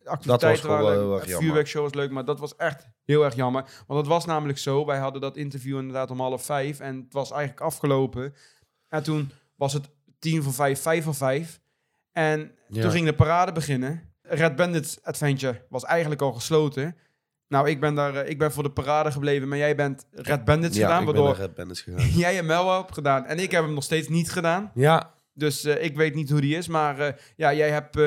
Activiteiten 0.10 0.62
gewoon 0.64 0.82
waren 0.82 0.98
wel 0.98 1.02
heel 1.08 1.10
leuk, 1.16 1.24
jammer. 1.26 1.42
vuurwerkshow 1.44 1.82
was 1.84 1.94
leuk, 1.94 2.12
maar 2.12 2.26
dat 2.26 2.40
was 2.40 2.56
echt 2.56 2.88
heel 3.06 3.24
erg 3.24 3.36
jammer. 3.36 3.64
Want 3.88 4.00
het 4.00 4.10
was 4.10 4.26
namelijk 4.26 4.58
zo, 4.58 4.86
wij 4.86 4.98
hadden 4.98 5.22
dat 5.22 5.38
interview 5.38 5.78
inderdaad 5.78 6.12
om 6.12 6.20
half 6.20 6.46
vijf 6.46 6.80
en 6.80 6.96
het 6.96 7.14
was 7.14 7.32
eigenlijk 7.32 7.62
afgelopen. 7.62 8.34
En 8.88 9.04
toen 9.04 9.32
was 9.56 9.74
het 9.74 9.90
tien 10.20 10.44
voor 10.44 10.54
vijf, 10.54 10.82
vijf 10.82 11.04
voor 11.04 11.16
vijf. 11.16 11.60
En 12.12 12.52
Ja. 12.68 12.82
toen 12.82 12.92
ging 12.92 13.06
de 13.06 13.14
parade 13.14 13.52
beginnen. 13.52 14.02
Red 14.22 14.56
Bandits 14.56 15.04
Adventure 15.04 15.66
was 15.70 15.84
eigenlijk 15.84 16.22
al 16.22 16.34
gesloten. 16.34 16.96
Nou, 17.48 17.70
ik 17.70 17.80
ben 17.80 17.96
daar, 17.96 18.16
eh, 18.16 18.30
ik 18.30 18.38
ben 18.38 18.52
voor 18.52 18.64
de 18.64 18.72
parade 18.72 19.12
gebleven, 19.12 19.48
maar 19.48 19.58
jij 19.58 19.76
bent 19.76 20.06
Red 20.12 20.46
Bandits 20.46 20.78
Ja, 20.78 20.86
gedaan, 20.88 21.06
waardoor 21.06 21.36
Red 21.36 21.56
Bandits 21.56 21.82
gegaan. 21.82 22.08
jij 22.26 22.36
hem 22.36 22.48
wel 22.48 22.78
hebt 22.78 22.94
gedaan. 22.94 23.26
En 23.26 23.40
ik 23.40 23.52
heb 23.52 23.64
hem 23.64 23.74
nog 23.74 23.84
steeds 23.84 24.08
niet 24.08 24.32
gedaan. 24.32 24.72
ja, 24.74 25.14
Dus 25.34 25.64
eh, 25.64 25.84
ik 25.84 25.96
weet 25.96 26.16
niet 26.16 26.30
hoe 26.30 26.42
die 26.42 26.56
is. 26.58 26.68
Maar 26.68 27.00
eh, 27.00 27.14
ja, 27.36 27.54
jij 27.54 27.70
hebt 27.70 27.98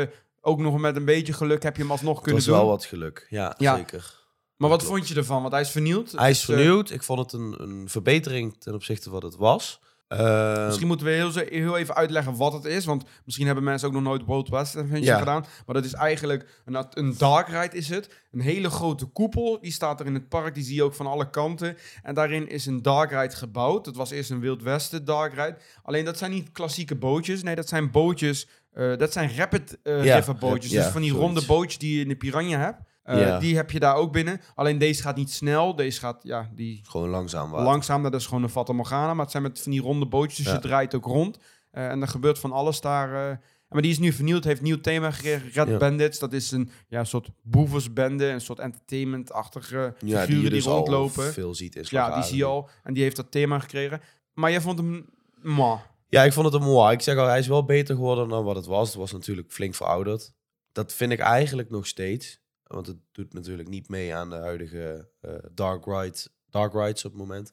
ook 0.44 0.58
nog 0.60 0.78
met 0.78 0.96
een 0.96 1.04
beetje 1.04 1.32
geluk 1.32 1.62
heb 1.62 1.76
je 1.76 1.82
hem 1.82 1.90
alsnog 1.90 2.16
kunnen 2.16 2.34
was 2.34 2.44
doen. 2.44 2.54
wel 2.56 2.66
wat 2.66 2.84
geluk. 2.84 3.26
Ja, 3.30 3.54
Ja. 3.58 3.76
zeker. 3.76 4.20
maar 4.56 4.68
wat 4.70 4.78
klopt. 4.82 4.94
vond 4.94 5.08
je 5.08 5.14
ervan? 5.14 5.40
Want 5.40 5.52
hij 5.52 5.62
is 5.62 5.70
vernieuwd. 5.70 6.12
Hij 6.12 6.30
is 6.30 6.40
Dus, 6.40 6.48
eh, 6.48 6.54
vernieuwd. 6.62 6.90
Ik 6.90 7.02
vond 7.02 7.18
het 7.18 7.32
een, 7.32 7.54
een 7.62 7.88
verbetering 7.88 8.56
ten 8.58 8.74
opzichte 8.74 9.02
van 9.02 9.12
wat 9.12 9.22
het 9.22 9.36
was. 9.36 9.80
Eh, 10.08 10.66
Misschien 10.66 10.86
moeten 10.86 11.06
we 11.06 11.12
heel, 11.12 11.32
heel 11.34 11.76
even 11.76 11.94
uitleggen 11.94 12.36
wat 12.36 12.52
het 12.52 12.64
is. 12.64 12.84
Want 12.84 13.04
misschien 13.24 13.46
hebben 13.46 13.64
mensen 13.64 13.88
ook 13.88 13.94
nog 13.94 14.02
nooit 14.02 14.22
World 14.24 14.48
West 14.48 14.76
Adventure 14.76 15.04
Ja. 15.04 15.18
gedaan. 15.18 15.44
Maar 15.66 15.74
dat 15.74 15.84
is 15.84 15.92
eigenlijk 15.92 16.60
een, 16.64 16.86
een 16.90 17.14
dark 17.18 17.48
ride 17.48 17.76
is 17.76 17.88
het. 17.88 18.08
Een 18.32 18.40
hele 18.40 18.70
grote 18.70 19.04
koepel. 19.06 19.58
Die 19.60 19.72
staat 19.72 20.00
er 20.00 20.06
in 20.06 20.14
het 20.14 20.28
park. 20.28 20.54
Die 20.54 20.64
zie 20.64 20.74
je 20.74 20.82
ook 20.82 20.94
van 20.94 21.06
alle 21.06 21.30
kanten. 21.30 21.76
En 22.02 22.14
daarin 22.14 22.48
is 22.48 22.66
een 22.66 22.82
dark 22.82 23.10
ride 23.10 23.36
gebouwd. 23.36 23.84
Dat 23.84 23.96
was 23.96 24.10
eerst 24.10 24.30
een 24.30 24.40
Wild 24.40 24.62
Westen 24.62 25.04
dark 25.04 25.32
ride. 25.34 25.56
Alleen 25.82 26.04
dat 26.04 26.18
zijn 26.18 26.30
niet 26.30 26.52
klassieke 26.52 26.96
bootjes. 26.96 27.42
Nee, 27.42 27.54
dat 27.54 27.68
zijn 27.68 27.90
bootjes. 27.90 28.48
Eh, 28.72 28.96
dat 28.96 29.12
zijn 29.12 29.36
rapid 29.36 29.78
Ja, 29.82 30.16
river 30.16 30.34
bootjes. 30.36 30.72
dus 30.72 30.84
van 30.86 31.00
die 31.00 31.10
zoiets. 31.10 31.26
ronde 31.26 31.46
bootjes 31.46 31.78
die 31.78 31.94
je 31.96 32.02
in 32.02 32.08
de 32.08 32.16
Piranha 32.16 32.58
hebt. 32.58 32.78
Eh. 33.02 33.38
Die 33.40 33.56
heb 33.56 33.70
je 33.70 33.78
daar 33.80 33.94
ook 33.94 34.12
binnen. 34.12 34.40
Alleen 34.54 34.78
deze 34.78 35.02
gaat 35.02 35.16
niet 35.16 35.30
snel. 35.30 35.74
Deze 35.76 36.00
gaat, 36.00 36.20
ja, 36.22 36.50
die 36.54 36.80
gewoon 36.88 37.08
langzaam 37.08 37.50
water. 37.50 37.66
Langzaam, 37.66 38.02
dat 38.02 38.14
is 38.14 38.26
gewoon 38.26 38.42
een 38.42 38.48
Fata 38.48 38.72
Morgana. 38.72 39.14
Maar 39.14 39.22
het 39.22 39.30
zijn 39.30 39.42
met 39.42 39.60
van 39.60 39.72
die 39.72 39.80
ronde 39.80 40.06
bootjes, 40.06 40.36
dus 40.36 40.46
Ja. 40.46 40.52
je 40.52 40.58
draait 40.58 40.94
ook 40.94 41.04
rond. 41.04 41.38
En 41.70 42.00
er 42.02 42.08
gebeurt 42.08 42.38
van 42.38 42.52
alles 42.52 42.80
daar. 42.80 43.40
maar 43.68 43.82
die 43.82 43.90
is 43.90 43.98
nu 43.98 44.12
vernieuwd, 44.12 44.44
heeft 44.44 44.58
een 44.58 44.64
nieuw 44.64 44.80
thema 44.80 45.10
gekregen. 45.10 45.64
Red. 45.64 45.78
Bandits, 45.78 46.18
dat 46.18 46.32
is 46.32 46.50
een 46.50 46.70
ja, 46.88 47.04
soort 47.04 47.28
boeversbende, 47.42 48.26
een 48.26 48.40
soort 48.40 48.58
entertainment-achtige 48.58 49.76
ja, 49.76 50.20
figuren 50.20 50.26
die, 50.26 50.40
die, 50.40 50.50
dus 50.50 50.66
al 50.66 50.76
rondlopen. 50.76 51.32
veel 51.32 51.54
ziet 51.54 51.76
in 51.76 51.84
Ja, 51.88 52.14
die 52.14 52.22
zie 52.24 52.36
je 52.36 52.44
al. 52.44 52.68
En 52.82 52.94
die 52.94 53.02
heeft 53.02 53.16
dat 53.16 53.30
thema 53.30 53.58
gekregen. 53.58 54.00
Maar 54.34 54.50
jij 54.50 54.60
vond 54.60 54.78
hem... 54.78 55.06
Mwah. 55.42 55.80
Ja, 56.12 56.24
ik 56.24 56.32
vond 56.32 56.46
het 56.52 56.54
een 56.54 56.68
mooi. 56.68 56.92
Ik 56.92 57.00
zeg 57.00 57.16
al, 57.16 57.26
hij 57.26 57.38
is 57.38 57.46
wel 57.46 57.64
beter 57.64 57.94
geworden 57.94 58.28
dan 58.28 58.44
wat 58.44 58.56
het 58.56 58.66
was. 58.66 58.88
Het 58.88 58.96
was 58.96 59.12
natuurlijk 59.12 59.52
flink 59.52 59.74
verouderd. 59.74 60.32
Dat 60.72 60.92
vind 60.92 61.12
ik 61.12 61.18
eigenlijk 61.18 61.70
nog 61.70 61.86
steeds. 61.86 62.40
Want 62.62 62.86
het 62.86 62.96
doet 63.12 63.32
natuurlijk 63.32 63.68
niet 63.68 63.88
mee 63.88 64.14
aan 64.14 64.30
de 64.30 64.36
huidige 64.36 65.10
eh, 65.20 65.34
dark, 65.52 65.84
ride, 65.86 66.18
dark 66.50 66.72
rides 66.72 67.04
op 67.04 67.10
het 67.12 67.20
moment. 67.20 67.52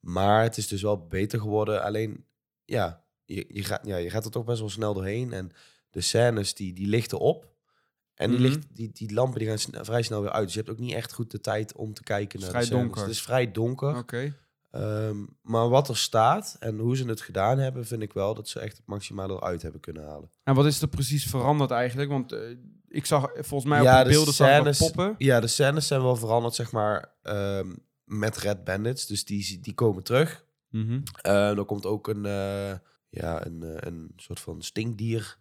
Maar 0.00 0.42
het 0.42 0.56
is 0.56 0.68
dus 0.68 0.82
wel 0.82 1.06
beter 1.06 1.40
geworden. 1.40 1.82
Alleen, 1.82 2.26
ja 2.64 3.04
je, 3.24 3.44
je, 3.48 3.64
gaat, 3.64 3.86
ja, 3.86 3.96
je 3.96 4.10
gaat 4.10 4.24
er 4.24 4.30
toch 4.30 4.44
best 4.44 4.60
wel 4.60 4.68
snel 4.70 4.94
doorheen. 4.94 5.32
En 5.32 5.50
de 5.90 6.00
scènes, 6.00 6.54
die, 6.54 6.72
die 6.72 6.86
lichten 6.86 7.18
op. 7.18 7.48
En 8.14 8.30
die, 8.30 8.38
Mhm. 8.38 8.48
licht, 8.48 8.66
die, 8.76 8.90
die 8.92 9.12
lampen 9.12 9.38
die 9.38 9.48
gaan 9.58 9.84
vrij 9.84 10.02
snel 10.02 10.20
weer 10.22 10.32
uit. 10.32 10.44
Dus 10.44 10.52
je 10.54 10.60
hebt 10.60 10.72
ook 10.72 10.78
niet 10.78 10.94
echt 10.94 11.12
goed 11.12 11.30
de 11.30 11.40
tijd 11.40 11.72
om 11.74 11.94
te 11.94 12.02
kijken 12.02 12.40
naar 12.40 12.48
Vrij 12.48 12.60
de 12.60 12.66
scènes. 12.66 12.82
donker. 12.82 13.02
Het 13.02 13.10
is 13.10 13.22
vrij 13.22 13.50
donker. 13.52 13.96
Oké. 13.96 14.34
Ehm, 14.70 15.16
maar 15.42 15.68
wat 15.68 15.88
er 15.88 15.96
staat 15.96 16.56
en 16.60 16.78
hoe 16.78 16.96
ze 16.96 17.04
het 17.06 17.20
gedaan 17.20 17.58
hebben, 17.58 17.86
vind 17.86 18.02
ik 18.02 18.12
wel 18.12 18.34
dat 18.34 18.48
ze 18.48 18.60
echt 18.60 18.76
het 18.76 18.86
maximale 18.86 19.34
eruit 19.34 19.62
hebben 19.62 19.80
kunnen 19.80 20.04
halen. 20.04 20.30
En 20.44 20.54
wat 20.54 20.66
is 20.66 20.82
er 20.82 20.88
precies 20.88 21.26
veranderd 21.26 21.70
eigenlijk? 21.70 22.10
Want 22.10 22.32
eh, 22.32 22.40
ik 22.88 23.06
zag 23.06 23.30
volgens 23.34 23.64
mij 23.70 23.82
Ja, 23.82 23.92
op 23.98 24.04
de 24.04 24.10
de 24.10 24.16
beelden 24.16 24.34
scènes- 24.34 24.78
poppen. 24.78 25.14
Ja, 25.18 25.40
de 25.40 25.46
scènes 25.46 25.86
zijn 25.86 26.02
wel 26.02 26.16
veranderd, 26.16 26.54
zeg 26.54 26.72
maar, 26.72 27.14
ehm, 27.22 27.72
met 28.04 28.36
Red 28.36 28.64
Bandits. 28.64 29.06
Dus 29.06 29.24
die, 29.24 29.60
die 29.60 29.74
komen 29.74 30.02
terug. 30.02 30.44
Mhm. 30.68 31.00
Eh 31.22 31.58
er 31.58 31.64
komt 31.64 31.86
ook 31.86 32.08
een, 32.08 32.26
eh, 32.26 32.72
ja, 33.08 33.46
een, 33.46 33.62
eh, 33.62 33.76
een 33.90 34.12
soort 34.16 34.40
van 34.40 34.62
stinkdier. 34.62 35.38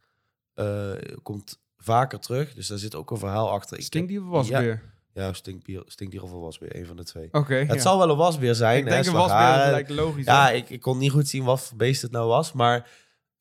eh, 0.53 0.91
komt 1.23 1.61
vaker 1.77 2.19
terug. 2.19 2.53
Dus 2.53 2.67
daar 2.67 2.77
zit 2.77 2.95
ook 2.95 3.11
een 3.11 3.17
verhaal 3.17 3.51
achter. 3.51 3.81
Stinkdier 3.83 4.23
was 4.25 4.47
ja, 4.47 4.59
weer. 4.61 4.93
Ja, 5.19 5.33
stinkdier, 5.33 5.83
stinkdier 5.85 6.23
of 6.23 6.31
een 6.31 6.39
wasbeer, 6.39 6.75
een 6.75 6.85
van 6.85 6.95
de 6.95 7.03
twee. 7.03 7.27
Oké. 7.31 7.55
Het 7.55 7.73
ja. 7.73 7.79
zal 7.79 7.97
wel 7.97 8.09
een 8.09 8.17
wasbeer 8.17 8.55
zijn. 8.55 8.77
Ik 8.77 8.83
hè, 8.83 8.89
denk 8.89 9.05
een 9.05 9.13
wasbeer, 9.13 9.71
lijkt 9.71 9.89
logisch. 9.89 10.25
Ja, 10.25 10.49
ik, 10.49 10.69
ik 10.69 10.81
kon 10.81 10.97
niet 10.97 11.11
goed 11.11 11.27
zien 11.27 11.43
wat 11.43 11.61
voor 11.61 11.77
beest 11.77 12.01
het 12.01 12.11
nou 12.11 12.27
was. 12.27 12.51
Maar 12.51 12.89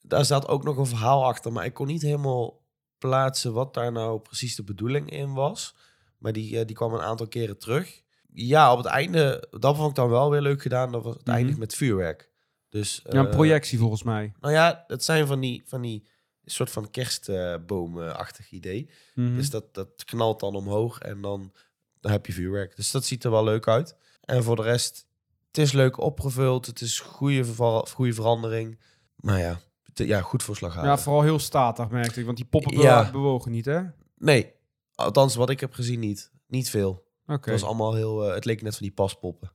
daar 0.01 0.25
zat 0.25 0.49
ook 0.49 0.65
nog 0.65 0.77
een 0.77 0.87
verhaal 0.87 1.25
achter. 1.25 1.53
Maar 1.53 1.65
ik 1.65 1.75
kon 1.75 1.87
niet 1.87 2.03
helemaal 2.03 2.63
plaatsen 2.99 3.53
wat 3.53 3.75
daar 3.75 3.93
nou 3.93 4.21
precies 4.21 4.57
de 4.57 4.65
bedoeling 4.65 5.11
in 5.11 5.35
was. 5.35 5.75
Maar 6.19 6.33
die, 6.33 6.59
eh, 6.59 6.67
die 6.67 6.77
kwam 6.77 6.95
een 6.95 7.01
aantal 7.01 7.29
keren 7.29 7.59
terug. 7.59 8.03
Ja, 8.33 8.73
op 8.73 8.79
het 8.79 8.87
einde, 8.87 9.49
dat 9.51 9.77
vond 9.77 9.89
ik 9.91 9.97
dan 9.97 10.09
wel 10.09 10.31
weer 10.31 10.41
leuk 10.41 10.63
gedaan. 10.63 10.93
Dat 10.93 11.05
was 11.05 11.15
het 11.15 11.29
eindigt 11.29 11.59
met 11.59 11.75
vuurwerk. 11.75 12.31
Dus, 12.69 13.01
ja, 13.05 13.19
een 13.19 13.27
eh, 13.27 13.33
projectie 13.33 13.79
volgens 13.79 14.03
mij. 14.03 14.33
Nou 14.41 14.55
ja, 14.55 14.85
het 14.87 15.05
zijn 15.05 15.27
van 15.27 15.41
die, 15.41 15.63
van 15.67 15.81
die 15.81 16.07
soort 16.51 16.71
van 16.71 16.91
kerstboomachtig 16.91 18.51
idee. 18.51 18.91
Mhm. 19.15 19.37
Dus 19.37 19.51
dat, 19.51 19.75
dat 19.75 20.05
knalt 20.05 20.41
dan 20.41 20.55
omhoog 20.55 20.99
en 20.99 21.21
dan, 21.21 21.53
dan 22.01 22.13
heb 22.13 22.27
je 22.27 22.33
vuurwerk. 22.33 22.77
Dus 22.77 22.91
dat 22.91 23.05
ziet 23.05 23.25
er 23.25 23.31
wel 23.31 23.45
leuk 23.45 23.69
uit. 23.69 23.97
En 24.21 24.43
voor 24.43 24.57
de 24.57 24.63
rest, 24.63 25.07
het 25.47 25.59
is 25.59 25.73
leuk 25.73 25.99
opgevuld. 26.01 26.67
Het 26.67 26.81
is 26.81 27.01
goede, 27.01 27.45
goede 27.89 28.13
verandering. 28.13 28.79
Maar 29.17 29.39
ja, 29.39 29.59
ja 29.95 30.21
goed 30.21 30.43
voor 30.43 30.57
Slagharen. 30.57 30.89
Ja, 30.89 30.99
vooral 30.99 31.23
heel 31.23 31.39
statig 31.39 31.89
merkte 31.89 32.19
ik, 32.21 32.25
want 32.27 32.37
die 32.37 32.47
poppen 32.47 32.79
Ja. 32.79 33.11
bewogen 33.11 33.51
niet, 33.51 33.65
hè? 33.65 33.79
Oké. 33.79 33.93
Nee, 34.19 34.53
althans 34.95 35.35
wat 35.35 35.51
ik 35.51 35.61
heb 35.61 35.73
gezien 35.73 36.01
niet. 36.01 36.31
Niet 36.47 36.71
veel. 36.71 37.07
Het 37.27 37.47
was 37.47 37.65
allemaal 37.65 37.95
heel... 37.95 38.29
eh, 38.29 38.35
het 38.35 38.45
leek 38.45 38.63
net 38.63 38.77
van 38.77 38.87
die 38.87 38.95
paspoppen. 38.95 39.53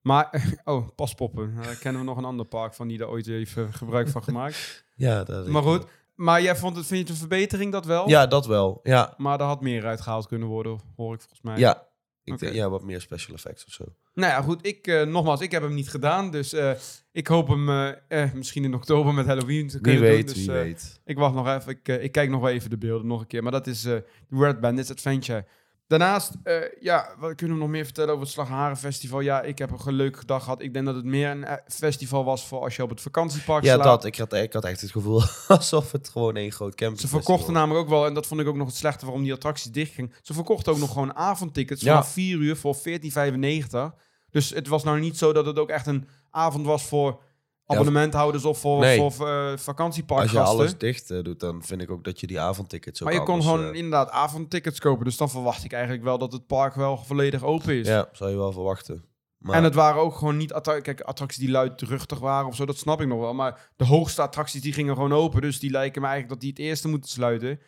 Maar, 0.00 0.44
oh, 0.64 0.88
paspoppen. 0.94 1.54
Daar 1.62 1.76
kennen 1.76 2.00
we 2.00 2.06
nog 2.06 2.16
een 2.16 2.24
ander 2.24 2.46
park 2.46 2.74
van 2.74 2.88
die 2.88 2.98
daar 2.98 3.08
ooit 3.08 3.26
even 3.26 3.72
gebruik 3.74 4.08
van 4.08 4.22
gemaakt. 4.22 4.56
Ja, 4.96 5.24
dat 5.24 5.46
maar 5.46 5.62
goed, 5.62 5.84
maar 6.14 6.42
jij 6.42 6.56
vond 6.56 6.76
het, 6.76 6.86
vind 6.86 6.98
je 6.98 7.04
het 7.12 7.22
een 7.22 7.28
verbetering 7.28 7.72
dat 7.72 7.84
wel? 7.86 8.08
Ja, 8.08 8.26
dat 8.26 8.46
wel. 8.46 8.80
Ja, 8.82 9.14
Maar 9.16 9.40
er 9.40 9.46
had 9.46 9.60
meer 9.60 9.86
uitgehaald 9.86 10.26
kunnen 10.26 10.48
worden, 10.48 10.80
hoor 10.96 11.14
ik 11.14 11.20
volgens 11.20 11.40
mij. 11.42 11.58
ja. 11.58 11.92
Ik 12.24 12.38
denk, 12.38 12.52
ja, 12.54 12.70
wat 12.70 12.82
meer 12.82 13.00
special 13.00 13.34
effects 13.36 13.64
of 13.66 13.72
zo. 13.72 13.84
Nou 14.14 14.32
ja, 14.32 14.42
goed. 14.42 14.66
Ik, 14.66 14.86
eh, 14.86 15.02
nogmaals, 15.06 15.40
ik 15.40 15.50
heb 15.50 15.62
hem 15.62 15.74
niet 15.74 15.90
gedaan. 15.90 16.30
Dus 16.30 16.52
eh, 16.52 16.70
ik 17.12 17.26
hoop 17.26 17.48
hem 17.48 17.68
eh, 18.08 18.32
misschien 18.32 18.64
in 18.64 18.74
oktober 18.74 19.14
met 19.14 19.26
Halloween 19.26 19.68
te 19.68 19.72
Wie 19.72 19.82
kunnen 19.82 20.00
weet, 20.00 20.26
doen. 20.26 20.34
Dus, 20.34 20.44
wie 20.46 20.54
weet. 20.54 21.00
Ik 21.04 21.16
wacht 21.18 21.34
nog 21.34 21.48
even. 21.48 21.70
Ik, 21.70 21.88
ik 21.88 22.12
kijk 22.12 22.30
nog 22.30 22.40
wel 22.40 22.50
even 22.50 22.70
de 22.70 22.78
beelden 22.78 23.06
nog 23.06 23.20
een 23.20 23.26
keer. 23.26 23.42
Maar 23.42 23.52
dat 23.52 23.66
is 23.66 23.84
eh 23.84 23.96
Red 24.30 24.60
Bandits 24.60 24.90
Adventure. 24.90 25.46
Daarnaast, 25.86 26.32
eh, 26.42 26.54
ja, 26.80 27.08
wat 27.18 27.34
kunnen 27.34 27.56
we 27.56 27.62
nog 27.62 27.70
meer 27.72 27.84
vertellen 27.84 28.10
over 28.10 28.22
het 28.24 28.32
Slagharen 28.32 28.76
Festival? 28.76 29.20
Ja, 29.20 29.42
ik 29.42 29.58
heb 29.58 29.70
een 29.86 29.92
leuke 29.92 30.24
dag 30.26 30.42
gehad. 30.42 30.62
Ik 30.62 30.72
denk 30.72 30.86
dat 30.86 30.94
het 30.94 31.04
meer 31.04 31.30
een 31.30 31.44
eh, 31.44 31.56
festival 31.68 32.24
was 32.24 32.46
voor 32.46 32.60
als 32.60 32.76
je 32.76 32.82
op 32.82 32.90
het 32.90 33.00
vakantiepark 33.00 33.64
Ja, 33.64 33.74
slaat. 33.74 33.84
dat. 33.84 34.04
Ik 34.04 34.16
had, 34.16 34.32
ik 34.32 34.52
had 34.52 34.64
echt 34.64 34.80
het 34.80 34.90
gevoel 34.90 35.22
alsof 35.48 35.92
het 35.92 36.08
gewoon 36.08 36.36
één 36.36 36.52
groot 36.52 36.74
camping 36.74 37.00
Ze 37.00 37.08
verkochten 37.08 37.52
namelijk 37.52 37.84
ook 37.84 37.90
wel, 37.90 38.06
en 38.06 38.14
dat 38.14 38.26
vond 38.26 38.40
ik 38.40 38.46
ook 38.46 38.56
nog 38.56 38.66
het 38.66 38.76
slechte 38.76 39.04
waarom 39.04 39.22
die 39.22 39.32
attractie 39.32 39.70
dichtging. 39.70 40.14
Ze 40.22 40.34
verkochten 40.34 40.72
ook 40.72 40.78
nog 40.78 40.92
gewoon 40.92 41.14
avondtickets 41.16 41.82
Ja. 41.82 41.88
vanaf 41.88 42.12
4 42.12 42.36
uur 42.38 42.56
voor 42.56 42.76
14,95. 42.76 43.94
Dus 44.30 44.50
het 44.50 44.68
was 44.68 44.82
nou 44.84 45.00
niet 45.00 45.18
zo 45.18 45.32
dat 45.32 45.46
het 45.46 45.58
ook 45.58 45.68
echt 45.70 45.86
een 45.86 46.08
avond 46.30 46.66
was 46.66 46.82
voor 46.86 47.22
abonnementhouders 47.66 48.44
of 48.44 48.58
voor, 48.58 48.80
Nee. 48.80 48.98
voor 48.98 49.28
eh, 49.28 49.42
Als 49.42 49.50
je 49.50 49.58
vakantieparkgasten. 49.58 50.44
alles 50.44 50.78
dicht 50.78 51.10
eh, 51.10 51.22
doet, 51.22 51.40
dan 51.40 51.62
vind 51.62 51.82
ik 51.82 51.90
ook 51.90 52.04
dat 52.04 52.20
je 52.20 52.26
die 52.26 52.40
avondtickets 52.40 53.02
ook 53.02 53.08
Maar 53.08 53.18
je 53.18 53.24
kon 53.24 53.34
anders, 53.34 53.50
gewoon 53.50 53.72
eh, 53.72 53.76
inderdaad 53.76 54.10
avondtickets 54.10 54.80
kopen. 54.80 55.04
Dus 55.04 55.16
dan 55.16 55.30
verwacht 55.30 55.64
ik 55.64 55.72
eigenlijk 55.72 56.04
wel 56.04 56.18
dat 56.18 56.32
het 56.32 56.46
park 56.46 56.74
wel 56.74 56.96
volledig 56.96 57.42
open 57.42 57.74
is. 57.74 57.86
Ja, 57.86 58.08
zou 58.12 58.30
je 58.30 58.36
wel 58.36 58.52
verwachten. 58.52 59.04
Maar 59.38 59.56
En 59.56 59.64
het 59.64 59.74
waren 59.74 60.00
ook 60.00 60.14
gewoon 60.14 60.36
niet 60.36 60.52
attra 60.52 60.80
Kijk, 60.80 61.00
attracties 61.00 61.38
die 61.38 61.50
luidruchtig 61.50 62.18
waren 62.18 62.46
of 62.46 62.54
zo, 62.54 62.66
dat 62.66 62.76
snap 62.76 63.00
ik 63.00 63.06
nog 63.06 63.20
wel. 63.20 63.34
Maar 63.34 63.70
de 63.76 63.84
hoogste 63.84 64.22
attracties 64.22 64.62
die 64.62 64.72
gingen 64.72 64.94
gewoon 64.94 65.12
open. 65.12 65.40
Dus 65.40 65.60
die 65.60 65.70
lijken 65.70 66.02
me 66.02 66.08
eigenlijk 66.08 66.40
dat 66.40 66.40
die 66.40 66.50
het 66.50 66.68
eerste 66.70 66.88
moeten 66.88 67.10
sluiten. 67.10 67.60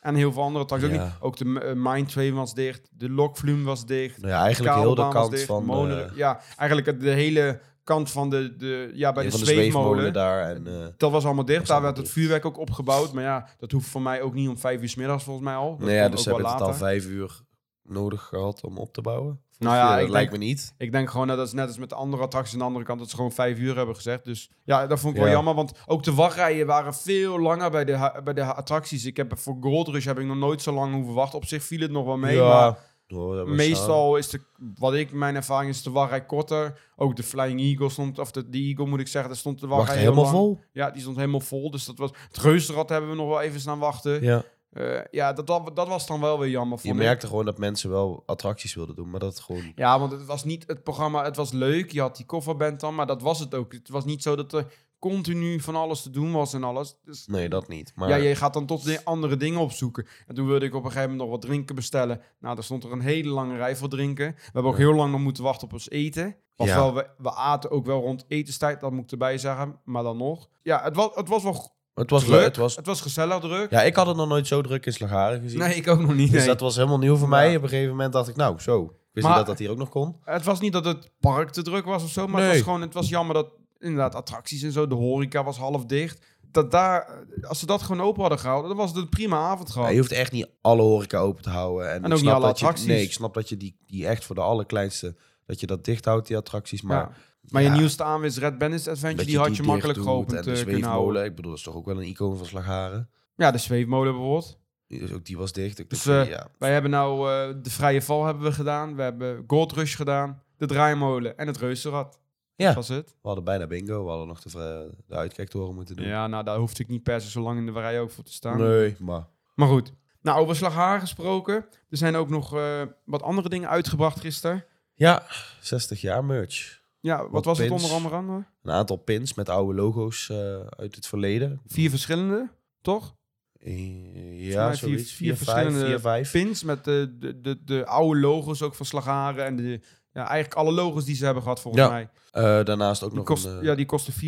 En 0.00 0.14
heel 0.14 0.32
veel 0.32 0.42
andere 0.42 0.64
attracties 0.64 0.90
ook 0.90 1.04
niet. 1.04 1.12
Ook 1.20 1.36
de 1.36 1.74
uh, 1.76 2.06
Train 2.06 2.34
was 2.34 2.54
dicht. 2.54 2.88
De 2.90 3.10
Lokvloem 3.10 3.64
was 3.64 3.86
dicht. 3.86 4.20
nou 4.20 4.32
ja, 4.32 4.42
eigenlijk 4.42 4.74
heel 4.74 4.94
de 4.94 5.08
kant 5.08 5.30
dicht, 5.30 5.44
van, 5.44 6.10
ja, 6.14 6.40
eigenlijk 6.56 7.00
de 7.00 7.10
hele 7.10 7.60
kant 7.84 8.10
van 8.10 8.30
de, 8.30 8.56
de 8.56 8.90
ja, 8.94 9.12
bij 9.12 9.24
ja, 9.24 9.30
de 9.30 9.36
zweefmolen. 9.36 10.12
daar. 10.12 10.50
En, 10.54 10.66
eh, 10.66 10.86
Dat 10.96 11.10
was 11.10 11.24
allemaal 11.24 11.44
dicht. 11.44 11.66
Daar 11.66 11.82
werd 11.82 11.96
het 11.96 12.10
vuurwerk 12.10 12.44
ook 12.44 12.58
opgebouwd. 12.58 13.12
Maar 13.12 13.24
ja, 13.24 13.48
dat 13.58 13.70
hoeft 13.72 13.86
voor 13.88 14.02
mij 14.02 14.22
ook 14.22 14.34
niet 14.34 14.48
om 14.48 14.58
vijf 14.58 14.80
uur 14.82 14.88
's 14.88 14.94
middags 14.94 15.24
volgens 15.24 15.44
mij 15.46 15.54
al. 15.54 15.70
Dat 15.70 15.78
nou 15.78 15.92
ja, 15.92 16.08
dus 16.08 16.24
hebben 16.24 16.46
het 16.46 16.60
al 16.60 16.74
vijf 16.74 17.06
uur 17.06 17.40
nodig 17.82 18.22
gehad 18.22 18.62
om 18.64 18.78
op 18.78 18.92
te 18.92 19.00
bouwen? 19.00 19.40
Nou 19.58 19.76
ja, 19.76 19.94
dat 19.94 20.04
ik 20.04 20.10
lijkt 20.10 20.30
denk- 20.30 20.42
me 20.42 20.48
niet. 20.48 20.74
Ik 20.78 20.92
denk 20.92 21.10
gewoon 21.10 21.26
dat 21.26 21.36
dat 21.36 21.46
is 21.46 21.52
net 21.52 21.66
als 21.66 21.78
met 21.78 21.88
de 21.88 21.94
andere 21.94 22.22
attracties 22.22 22.52
aan 22.52 22.58
de 22.58 22.64
andere 22.64 22.84
kant, 22.84 22.98
dat 22.98 23.10
ze 23.10 23.16
gewoon 23.16 23.32
vijf 23.32 23.58
uur 23.58 23.76
hebben 23.76 23.94
gezegd. 23.94 24.24
Dus 24.24 24.50
ja, 24.64 24.86
dat 24.86 25.00
vond 25.00 25.12
ik 25.14 25.18
wel 25.18 25.28
Ja. 25.28 25.34
jammer, 25.34 25.54
want 25.54 25.72
ook 25.86 26.02
de 26.02 26.14
wachtrijen 26.14 26.66
waren 26.66 26.94
veel 26.94 27.40
langer 27.40 27.70
bij 27.70 27.84
de, 27.84 28.20
bij 28.24 28.34
de 28.34 28.44
attracties. 28.44 29.04
Ik 29.04 29.16
heb 29.16 29.38
voor 29.38 29.56
Gold 29.60 29.88
Rush 29.88 30.04
heb 30.04 30.18
ik 30.18 30.26
nog 30.26 30.36
nooit 30.36 30.62
zo 30.62 30.72
lang 30.72 30.94
hoeven 30.94 31.14
wachten. 31.14 31.38
Op 31.38 31.44
zich 31.44 31.62
viel 31.62 31.80
het 31.80 31.90
nog 31.90 32.04
wel 32.04 32.16
mee, 32.16 32.38
maar 32.40 32.78
Oh, 33.08 33.46
meestal 33.46 34.16
is 34.16 34.28
de, 34.28 34.40
wat 34.78 34.94
ik, 34.94 35.12
mijn 35.12 35.34
ervaring 35.34 35.70
is, 35.70 35.82
de 35.82 35.90
wachtrij 35.90 36.24
korter. 36.26 36.80
Ook 36.96 37.16
de 37.16 37.22
Flying 37.22 37.60
Eagle 37.60 37.88
stond, 37.88 38.18
of 38.18 38.30
de, 38.30 38.48
de 38.48 38.58
Eagle 38.58 38.86
moet 38.86 39.00
ik 39.00 39.08
zeggen, 39.08 39.30
daar 39.30 39.38
stond 39.40 39.60
de 39.60 39.66
Wacht, 39.66 39.80
wachtrij 39.80 40.00
helemaal 40.02 40.22
lang. 40.24 40.36
vol? 40.36 40.60
Ja, 40.72 40.90
die 40.90 41.00
stond 41.00 41.16
helemaal 41.16 41.40
vol, 41.40 41.70
dus 41.70 41.84
dat 41.84 41.98
was... 41.98 42.10
Het 42.28 42.38
Reuzenrad 42.38 42.88
hebben 42.88 43.10
we 43.10 43.16
nog 43.16 43.28
wel 43.28 43.40
even 43.40 43.60
staan 43.60 43.78
wachten. 43.78 44.22
Ja, 44.22 44.44
Ja. 44.74 45.06
ja 45.10 45.32
dat, 45.32 45.46
dat, 45.46 45.70
dat 45.76 45.88
was 45.88 46.06
dan 46.06 46.20
wel 46.20 46.38
weer 46.38 46.50
jammer. 46.50 46.78
Je 46.82 46.88
ik. 46.88 46.94
merkte 46.94 47.26
gewoon 47.26 47.44
dat 47.44 47.58
mensen 47.58 47.90
wel 47.90 48.22
attracties 48.26 48.74
wilden 48.74 48.96
doen, 48.96 49.10
maar 49.10 49.20
dat 49.20 49.40
gewoon... 49.40 49.72
Ja, 49.74 49.98
want 49.98 50.12
het 50.12 50.26
was 50.26 50.44
niet 50.44 50.64
het 50.66 50.82
programma. 50.82 51.24
Het 51.24 51.36
was 51.36 51.52
leuk. 51.52 51.92
Je 51.92 52.00
had 52.00 52.16
die 52.16 52.26
kofferband 52.26 52.80
dan, 52.80 52.94
maar 52.94 53.06
dat 53.06 53.22
was 53.22 53.38
het 53.38 53.54
ook. 53.54 53.72
Het 53.72 53.88
was 53.88 54.04
niet 54.04 54.22
zo 54.22 54.36
dat 54.36 54.52
er 54.52 54.66
continu 55.10 55.60
van 55.60 55.76
alles 55.76 56.02
te 56.02 56.10
doen 56.10 56.32
was 56.32 56.54
en 56.54 56.64
alles. 56.64 56.96
Dus 57.04 57.26
Nee, 57.26 57.48
dat 57.48 57.68
niet. 57.68 57.92
Maar 57.94 58.08
ja, 58.08 58.16
je 58.16 58.34
gaat 58.34 58.52
dan 58.54 58.66
tot 58.66 58.84
de 58.84 59.00
andere 59.04 59.36
dingen 59.36 59.60
opzoeken. 59.60 60.06
En 60.26 60.34
toen 60.34 60.46
wilde 60.46 60.64
ik 60.64 60.74
op 60.74 60.84
een 60.84 60.90
gegeven 60.90 61.10
moment 61.10 61.28
nog 61.28 61.38
wat 61.38 61.48
drinken 61.48 61.74
bestellen. 61.74 62.20
Nou, 62.40 62.54
daar 62.54 62.64
stond 62.64 62.84
er 62.84 62.92
een 62.92 63.00
hele 63.00 63.28
lange 63.30 63.56
rij 63.56 63.76
voor 63.76 63.88
drinken. 63.88 64.26
We 64.36 64.40
hebben 64.44 64.72
ook 64.72 64.78
Ja. 64.78 64.84
heel 64.84 64.94
lang 64.94 65.12
nog 65.12 65.20
moeten 65.20 65.42
wachten 65.42 65.66
op 65.66 65.72
ons 65.72 65.90
eten. 65.90 66.24
Ja. 66.26 66.34
Ofwel, 66.56 66.94
we, 66.94 67.06
we 67.18 67.34
aten 67.34 67.70
ook 67.70 67.86
wel 67.86 68.00
rond 68.00 68.24
etenstijd, 68.28 68.80
dat 68.80 68.92
moet 68.92 69.04
ik 69.04 69.10
erbij 69.10 69.38
zeggen. 69.38 69.80
Maar 69.84 70.02
dan 70.02 70.16
nog. 70.16 70.48
Ja, 70.62 70.80
het 70.82 70.96
was, 70.96 71.10
het 71.14 71.28
was 71.28 71.42
wel 71.42 71.72
het 71.94 72.10
was 72.10 72.24
druk. 72.24 72.44
Het 72.44 72.56
was... 72.56 72.76
Het 72.76 72.86
was 72.86 73.00
gezellig 73.00 73.38
druk. 73.40 73.70
Ja, 73.70 73.82
ik 73.82 73.96
had 73.96 74.06
het 74.06 74.16
nog 74.16 74.28
nooit 74.28 74.46
zo 74.46 74.60
druk 74.60 74.86
in 74.86 74.92
Slagharen 74.92 75.40
gezien. 75.40 75.58
Nee, 75.58 75.74
ik 75.74 75.88
ook 75.88 76.00
nog 76.00 76.14
niet. 76.14 76.30
Dus 76.30 76.38
nee. 76.38 76.46
dat 76.48 76.60
was 76.60 76.76
helemaal 76.76 76.98
nieuw 76.98 77.14
voor 77.16 77.28
Ja. 77.28 77.34
mij. 77.34 77.56
Op 77.56 77.62
een 77.62 77.68
gegeven 77.68 77.90
moment 77.90 78.12
dacht 78.12 78.28
ik, 78.28 78.36
nou, 78.36 78.58
zo. 78.60 78.94
Wist 79.12 79.26
Maar- 79.26 79.36
niet 79.36 79.46
dat 79.46 79.56
dat 79.56 79.58
hier 79.58 79.70
ook 79.70 79.78
nog 79.78 79.88
kon. 79.88 80.16
Het 80.24 80.44
was 80.44 80.60
niet 80.60 80.72
dat 80.72 80.84
het 80.84 81.10
park 81.20 81.50
te 81.50 81.62
druk 81.62 81.84
was 81.84 82.02
of 82.04 82.10
zo, 82.10 82.26
maar 82.26 82.42
het 82.42 82.52
was 82.52 82.60
gewoon, 82.62 82.80
het 82.80 82.94
was 82.94 83.08
jammer 83.08 83.34
dat 83.34 83.46
inderdaad 83.84 84.14
attracties 84.14 84.62
en 84.62 84.72
zo, 84.72 84.86
de 84.86 84.94
horeca 84.94 85.44
was 85.44 85.56
half 85.56 85.84
dicht. 85.86 86.26
Dat 86.50 86.70
daar, 86.70 87.24
als 87.42 87.58
ze 87.58 87.66
dat 87.66 87.82
gewoon 87.82 88.06
open 88.06 88.20
hadden 88.20 88.38
gehouden, 88.38 88.68
dan 88.68 88.78
was 88.78 88.88
het 88.90 88.98
een 88.98 89.08
prima 89.08 89.36
avond 89.38 89.68
Ja, 89.68 89.74
gehad. 89.74 89.90
je 89.90 89.98
hoeft 89.98 90.12
echt 90.12 90.32
niet 90.32 90.48
alle 90.60 90.82
horeca 90.82 91.18
open 91.18 91.42
te 91.42 91.50
houden. 91.50 91.90
En, 91.92 92.12
ook 92.12 92.20
niet 92.20 92.30
alle 92.30 92.44
je- 92.44 92.50
attracties. 92.50 92.86
Nee, 92.86 93.02
ik 93.02 93.12
snap 93.12 93.34
dat 93.34 93.48
je 93.48 93.56
die, 93.56 93.76
die 93.86 94.06
echt 94.06 94.24
voor 94.24 94.34
de 94.34 94.40
allerkleinste... 94.40 95.16
dat 95.46 95.60
je 95.60 95.66
dat 95.66 95.84
dicht 95.84 96.04
houdt, 96.04 96.26
die 96.26 96.36
attracties. 96.36 96.82
Maar 96.82 96.96
Ja. 96.96 97.10
Maar 97.50 97.62
je 97.62 97.68
ja, 97.68 97.74
nieuwste 97.76 98.04
aanwinst, 98.04 98.38
Red 98.38 98.58
Bandit 98.58 98.88
Adventure, 98.88 99.26
die 99.26 99.38
had 99.38 99.56
je 99.56 99.62
makkelijk 99.62 99.98
geopend 99.98 100.38
En 100.38 100.44
de 100.44 100.50
eh, 100.50 100.56
zweefmolen, 100.56 101.24
ik 101.24 101.34
bedoel, 101.34 101.50
dat 101.50 101.58
is 101.58 101.64
toch 101.64 101.74
ook 101.74 101.86
wel 101.86 101.96
een 101.96 102.06
icoon 102.08 102.36
van 102.36 102.46
Slagharen. 102.46 103.10
Ja, 103.36 103.50
de 103.50 103.58
zweefmolen 103.58 104.12
bijvoorbeeld. 104.12 104.58
Dus 104.88 105.12
ook 105.12 105.24
die 105.24 105.36
was 105.36 105.52
dicht. 105.52 105.78
Ik 105.78 105.90
Dus, 105.90 106.02
dacht, 106.02 106.26
eh, 106.26 106.32
ja, 106.32 106.48
Wij 106.58 106.72
hebben 106.72 106.90
nou 106.90 107.30
eh, 107.30 107.54
de 107.62 107.70
Vrije 107.70 108.02
Val 108.02 108.24
hebben 108.24 108.42
we 108.44 108.52
gedaan. 108.52 108.96
We 108.96 109.02
hebben 109.02 109.44
Gold 109.46 109.72
Rush 109.72 109.96
gedaan. 109.96 110.42
De 110.56 110.66
Draaimolen 110.66 111.38
en 111.38 111.46
het 111.46 111.56
Reuzenrad. 111.56 112.18
Ja. 112.56 112.66
Dat 112.66 112.74
was 112.74 112.88
het. 112.88 113.08
we 113.08 113.26
hadden 113.26 113.44
bijna 113.44 113.66
bingo. 113.66 114.02
We 114.04 114.08
hadden 114.08 114.26
nog 114.26 114.40
de, 114.42 114.50
vra- 114.50 114.86
de 115.06 115.14
uitkijktoren 115.14 115.74
moeten 115.74 115.96
doen. 115.96 116.06
Ja, 116.06 116.26
nou 116.26 116.44
daar 116.44 116.56
hoefde 116.58 116.82
ik 116.82 116.88
niet 116.88 117.02
per 117.02 117.20
se 117.20 117.30
zo 117.30 117.40
lang 117.42 117.58
in 117.58 117.66
de 117.66 117.72
rij 117.72 118.00
ook 118.00 118.10
voor 118.10 118.24
te 118.24 118.32
staan. 118.32 118.58
Nee, 118.58 118.96
maar... 118.98 119.26
Maar 119.54 119.68
goed. 119.68 119.92
Nou, 120.22 120.40
over 120.40 120.56
Slagharen 120.56 121.00
gesproken. 121.00 121.54
Er 121.90 121.96
zijn 121.96 122.16
ook 122.16 122.28
nog 122.28 122.56
eh, 122.56 122.82
wat 123.04 123.22
andere 123.22 123.48
dingen 123.48 123.68
uitgebracht 123.68 124.20
gisteren. 124.20 124.64
Ja, 124.94 125.26
60 125.60 126.00
jaar 126.00 126.24
merch. 126.24 126.82
Ja, 127.00 127.18
wat, 127.22 127.30
Wat 127.30 127.44
was 127.44 127.58
het 127.58 127.70
onder 127.70 127.90
andere? 127.90 128.44
Een 128.62 128.72
aantal 128.72 128.96
pins 128.96 129.34
met 129.34 129.48
oude 129.48 129.74
logo's 129.74 130.30
eh, 130.30 130.36
uit 130.60 130.94
het 130.94 131.06
verleden. 131.06 131.60
Vier 131.66 131.90
verschillende, 131.90 132.50
toch? 132.80 133.14
Eh, 133.60 134.48
ja, 134.50 134.68
vier- 134.68 134.76
zoiets. 134.76 135.12
vier 135.12 135.36
verschillende 135.36 135.86
vier, 135.86 136.00
vijf. 136.00 136.30
Pins 136.30 136.62
met 136.62 136.84
de, 136.84 137.16
de, 137.18 137.40
de, 137.40 137.64
de 137.64 137.86
oude 137.86 138.20
logo's 138.20 138.62
ook 138.62 138.74
van 138.74 138.86
Slagharen. 138.86 139.44
En 139.44 139.56
de, 139.56 139.80
ja, 140.14 140.28
eigenlijk 140.28 140.54
alle 140.60 140.72
logo's 140.72 141.04
die 141.04 141.14
ze 141.16 141.24
hebben 141.24 141.42
gehad 141.42 141.60
volgens 141.60 141.84
Ja, 141.84 141.90
mij. 141.90 142.08
Eh, 142.30 142.64
daarnaast 142.64 143.02
ook 143.02 143.08
Die, 143.08 143.18
nog 143.18 143.26
kost, 143.28 143.44
een... 143.44 143.58
eh, 143.58 143.64
ja, 143.64 143.74
die 143.74 143.86
kostte 143.86 144.12
4,95. 144.12 144.18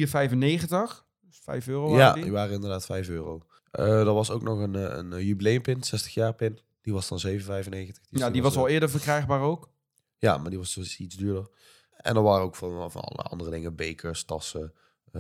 Dus 1.21 1.41
5 1.43 1.69
euro 1.69 1.91
ja, 1.91 1.97
waren 1.97 2.15
die 2.15 2.23
die. 2.23 2.33
waren 2.33 2.55
inderdaad 2.55 2.85
5 2.87 3.09
euro. 3.09 3.43
Eh 3.71 3.99
er 4.01 4.13
was 4.15 4.31
ook 4.31 4.43
nog 4.43 4.59
een, 4.59 4.75
een 4.99 5.25
jubileumpin, 5.25 5.83
60 5.83 6.15
jaar 6.15 6.35
pin. 6.35 6.59
Die 6.83 6.93
was 6.93 7.09
dan 7.09 7.21
7,95. 7.27 7.31
Dus 7.41 7.95
Ja, 8.11 8.31
die 8.31 8.43
was 8.43 8.57
al 8.57 8.69
eerder 8.69 8.91
verkrijgbaar 8.91 9.41
ook. 9.41 9.69
Ja, 10.19 10.39
maar 10.39 10.51
die 10.51 10.59
was 10.59 10.75
dus 10.75 10.99
iets 10.99 11.17
duurder. 11.17 11.49
En 11.97 12.17
er 12.17 12.23
waren 12.23 12.45
ook 12.45 12.57
van, 12.57 12.91
van 12.91 13.01
alle 13.03 13.23
andere 13.23 13.51
dingen. 13.51 13.75
Bekers, 13.77 14.25
tassen, 14.25 14.73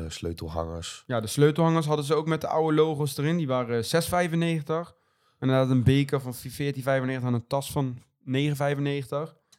sleutelhangers. 0.08 1.04
Ja, 1.06 1.20
de 1.20 1.26
sleutelhangers 1.26 1.86
hadden 1.86 2.04
ze 2.04 2.14
ook 2.14 2.26
met 2.26 2.40
de 2.40 2.46
oude 2.46 2.74
logo's 2.76 3.16
erin. 3.18 3.36
Die 3.36 3.46
waren 3.46 3.84
6,95. 3.84 4.94
En 5.38 5.48
dan 5.48 5.56
had 5.56 5.70
een 5.70 5.82
beker 5.82 6.20
van 6.20 6.34
14,95 6.34 6.40
en 6.84 7.24
een 7.24 7.46
tas 7.46 7.70
van 7.72 7.98
9,95. 8.30 8.34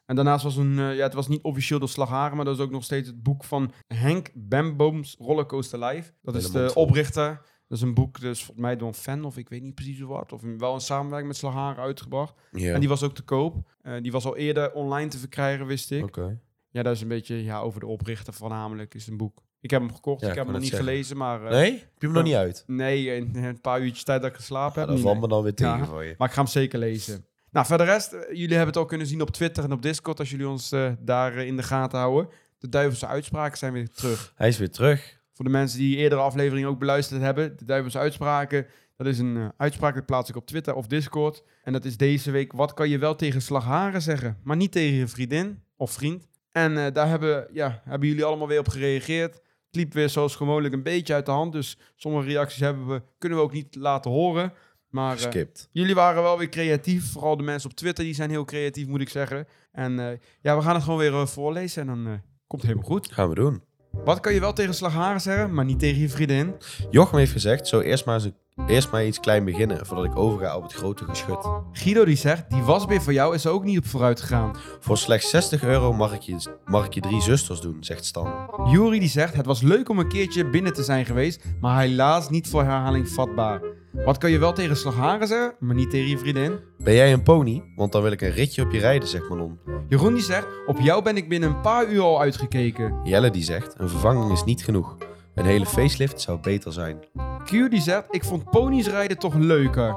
En 0.08 0.16
daarnaast 0.16 0.44
was 0.44 0.56
een, 0.56 0.80
eh, 0.80 0.96
ja, 0.96 1.04
het 1.04 1.14
was 1.14 1.28
niet 1.28 1.42
officieel 1.42 1.80
door 1.80 1.90
Slagharen, 1.90 2.36
maar 2.36 2.46
dat 2.46 2.56
is 2.58 2.62
ook 2.64 2.72
nog 2.72 2.84
steeds 2.84 3.08
het 3.08 3.24
boek 3.24 3.44
van 3.44 3.72
Henk 3.88 4.30
Bembooms 4.34 5.16
Rollercoaster 5.20 5.80
Live. 5.86 6.12
Dat 6.22 6.36
is 6.36 6.52
de 6.52 6.72
oprichter. 6.74 7.42
Dat 7.68 7.78
is 7.78 7.84
een 7.84 7.94
boek, 7.94 8.20
dus 8.20 8.38
volgens 8.44 8.66
mij 8.66 8.78
door 8.78 8.88
een 8.88 8.94
fan, 8.94 9.26
of 9.26 9.38
ik 9.38 9.50
weet 9.50 9.62
niet 9.62 9.76
precies 9.76 10.00
wat. 10.00 10.34
Of 10.34 10.42
wel 10.58 10.74
een 10.74 10.80
samenwerking 10.82 11.28
met 11.28 11.38
Slagharen 11.38 11.84
uitgebracht. 11.84 12.34
En 12.52 12.80
die 12.80 12.90
was 12.90 13.04
ook 13.04 13.16
te 13.16 13.22
koop. 13.24 13.70
Eh, 13.82 13.94
die 14.02 14.12
was 14.12 14.26
al 14.26 14.36
eerder 14.38 14.72
online 14.74 15.10
te 15.10 15.18
verkrijgen, 15.18 15.66
wist 15.66 15.92
ik. 15.92 16.04
oké. 16.04 16.40
Ja, 16.70 16.84
dat 16.84 16.96
is 16.96 17.02
een 17.02 17.08
beetje 17.08 17.44
ja, 17.44 17.60
over 17.60 17.80
de 17.80 17.86
oprichter 17.86 18.34
voornamelijk, 18.34 18.94
is 18.94 19.08
een 19.08 19.18
boek. 19.18 19.42
Ik 19.60 19.70
heb 19.70 19.82
hem 19.82 19.94
gekocht, 19.94 20.22
Ja, 20.22 20.30
ik 20.30 20.36
heb 20.36 20.44
hem 20.44 20.54
nog 20.54 20.62
niet 20.64 20.74
gelezen, 20.74 21.18
maar... 21.18 21.44
eh, 21.46 21.52
Nee? 21.52 21.72
Heb 21.72 21.82
je 21.98 22.06
hem 22.06 22.12
nog 22.16 22.24
niet 22.24 22.34
uit? 22.34 22.64
Nee, 22.68 23.16
in 23.16 23.36
een 23.44 23.62
paar 23.62 23.82
uurtjes 23.82 24.04
tijd 24.04 24.22
dat 24.22 24.30
ik 24.30 24.36
geslapen 24.36 24.82
Ja, 24.82 24.88
heb. 24.88 24.96
dat 24.96 25.06
valt 25.06 25.20
me 25.22 25.28
dan 25.28 25.44
weer 25.44 25.54
tegen 25.54 25.78
Ja. 25.78 25.86
voor 25.86 26.04
je. 26.04 26.16
Maar 26.18 26.28
ik 26.28 26.34
ga 26.34 26.42
hem 26.42 26.52
zeker 26.52 26.80
lezen. 26.80 27.26
Nou, 27.58 27.70
voor 27.70 27.78
de 27.78 27.84
rest, 27.84 28.14
eh, 28.14 28.22
jullie 28.28 28.56
hebben 28.56 28.68
het 28.68 28.78
al 28.78 28.86
kunnen 28.86 29.08
zien 29.08 29.22
op 29.22 29.30
Twitter 29.30 29.64
en 29.64 29.72
op 29.72 29.82
Discord 29.82 30.20
als 30.20 30.30
jullie 30.30 30.48
ons 30.48 30.72
eh, 30.72 30.92
daar 31.00 31.36
eh, 31.36 31.48
in 31.48 31.56
de 31.56 31.64
gaten 31.64 32.00
houden. 32.00 32.30
De 32.60 32.70
duivelse 32.70 33.08
uitspraken 33.08 33.58
zijn 33.58 33.74
weer 33.74 33.90
terug. 33.90 34.34
Hij 34.36 34.48
is 34.48 34.58
weer 34.58 34.72
terug. 34.72 35.20
Voor 35.34 35.46
de 35.46 35.52
mensen 35.52 35.80
die 35.80 35.98
eerdere 35.98 36.22
aflevering 36.22 36.68
ook 36.68 36.80
beluisterd 36.80 37.22
hebben, 37.22 37.58
de 37.58 37.66
duivelse 37.66 37.98
uitspraken. 37.98 38.66
Dat 38.96 39.08
is 39.08 39.20
een 39.20 39.52
uitspraak, 39.58 39.96
dat 39.96 40.06
plaats 40.06 40.30
ik 40.30 40.36
op 40.36 40.46
Twitter 40.46 40.74
of 40.74 40.88
Discord. 40.88 41.44
En 41.64 41.74
dat 41.74 41.86
is 41.86 41.98
deze 41.98 42.32
week, 42.32 42.52
wat 42.52 42.74
kan 42.74 42.90
je 42.90 42.98
wel 42.98 43.16
tegen 43.16 43.42
slagharen 43.42 44.02
zeggen, 44.02 44.38
maar 44.44 44.56
niet 44.56 44.72
tegen 44.72 44.98
je 44.98 45.08
vriendin 45.08 45.64
of 45.76 45.92
vriend. 45.92 46.28
En 46.52 46.94
daar 46.94 47.08
hebben, 47.08 47.48
ja, 47.54 47.82
hebben 47.84 48.08
jullie 48.08 48.24
allemaal 48.24 48.48
weer 48.48 48.60
op 48.60 48.70
gereageerd. 48.70 49.34
Het 49.34 49.76
liep 49.76 49.94
weer 49.94 50.10
zoals 50.10 50.36
gewoonlijk 50.36 50.74
een 50.74 50.84
beetje 50.84 51.14
uit 51.14 51.26
de 51.26 51.32
hand. 51.32 51.52
Dus 51.52 51.78
sommige 51.96 52.28
reacties 52.28 52.60
hebben 52.60 52.88
we, 52.88 53.02
kunnen 53.18 53.38
we 53.38 53.44
ook 53.44 53.54
niet 53.54 53.76
laten 53.76 54.12
horen. 54.12 54.54
Maar 54.90 55.16
eh, 55.16 55.22
Geskipt. 55.22 55.70
jullie 55.72 55.96
waren 55.96 56.24
wel 56.24 56.38
weer 56.38 56.50
creatief. 56.50 57.12
Vooral 57.12 57.38
de 57.38 57.44
mensen 57.44 57.70
op 57.70 57.76
Twitter, 57.76 58.04
die 58.04 58.14
zijn 58.14 58.30
heel 58.30 58.46
creatief, 58.46 58.88
moet 58.88 59.02
ik 59.02 59.10
zeggen. 59.10 59.48
En 59.72 60.00
eh, 60.00 60.18
ja, 60.42 60.56
we 60.58 60.62
gaan 60.62 60.76
het 60.76 60.84
gewoon 60.84 61.00
weer 61.00 61.14
eh, 61.14 61.26
voorlezen 61.26 61.82
en 61.82 61.88
dan 61.88 62.22
komt 62.48 62.62
het 62.62 62.72
helemaal 62.72 62.90
goed. 62.90 63.12
Gaan 63.12 63.30
we 63.30 63.36
doen. 63.36 63.62
Wat 64.04 64.20
kan 64.20 64.34
je 64.34 64.40
wel 64.40 64.54
tegen 64.54 64.74
slagharen 64.74 65.22
zeggen, 65.22 65.54
maar 65.54 65.66
niet 65.66 65.80
tegen 65.80 66.02
je 66.02 66.10
vriendin? 66.10 66.56
Jochem 66.90 67.18
heeft 67.18 67.32
gezegd, 67.32 67.68
zo 67.68 67.80
eerst 67.80 68.06
maar, 68.06 68.22
eerst 68.68 68.92
maar 68.92 69.06
iets 69.06 69.20
klein 69.20 69.46
beginnen, 69.46 69.86
voordat 69.86 70.06
ik 70.06 70.18
overga 70.18 70.56
op 70.58 70.64
het 70.64 70.74
grote 70.74 71.04
geschut. 71.04 71.50
Guido 71.72 72.06
die 72.06 72.16
zegt, 72.16 72.50
die 72.50 72.62
wasbeer 72.62 73.02
voor 73.02 73.14
jou 73.14 73.36
is 73.36 73.46
er 73.46 73.52
ook 73.52 73.64
niet 73.64 73.78
op 73.78 73.86
vooruit 73.86 74.22
gegaan. 74.22 74.58
Voor 74.80 74.98
slechts 74.98 75.30
60 75.30 75.64
euro 75.64 75.94
mag 75.94 76.14
ik, 76.14 76.22
je, 76.22 76.56
mag 76.66 76.86
ik 76.86 76.94
je 76.94 77.02
drie 77.02 77.22
zusters 77.22 77.62
doen, 77.62 77.78
zegt 77.84 78.06
Stan. 78.06 78.50
Juri 78.72 79.00
die 79.00 79.10
zegt, 79.10 79.34
het 79.34 79.46
was 79.46 79.62
leuk 79.62 79.90
om 79.90 80.00
een 80.00 80.10
keertje 80.10 80.50
binnen 80.50 80.74
te 80.74 80.84
zijn 80.84 81.06
geweest, 81.06 81.44
maar 81.62 81.82
helaas 81.82 82.30
niet 82.30 82.48
voor 82.48 82.64
herhaling 82.64 83.10
vatbaar. 83.10 83.62
Wat 84.06 84.18
kan 84.18 84.32
je 84.32 84.38
wel 84.38 84.54
tegen 84.54 84.78
slagharen 84.78 85.28
zeggen, 85.28 85.56
maar 85.60 85.76
niet 85.76 85.90
tegen 85.90 86.10
je 86.10 86.18
vriendin? 86.18 86.60
Ben 86.78 86.94
jij 86.94 87.14
een 87.14 87.24
pony? 87.24 87.64
Want 87.76 87.92
dan 87.92 88.02
wil 88.02 88.12
ik 88.12 88.22
een 88.22 88.32
ritje 88.32 88.62
op 88.62 88.72
je 88.72 88.80
rijden, 88.80 89.08
zegt 89.08 89.30
Manon. 89.30 89.60
Jeroen 89.90 90.14
die 90.14 90.24
zegt, 90.24 90.48
op 90.66 90.80
jou 90.80 91.04
ben 91.04 91.18
ik 91.18 91.30
binnen 91.30 91.50
een 91.50 91.62
paar 91.62 91.88
uur 91.88 92.02
al 92.02 92.22
uitgekeken. 92.22 93.00
Jelle 93.04 93.30
die 93.30 93.44
zegt, 93.44 93.76
een 93.78 93.90
vervanging 93.90 94.32
is 94.32 94.44
niet 94.44 94.64
genoeg. 94.64 94.98
Een 95.36 95.46
hele 95.46 95.66
facelift 95.66 96.22
zou 96.22 96.40
beter 96.42 96.74
zijn. 96.74 97.00
Q 97.46 97.50
die 97.50 97.82
zegt, 97.82 98.06
ik 98.10 98.24
vond 98.24 98.50
ponies 98.50 98.88
rijden 98.88 99.18
toch 99.18 99.36
leuker. 99.36 99.96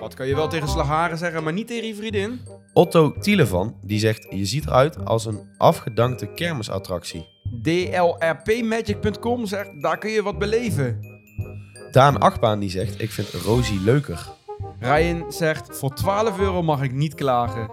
Wat 0.00 0.14
kan 0.14 0.26
je 0.26 0.34
wel 0.34 0.48
tegen 0.48 0.68
slagharen 0.68 1.18
zeggen, 1.18 1.42
maar 1.42 1.52
niet 1.52 1.66
tegen 1.66 1.86
je 1.86 1.94
vriendin? 1.94 2.40
Otto 2.72 3.12
Tielevan 3.18 3.76
die 3.82 3.98
zegt, 3.98 4.26
je 4.30 4.44
ziet 4.44 4.66
eruit 4.66 5.04
als 5.04 5.26
een 5.26 5.40
afgedankte 5.56 6.26
kermisattractie. 6.26 7.26
DLRPmagic.com 7.62 9.46
zegt, 9.46 9.82
daar 9.82 9.98
kun 9.98 10.10
je 10.10 10.22
wat 10.22 10.38
beleven. 10.38 11.19
Daan 11.90 12.18
Achtbaan 12.18 12.58
die 12.58 12.70
zegt, 12.70 13.00
ik 13.00 13.10
vind 13.10 13.28
Rosie 13.28 13.80
leuker. 13.80 14.28
Ryan 14.80 15.32
zegt, 15.32 15.76
voor 15.76 15.94
12 15.94 16.38
euro 16.38 16.62
mag 16.62 16.82
ik 16.82 16.92
niet 16.92 17.14
klagen. 17.14 17.70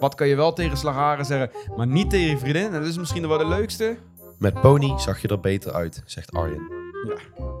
Wat 0.00 0.14
kan 0.14 0.28
je 0.28 0.36
wel 0.36 0.52
tegen 0.52 0.76
slagharen 0.76 1.24
zeggen, 1.24 1.50
maar 1.76 1.86
niet 1.86 2.10
tegen 2.10 2.28
je 2.28 2.38
vriendin? 2.38 2.64
En 2.64 2.72
dat 2.80 2.86
is 2.88 2.98
misschien 2.98 3.28
wel 3.28 3.38
de 3.38 3.46
leukste. 3.46 3.96
Met 4.38 4.60
pony 4.60 4.98
zag 4.98 5.22
je 5.22 5.28
er 5.28 5.40
beter 5.40 5.72
uit, 5.72 6.02
zegt 6.06 6.32
Arjen. 6.32 6.74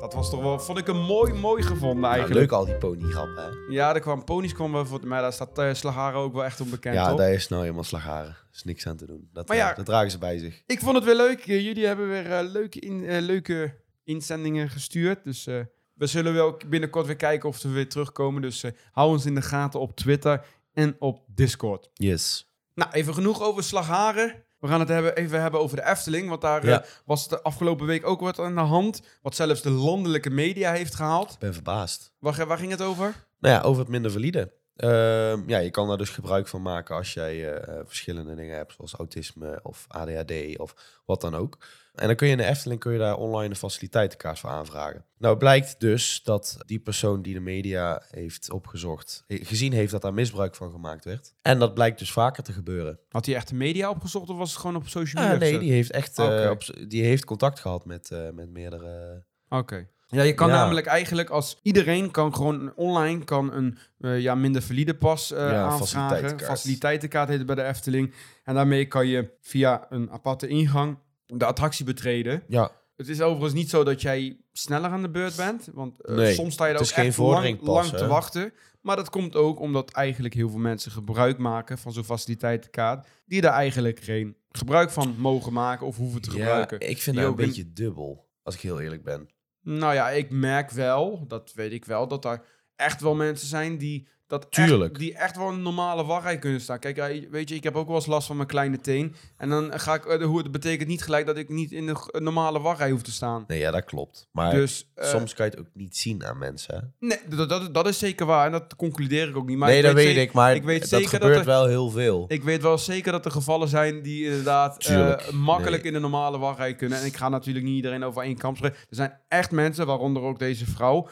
Dat 0.00 0.14
was 0.14 0.30
toch 0.30 0.42
wel, 0.42 0.58
vond 0.58 0.78
ik 0.78 0.88
een 0.88 1.00
mooi, 1.02 1.32
mooi 1.32 1.62
gevonden 1.62 2.02
Ja, 2.04 2.10
eigenlijk. 2.10 2.40
leuk 2.40 2.50
al 2.52 2.64
die 2.64 2.74
ponygrappen, 2.74 3.42
hè? 3.44 3.48
Ja, 3.74 3.94
er 3.94 4.00
kwam 4.00 4.24
ponies 4.24 4.52
kwamen 4.52 4.86
voor, 4.86 5.00
maar 5.06 5.22
daar 5.22 5.32
staat 5.32 5.58
eh 5.58 5.72
slagharen 5.74 6.18
ook 6.20 6.32
wel 6.32 6.44
echt 6.44 6.60
onbekend 6.60 6.94
Ja, 6.94 7.14
daar 7.14 7.32
is 7.32 7.48
nou 7.48 7.62
helemaal 7.62 7.84
slagharen. 7.84 8.28
Er 8.30 8.46
is 8.52 8.64
niks 8.64 8.86
aan 8.86 8.96
te 8.96 9.06
doen. 9.06 9.28
Dat, 9.32 9.48
Maar 9.48 9.56
ja- 9.56 9.72
dat 9.74 9.86
dragen 9.86 10.10
ze 10.10 10.18
bij 10.18 10.38
zich. 10.38 10.62
Ik 10.66 10.80
vond 10.80 10.94
het 10.96 11.04
weer 11.04 11.14
leuk. 11.16 11.38
Eh, 11.46 11.64
Jullie 11.64 11.86
hebben 11.86 12.08
weer 12.08 12.32
eh, 12.32 12.50
leuke, 12.50 12.80
in, 12.80 13.20
leuke 13.20 13.74
inzendingen 14.06 14.68
gestuurd. 14.70 15.24
Dus 15.24 15.46
eh, 15.46 15.60
we 15.94 16.06
zullen 16.06 16.34
wel 16.34 16.56
binnenkort 16.66 17.06
weer 17.06 17.16
kijken 17.16 17.48
of 17.48 17.56
ze 17.58 17.68
weer 17.68 17.88
terugkomen. 17.88 18.42
Dus 18.42 18.62
eh, 18.62 18.70
hou 18.92 19.10
ons 19.10 19.26
in 19.26 19.34
de 19.34 19.42
gaten 19.42 19.80
op 19.80 19.96
Twitter. 19.96 20.44
en 20.72 20.96
op 20.98 21.24
Discord. 21.26 21.90
Yes. 21.94 22.50
Nou, 22.74 22.90
even 22.92 23.14
genoeg 23.14 23.42
over 23.42 23.62
Slagharen. 23.62 24.44
We 24.58 24.68
gaan 24.68 24.80
het 24.80 24.88
hebben, 24.88 25.16
even 25.16 25.40
hebben 25.40 25.60
over 25.60 25.76
de 25.76 25.84
Efteling, 25.86 26.28
want 26.28 26.40
daar 26.40 26.66
Ja. 26.66 26.82
eh, 26.82 26.88
was 27.04 27.28
de 27.28 27.42
afgelopen 27.42 27.86
week 27.86 28.06
ook 28.06 28.20
wat 28.20 28.38
aan 28.38 28.54
de 28.54 28.60
hand. 28.60 29.02
Wat 29.22 29.34
zelfs 29.34 29.62
de 29.62 29.70
landelijke 29.70 30.30
media 30.30 30.72
heeft 30.72 30.94
gehaald. 30.94 31.32
Ik 31.32 31.38
ben 31.38 31.54
verbaasd. 31.54 32.12
Waar, 32.18 32.46
waar 32.46 32.58
ging 32.58 32.70
het 32.70 32.82
over? 32.82 33.26
Nou 33.38 33.54
ja, 33.54 33.60
over 33.60 33.80
het 33.80 33.90
minder 33.90 34.10
valide. 34.10 34.52
Ehm, 34.76 35.42
ja, 35.48 35.58
je 35.58 35.70
kan 35.70 35.88
daar 35.88 35.98
dus 35.98 36.10
gebruik 36.10 36.48
van 36.48 36.62
maken 36.62 36.96
als 36.96 37.14
jij 37.14 37.60
verschillende 37.84 38.34
dingen 38.34 38.56
hebt, 38.56 38.72
zoals 38.72 38.92
autisme 38.94 39.60
of 39.62 39.84
ADHD 39.88 40.58
of 40.58 40.74
wat 41.06 41.20
dan 41.20 41.34
ook. 41.34 41.58
En 41.96 42.06
dan 42.06 42.16
kun 42.16 42.26
je 42.26 42.32
in 42.32 42.38
de 42.38 42.44
Efteling 42.46 42.80
kun 42.80 42.92
je 42.92 42.98
daar 42.98 43.16
online 43.16 43.48
een 43.50 43.56
faciliteitenkaart 43.56 44.38
voor 44.38 44.50
aanvragen. 44.50 45.04
Nou, 45.18 45.30
het 45.30 45.38
blijkt 45.38 45.80
dus 45.80 46.20
dat 46.24 46.58
die 46.66 46.78
persoon 46.78 47.22
die 47.22 47.34
de 47.34 47.40
media 47.40 48.02
heeft 48.10 48.50
opgezocht, 48.50 49.24
eh, 49.26 49.46
gezien 49.46 49.72
heeft 49.72 49.90
dat 49.92 50.02
daar 50.02 50.14
misbruik 50.14 50.54
van 50.54 50.70
gemaakt 50.70 51.04
werd. 51.04 51.32
En 51.42 51.58
dat 51.58 51.74
blijkt 51.74 51.98
dus 51.98 52.12
vaker 52.12 52.42
te 52.42 52.52
gebeuren. 52.52 52.98
Had 53.08 53.26
hij 53.26 53.34
echt 53.34 53.48
de 53.48 53.54
media 53.54 53.90
opgezocht 53.90 54.28
of 54.30 54.36
was 54.38 54.50
het 54.50 54.60
gewoon 54.60 54.76
op 54.76 54.88
social 54.88 55.22
media? 55.22 55.34
Ah, 55.34 55.40
nee, 55.40 55.48
gezet? 55.48 55.64
die 55.64 55.72
heeft 55.72 55.90
echt 55.90 56.18
eh, 56.18 56.24
Oké. 56.24 56.48
op 56.50 56.88
die 56.90 57.04
heeft 57.04 57.24
contact 57.24 57.60
gehad 57.60 57.84
met, 57.84 58.10
eh, 58.10 58.30
met 58.34 58.50
meerdere. 58.50 59.24
Oké. 59.48 59.86
Ja, 60.08 60.22
je 60.22 60.34
kan 60.34 60.48
Ja. 60.48 60.54
namelijk 60.54 60.86
eigenlijk 60.86 61.30
als 61.30 61.58
iedereen 61.62 62.10
kan 62.10 62.34
gewoon 62.34 62.72
online 62.74 63.24
kan 63.24 63.52
een 63.52 63.78
eh, 64.00 64.20
ja, 64.20 64.34
minder 64.34 64.62
valide 64.62 64.94
pas 64.94 65.32
eh 65.32 65.38
Ja, 65.38 65.44
aanvragen. 65.44 65.78
faciliteitenkaart. 65.78 66.50
Faciliteitenkaart 66.50 67.28
heet 67.28 67.38
het 67.38 67.46
bij 67.46 67.54
de 67.56 67.62
Efteling. 67.64 68.14
En 68.44 68.54
daarmee 68.54 68.86
kan 68.86 69.06
je 69.06 69.30
via 69.40 69.86
een 69.88 70.10
aparte 70.10 70.46
ingang 70.48 70.98
de 71.26 71.44
attractie 71.44 71.84
betreden. 71.84 72.42
Ja, 72.48 72.70
Het 72.96 73.08
is 73.08 73.20
overigens 73.20 73.54
niet 73.54 73.70
zo 73.70 73.84
dat 73.84 74.00
jij 74.02 74.36
sneller 74.52 74.90
aan 74.90 75.02
de 75.02 75.10
beurt 75.10 75.36
bent. 75.36 75.68
Want 75.72 76.00
eh, 76.00 76.14
Nee, 76.14 76.34
soms 76.34 76.52
sta 76.54 76.66
je 76.66 76.72
er 76.74 76.80
ook 76.80 76.86
echt 76.86 76.96
lang, 76.96 77.14
vorderingpas, 77.14 77.74
lang 77.74 77.88
te 77.88 78.06
wachten. 78.06 78.52
Maar 78.80 78.96
dat 78.96 79.10
komt 79.10 79.36
ook 79.36 79.60
omdat 79.60 79.90
eigenlijk 79.90 80.34
heel 80.34 80.50
veel 80.50 80.58
mensen 80.58 80.90
gebruik 80.92 81.38
maken 81.38 81.78
van 81.78 81.92
zo'n 81.92 82.04
faciliteitenkaart. 82.04 83.06
Die 83.26 83.42
er 83.42 83.48
eigenlijk 83.48 84.00
geen 84.00 84.36
gebruik 84.50 84.90
van 84.90 85.14
mogen 85.18 85.52
maken 85.52 85.86
of 85.86 85.96
hoeven 85.96 86.20
te 86.20 86.30
gebruiken. 86.30 86.80
ik 86.80 86.98
vind 87.02 87.16
dat 87.16 87.26
een- 87.26 87.34
beetje 87.36 87.72
dubbel, 87.72 88.28
als 88.42 88.54
ik 88.54 88.60
heel 88.60 88.80
eerlijk 88.80 89.02
ben. 89.02 89.28
Nou 89.62 89.94
ja, 89.94 90.10
ik 90.10 90.30
merk 90.30 90.70
wel, 90.70 91.24
dat 91.26 91.52
weet 91.54 91.72
ik 91.72 91.84
wel, 91.84 92.08
dat 92.08 92.24
er 92.24 92.44
echt 92.76 93.00
wel 93.00 93.14
mensen 93.14 93.48
zijn 93.48 93.78
die 93.78 94.08
dat 94.26 94.46
Tuurlijk. 94.50 94.90
Echt, 94.90 95.00
die 95.00 95.14
echt 95.14 95.36
wel 95.36 95.48
een 95.48 95.62
normale 95.62 96.04
wachtrij 96.04 96.38
kunnen 96.38 96.60
staan. 96.60 96.78
Kijk, 96.78 97.26
weet 97.30 97.48
je, 97.48 97.54
ik 97.54 97.62
heb 97.62 97.76
ook 97.76 97.86
wel 97.86 97.96
eens 97.96 98.06
last 98.06 98.26
van 98.26 98.36
mijn 98.36 98.48
kleine 98.48 98.80
teen. 98.80 99.14
En 99.36 99.48
dan 99.48 99.80
ga 99.80 99.94
ik, 99.94 100.04
eh, 100.04 100.24
hoe 100.26 100.38
het 100.38 100.50
betekent 100.50 100.88
niet 100.88 101.02
gelijk 101.02 101.26
dat 101.26 101.36
ik 101.36 101.48
niet 101.48 101.72
in 101.72 101.86
de 101.86 101.96
normale 102.20 102.60
wachtrij 102.60 102.90
hoef 102.90 103.02
te 103.02 103.12
staan. 103.12 103.44
Nee, 103.46 103.58
ja, 103.58 103.70
dat 103.70 103.84
klopt. 103.84 104.28
Maar 104.32 104.50
dus 104.52 104.90
eh, 104.94 105.08
soms 105.08 105.34
kan 105.34 105.44
je 105.46 105.50
het 105.50 105.60
ook 105.60 105.66
niet 105.72 105.96
zien 105.96 106.24
aan 106.26 106.38
mensen. 106.38 106.94
nee, 106.98 107.18
dat, 107.28 107.48
dat, 107.48 107.74
dat 107.74 107.88
is 107.88 107.98
zeker 107.98 108.26
waar. 108.26 108.46
En 108.46 108.52
dat 108.52 108.76
concludeer 108.76 109.28
ik 109.28 109.36
ook 109.36 109.46
niet. 109.46 109.58
Maar 109.58 109.68
nee, 109.68 109.78
ik 109.78 109.84
dat 109.84 109.94
weet 109.94 110.06
zeker- 110.06 110.22
ik, 110.22 110.32
maar 110.32 110.54
ik 110.54 110.62
weet 110.64 110.80
dat 110.80 110.88
zeker 110.88 111.10
dat 111.10 111.20
gebeurt 111.20 111.38
er- 111.38 111.44
wel 111.44 111.66
heel 111.66 111.90
veel. 111.90 112.24
Ik 112.28 112.42
weet 112.42 112.62
wel 112.62 112.78
zeker 112.78 113.12
dat 113.12 113.24
er 113.24 113.30
gevallen 113.30 113.68
zijn 113.68 114.02
die 114.02 114.24
inderdaad 114.24 114.84
eh, 114.86 115.14
makkelijk 115.32 115.82
nee. 115.82 115.92
in 115.92 115.92
de 115.92 116.00
normale 116.08 116.38
wachtrij 116.38 116.74
kunnen. 116.74 116.98
En 117.00 117.06
ik 117.06 117.16
ga 117.16 117.28
natuurlijk 117.28 117.64
niet 117.64 117.74
iedereen 117.76 118.04
over 118.04 118.22
één 118.22 118.36
kamp 118.38 118.56
spreken. 118.56 118.78
Er 118.78 118.96
zijn 118.96 119.18
echt 119.28 119.50
mensen, 119.50 119.86
waaronder 119.86 120.22
ook 120.22 120.38
deze 120.38 120.66
vrouw, 120.66 121.08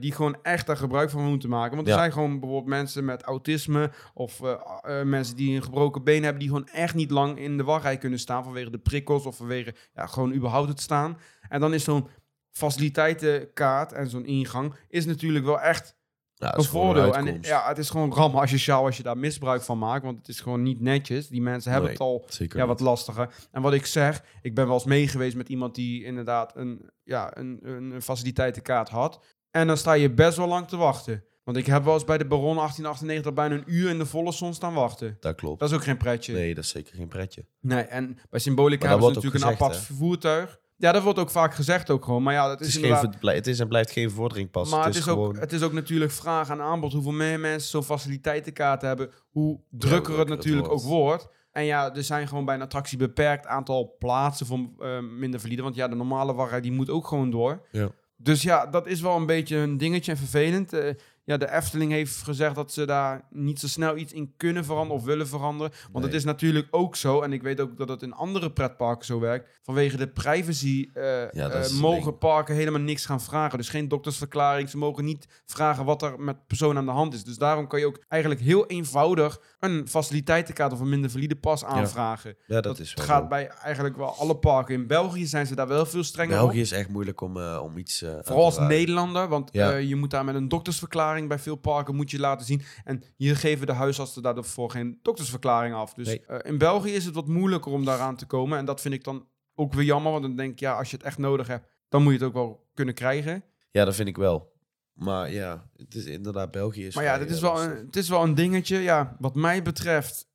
die 0.00 0.12
gewoon 0.12 0.36
echt 0.42 0.66
daar 0.66 0.76
gebruik 0.76 1.10
van 1.10 1.24
moeten 1.24 1.48
maken. 1.48 1.74
Want 1.74 1.86
er 1.86 1.92
Ja. 1.92 1.98
zijn 1.98 2.12
gewoon 2.12 2.30
bijvoorbeeld 2.30 2.54
mensen 2.64 3.04
met 3.04 3.22
autisme 3.22 3.90
of 4.14 4.40
eh, 4.40 4.52
eh, 4.82 5.06
mensen 5.06 5.36
die 5.36 5.56
een 5.56 5.62
gebroken 5.62 6.04
been 6.04 6.22
hebben, 6.22 6.40
die 6.40 6.48
gewoon 6.48 6.68
echt 6.68 6.94
niet 6.94 7.10
lang 7.10 7.38
in 7.38 7.56
de 7.56 7.64
wachtrij 7.64 7.98
kunnen 7.98 8.18
staan 8.18 8.44
vanwege 8.44 8.70
de 8.70 8.78
prikkels 8.78 9.26
of 9.26 9.36
vanwege 9.36 9.74
ja, 9.94 10.06
gewoon 10.06 10.34
überhaupt 10.34 10.68
het 10.68 10.80
staan. 10.80 11.18
En 11.48 11.60
dan 11.60 11.74
is 11.74 11.84
zo'n 11.84 12.08
faciliteitenkaart 12.50 13.92
en 13.92 14.08
zo'n 14.08 14.26
ingang 14.26 14.74
is 14.88 15.06
natuurlijk 15.06 15.44
wel 15.44 15.60
echt 15.60 15.96
dat 16.36 16.58
een 16.58 16.64
voordeel. 16.64 17.14
En 17.14 17.38
ja, 17.40 17.68
het 17.68 17.78
is 17.78 17.90
gewoon 17.90 18.12
rammen 18.12 18.40
asociaal 18.40 18.84
als 18.84 18.96
je 18.96 19.02
daar 19.02 19.18
misbruik 19.18 19.62
van 19.62 19.78
maakt. 19.78 20.04
Want 20.04 20.18
het 20.18 20.28
is 20.28 20.40
gewoon 20.40 20.62
niet 20.62 20.80
netjes. 20.80 21.28
Die 21.28 21.42
mensen 21.42 21.70
hebben 21.72 21.90
Nee, 21.90 21.98
het 21.98 22.06
al 22.06 22.58
ja, 22.58 22.66
wat 22.66 22.80
lastiger. 22.80 23.34
En 23.52 23.62
wat 23.62 23.72
ik 23.72 23.86
zeg, 23.86 24.22
ik 24.42 24.54
ben 24.54 24.66
wel 24.66 24.74
eens 24.74 24.84
mee 24.84 25.08
geweest 25.08 25.36
met 25.36 25.48
iemand 25.48 25.74
die 25.74 26.04
inderdaad 26.04 26.56
een, 26.56 26.90
ja, 27.02 27.36
een, 27.36 27.58
een 27.62 28.02
faciliteitenkaart 28.02 28.88
had. 28.88 29.24
En 29.50 29.66
dan 29.66 29.76
sta 29.76 29.92
je 29.92 30.10
best 30.10 30.36
wel 30.36 30.48
lang 30.48 30.68
te 30.68 30.76
wachten. 30.76 31.24
Want 31.46 31.58
ik 31.58 31.66
heb 31.66 31.84
wel 31.84 31.94
eens 31.94 32.04
bij 32.04 32.18
de 32.18 32.26
Baron 32.26 32.54
1898 32.56 33.32
bijna 33.34 33.54
een 33.54 33.62
uur 33.66 33.90
in 33.90 33.98
de 33.98 34.06
volle 34.06 34.32
zon 34.32 34.54
staan 34.54 34.74
wachten. 34.74 35.16
Dat 35.20 35.34
klopt. 35.34 35.60
Dat 35.60 35.68
is 35.70 35.74
ook 35.74 35.82
geen 35.84 35.96
pretje. 35.96 36.32
Nee, 36.32 36.42
Nee, 36.42 36.54
dat 36.54 36.64
is 36.64 36.70
zeker 36.70 36.94
geen 36.96 37.08
pretje. 37.08 37.44
en 37.88 38.18
bij 38.30 38.40
Symbolica 38.40 38.88
hebben 38.88 39.08
ze 39.08 39.14
natuurlijk 39.14 39.44
ook 39.44 39.50
een 39.50 39.56
apart 39.56 39.76
voertuig. 39.76 40.58
Ja, 40.76 40.92
dat 40.92 41.02
wordt 41.02 41.18
ook 41.18 41.30
vaak 41.30 41.54
gezegd 41.54 41.90
ook 41.90 42.04
gewoon. 42.04 42.22
Maar 42.22 42.34
ja, 42.34 42.48
dat 42.48 42.58
Het 42.58 42.60
is, 42.60 42.66
is, 42.68 42.74
inderdaad... 42.76 43.00
geen, 43.00 43.10
ver- 43.10 43.20
blij- 43.20 43.34
het 43.34 43.46
is 43.46 43.58
en 43.60 43.68
blijft 43.68 43.90
geen 43.90 44.10
vordering 44.10 44.50
pas. 44.50 44.70
Maar 44.70 44.84
het 44.84 44.94
is, 44.94 45.08
ook, 45.08 45.14
gewoon... 45.14 45.36
het 45.38 45.52
is 45.52 45.62
ook 45.62 45.72
natuurlijk 45.72 46.10
vraag 46.12 46.48
en 46.48 46.60
aanbod. 46.60 46.92
Hoeveel 46.92 47.12
meer 47.12 47.40
mensen 47.40 47.70
zo'n 47.70 47.82
faciliteitenkaart 47.82 48.82
hebben, 48.82 49.10
hoe 49.30 49.60
drukker 49.70 50.18
het 50.18 50.28
het 50.28 50.38
natuurlijk 50.38 50.66
wordt. 50.66 50.82
ook 50.84 50.88
wordt. 50.90 51.28
En 51.52 51.64
ja, 51.64 51.94
er 51.94 52.04
zijn 52.04 52.28
gewoon 52.28 52.44
bij 52.44 52.54
een 52.54 52.62
attractie 52.62 52.98
beperkt 52.98 53.46
aantal 53.46 53.96
plaatsen 53.98 54.46
voor 54.46 54.58
eh, 54.78 54.98
minder 55.18 55.40
valide. 55.40 55.62
Want 55.62 55.74
ja, 55.74 55.88
de 55.88 55.94
normale 55.94 56.34
wachtrij 56.34 56.60
die 56.60 56.72
moet 56.72 56.90
ook 56.90 57.06
gewoon 57.06 57.30
door. 57.30 57.66
Ja. 57.72 57.88
Dus 58.16 58.42
ja, 58.42 58.66
dat 58.66 58.86
is 58.86 59.00
wel 59.00 59.16
een 59.16 59.26
beetje 59.26 59.56
een 59.56 59.76
dingetje 59.78 60.10
en 60.12 60.18
vervelend. 60.18 60.72
Eh, 60.72 60.94
ja, 61.26 61.36
de 61.36 61.50
Efteling 61.52 61.92
heeft 61.92 62.22
gezegd 62.22 62.54
dat 62.54 62.72
ze 62.72 62.84
daar 62.86 63.24
niet 63.30 63.60
zo 63.60 63.66
snel 63.66 63.96
iets 63.96 64.12
in 64.12 64.34
kunnen 64.36 64.64
veranderen 64.64 64.96
of 65.00 65.04
willen 65.04 65.28
veranderen. 65.28 65.72
Want 65.82 65.94
Nee. 65.94 66.04
het 66.04 66.14
is 66.14 66.24
natuurlijk 66.24 66.68
ook 66.70 66.96
zo, 66.96 67.20
en 67.20 67.32
ik 67.32 67.42
weet 67.42 67.60
ook 67.60 67.76
dat 67.78 67.88
het 67.88 68.02
in 68.02 68.12
andere 68.12 68.52
pretparken 68.52 69.06
zo 69.06 69.20
werkt. 69.20 69.58
Vanwege 69.62 69.96
de 69.96 70.08
privacy 70.08 70.88
eh, 70.94 71.02
Ja, 71.32 71.48
eh, 71.50 71.70
mogen 71.80 72.18
parken 72.18 72.54
helemaal 72.54 72.80
niks 72.80 73.06
gaan 73.06 73.20
vragen. 73.20 73.58
Dus 73.58 73.68
geen 73.68 73.88
doktersverklaring. 73.88 74.70
Ze 74.70 74.76
mogen 74.78 75.04
niet 75.04 75.42
vragen 75.44 75.84
wat 75.84 76.02
er 76.02 76.20
met 76.20 76.46
persoon 76.46 76.76
aan 76.76 76.84
de 76.86 76.90
hand 76.92 77.14
is. 77.14 77.24
Dus 77.24 77.38
daarom 77.38 77.66
kan 77.66 77.80
je 77.80 77.86
ook 77.86 78.04
eigenlijk 78.08 78.42
heel 78.42 78.66
eenvoudig 78.66 79.40
een 79.60 79.88
faciliteitenkaart 79.88 80.72
of 80.72 80.80
een 80.80 80.88
minder 80.88 81.10
valide 81.10 81.36
pas 81.36 81.64
aanvragen. 81.64 82.36
ja, 82.46 82.60
dat, 82.60 82.78
is 82.78 82.94
wel 82.94 83.04
gaat 83.06 83.28
bij 83.28 83.48
eigenlijk 83.48 83.96
wel 83.96 84.14
alle 84.18 84.36
parken. 84.36 84.74
In 84.74 84.86
België 84.86 85.26
zijn 85.26 85.46
ze 85.46 85.54
daar 85.54 85.68
wel 85.68 85.86
veel 85.86 86.04
strenger 86.04 86.34
op. 86.36 86.40
België 86.40 86.60
is 86.60 86.72
echt 86.72 86.88
moeilijk 86.88 87.20
om, 87.20 87.36
eh, 87.36 87.60
om 87.62 87.76
iets... 87.78 88.04
Vooral 88.22 88.44
als. 88.44 88.58
Nederlander, 88.58 89.28
want 89.28 89.48
Ja. 89.52 89.74
je 89.74 89.96
moet 89.96 90.10
daar 90.10 90.24
met 90.24 90.34
een 90.34 90.48
doktersverklaring 90.48 91.15
bij 91.24 91.38
veel 91.38 91.56
parken 91.56 91.94
moet 91.94 92.10
je 92.10 92.18
laten 92.18 92.46
zien. 92.46 92.62
En 92.84 93.02
hier 93.16 93.36
geven 93.36 93.66
de 93.66 93.72
huisartsen 93.72 94.22
daarvoor 94.22 94.70
geen 94.70 94.98
doktersverklaring 95.02 95.74
af. 95.74 95.94
Dus 95.94 96.06
Nee. 96.06 96.24
eh, 96.26 96.50
in 96.50 96.58
België 96.58 96.92
is 96.92 97.04
het 97.04 97.14
wat 97.14 97.26
moeilijker 97.28 97.72
om 97.72 97.84
daaraan 97.84 98.16
te 98.16 98.26
komen. 98.26 98.58
En 98.58 98.64
dat 98.64 98.80
vind 98.80 98.94
ik 98.94 99.04
dan 99.04 99.26
ook 99.54 99.72
weer 99.72 99.84
jammer, 99.84 100.10
want 100.12 100.22
dan 100.24 100.36
denk 100.36 100.52
ik, 100.52 100.60
ja, 100.60 100.72
als 100.78 100.90
je 100.90 100.96
het 100.96 101.06
echt 101.06 101.18
nodig 101.18 101.46
hebt, 101.46 101.68
dan 101.88 102.02
moet 102.02 102.12
je 102.12 102.18
het 102.18 102.28
ook 102.28 102.34
wel 102.34 102.66
kunnen 102.74 102.94
krijgen. 102.94 103.44
Ja, 103.70 103.84
dat 103.84 103.94
vind 103.94 104.08
ik 104.08 104.16
wel. 104.16 104.54
Maar 104.92 105.30
ja, 105.32 105.68
het 105.76 105.94
is 105.94 106.04
inderdaad 106.04 106.50
België 106.50 106.86
is 106.86 106.94
maar 106.94 107.04
ja, 107.04 107.18
dit 107.18 107.30
is 107.30 107.36
eh, 107.36 107.42
wel 107.42 107.62
een, 107.62 107.86
het 107.86 107.96
is 107.96 108.08
wel 108.08 108.22
een 108.22 108.34
dingetje. 108.34 108.78
Ja, 108.78 109.16
wat 109.18 109.34
mij 109.34 109.62
betreft 109.62 110.28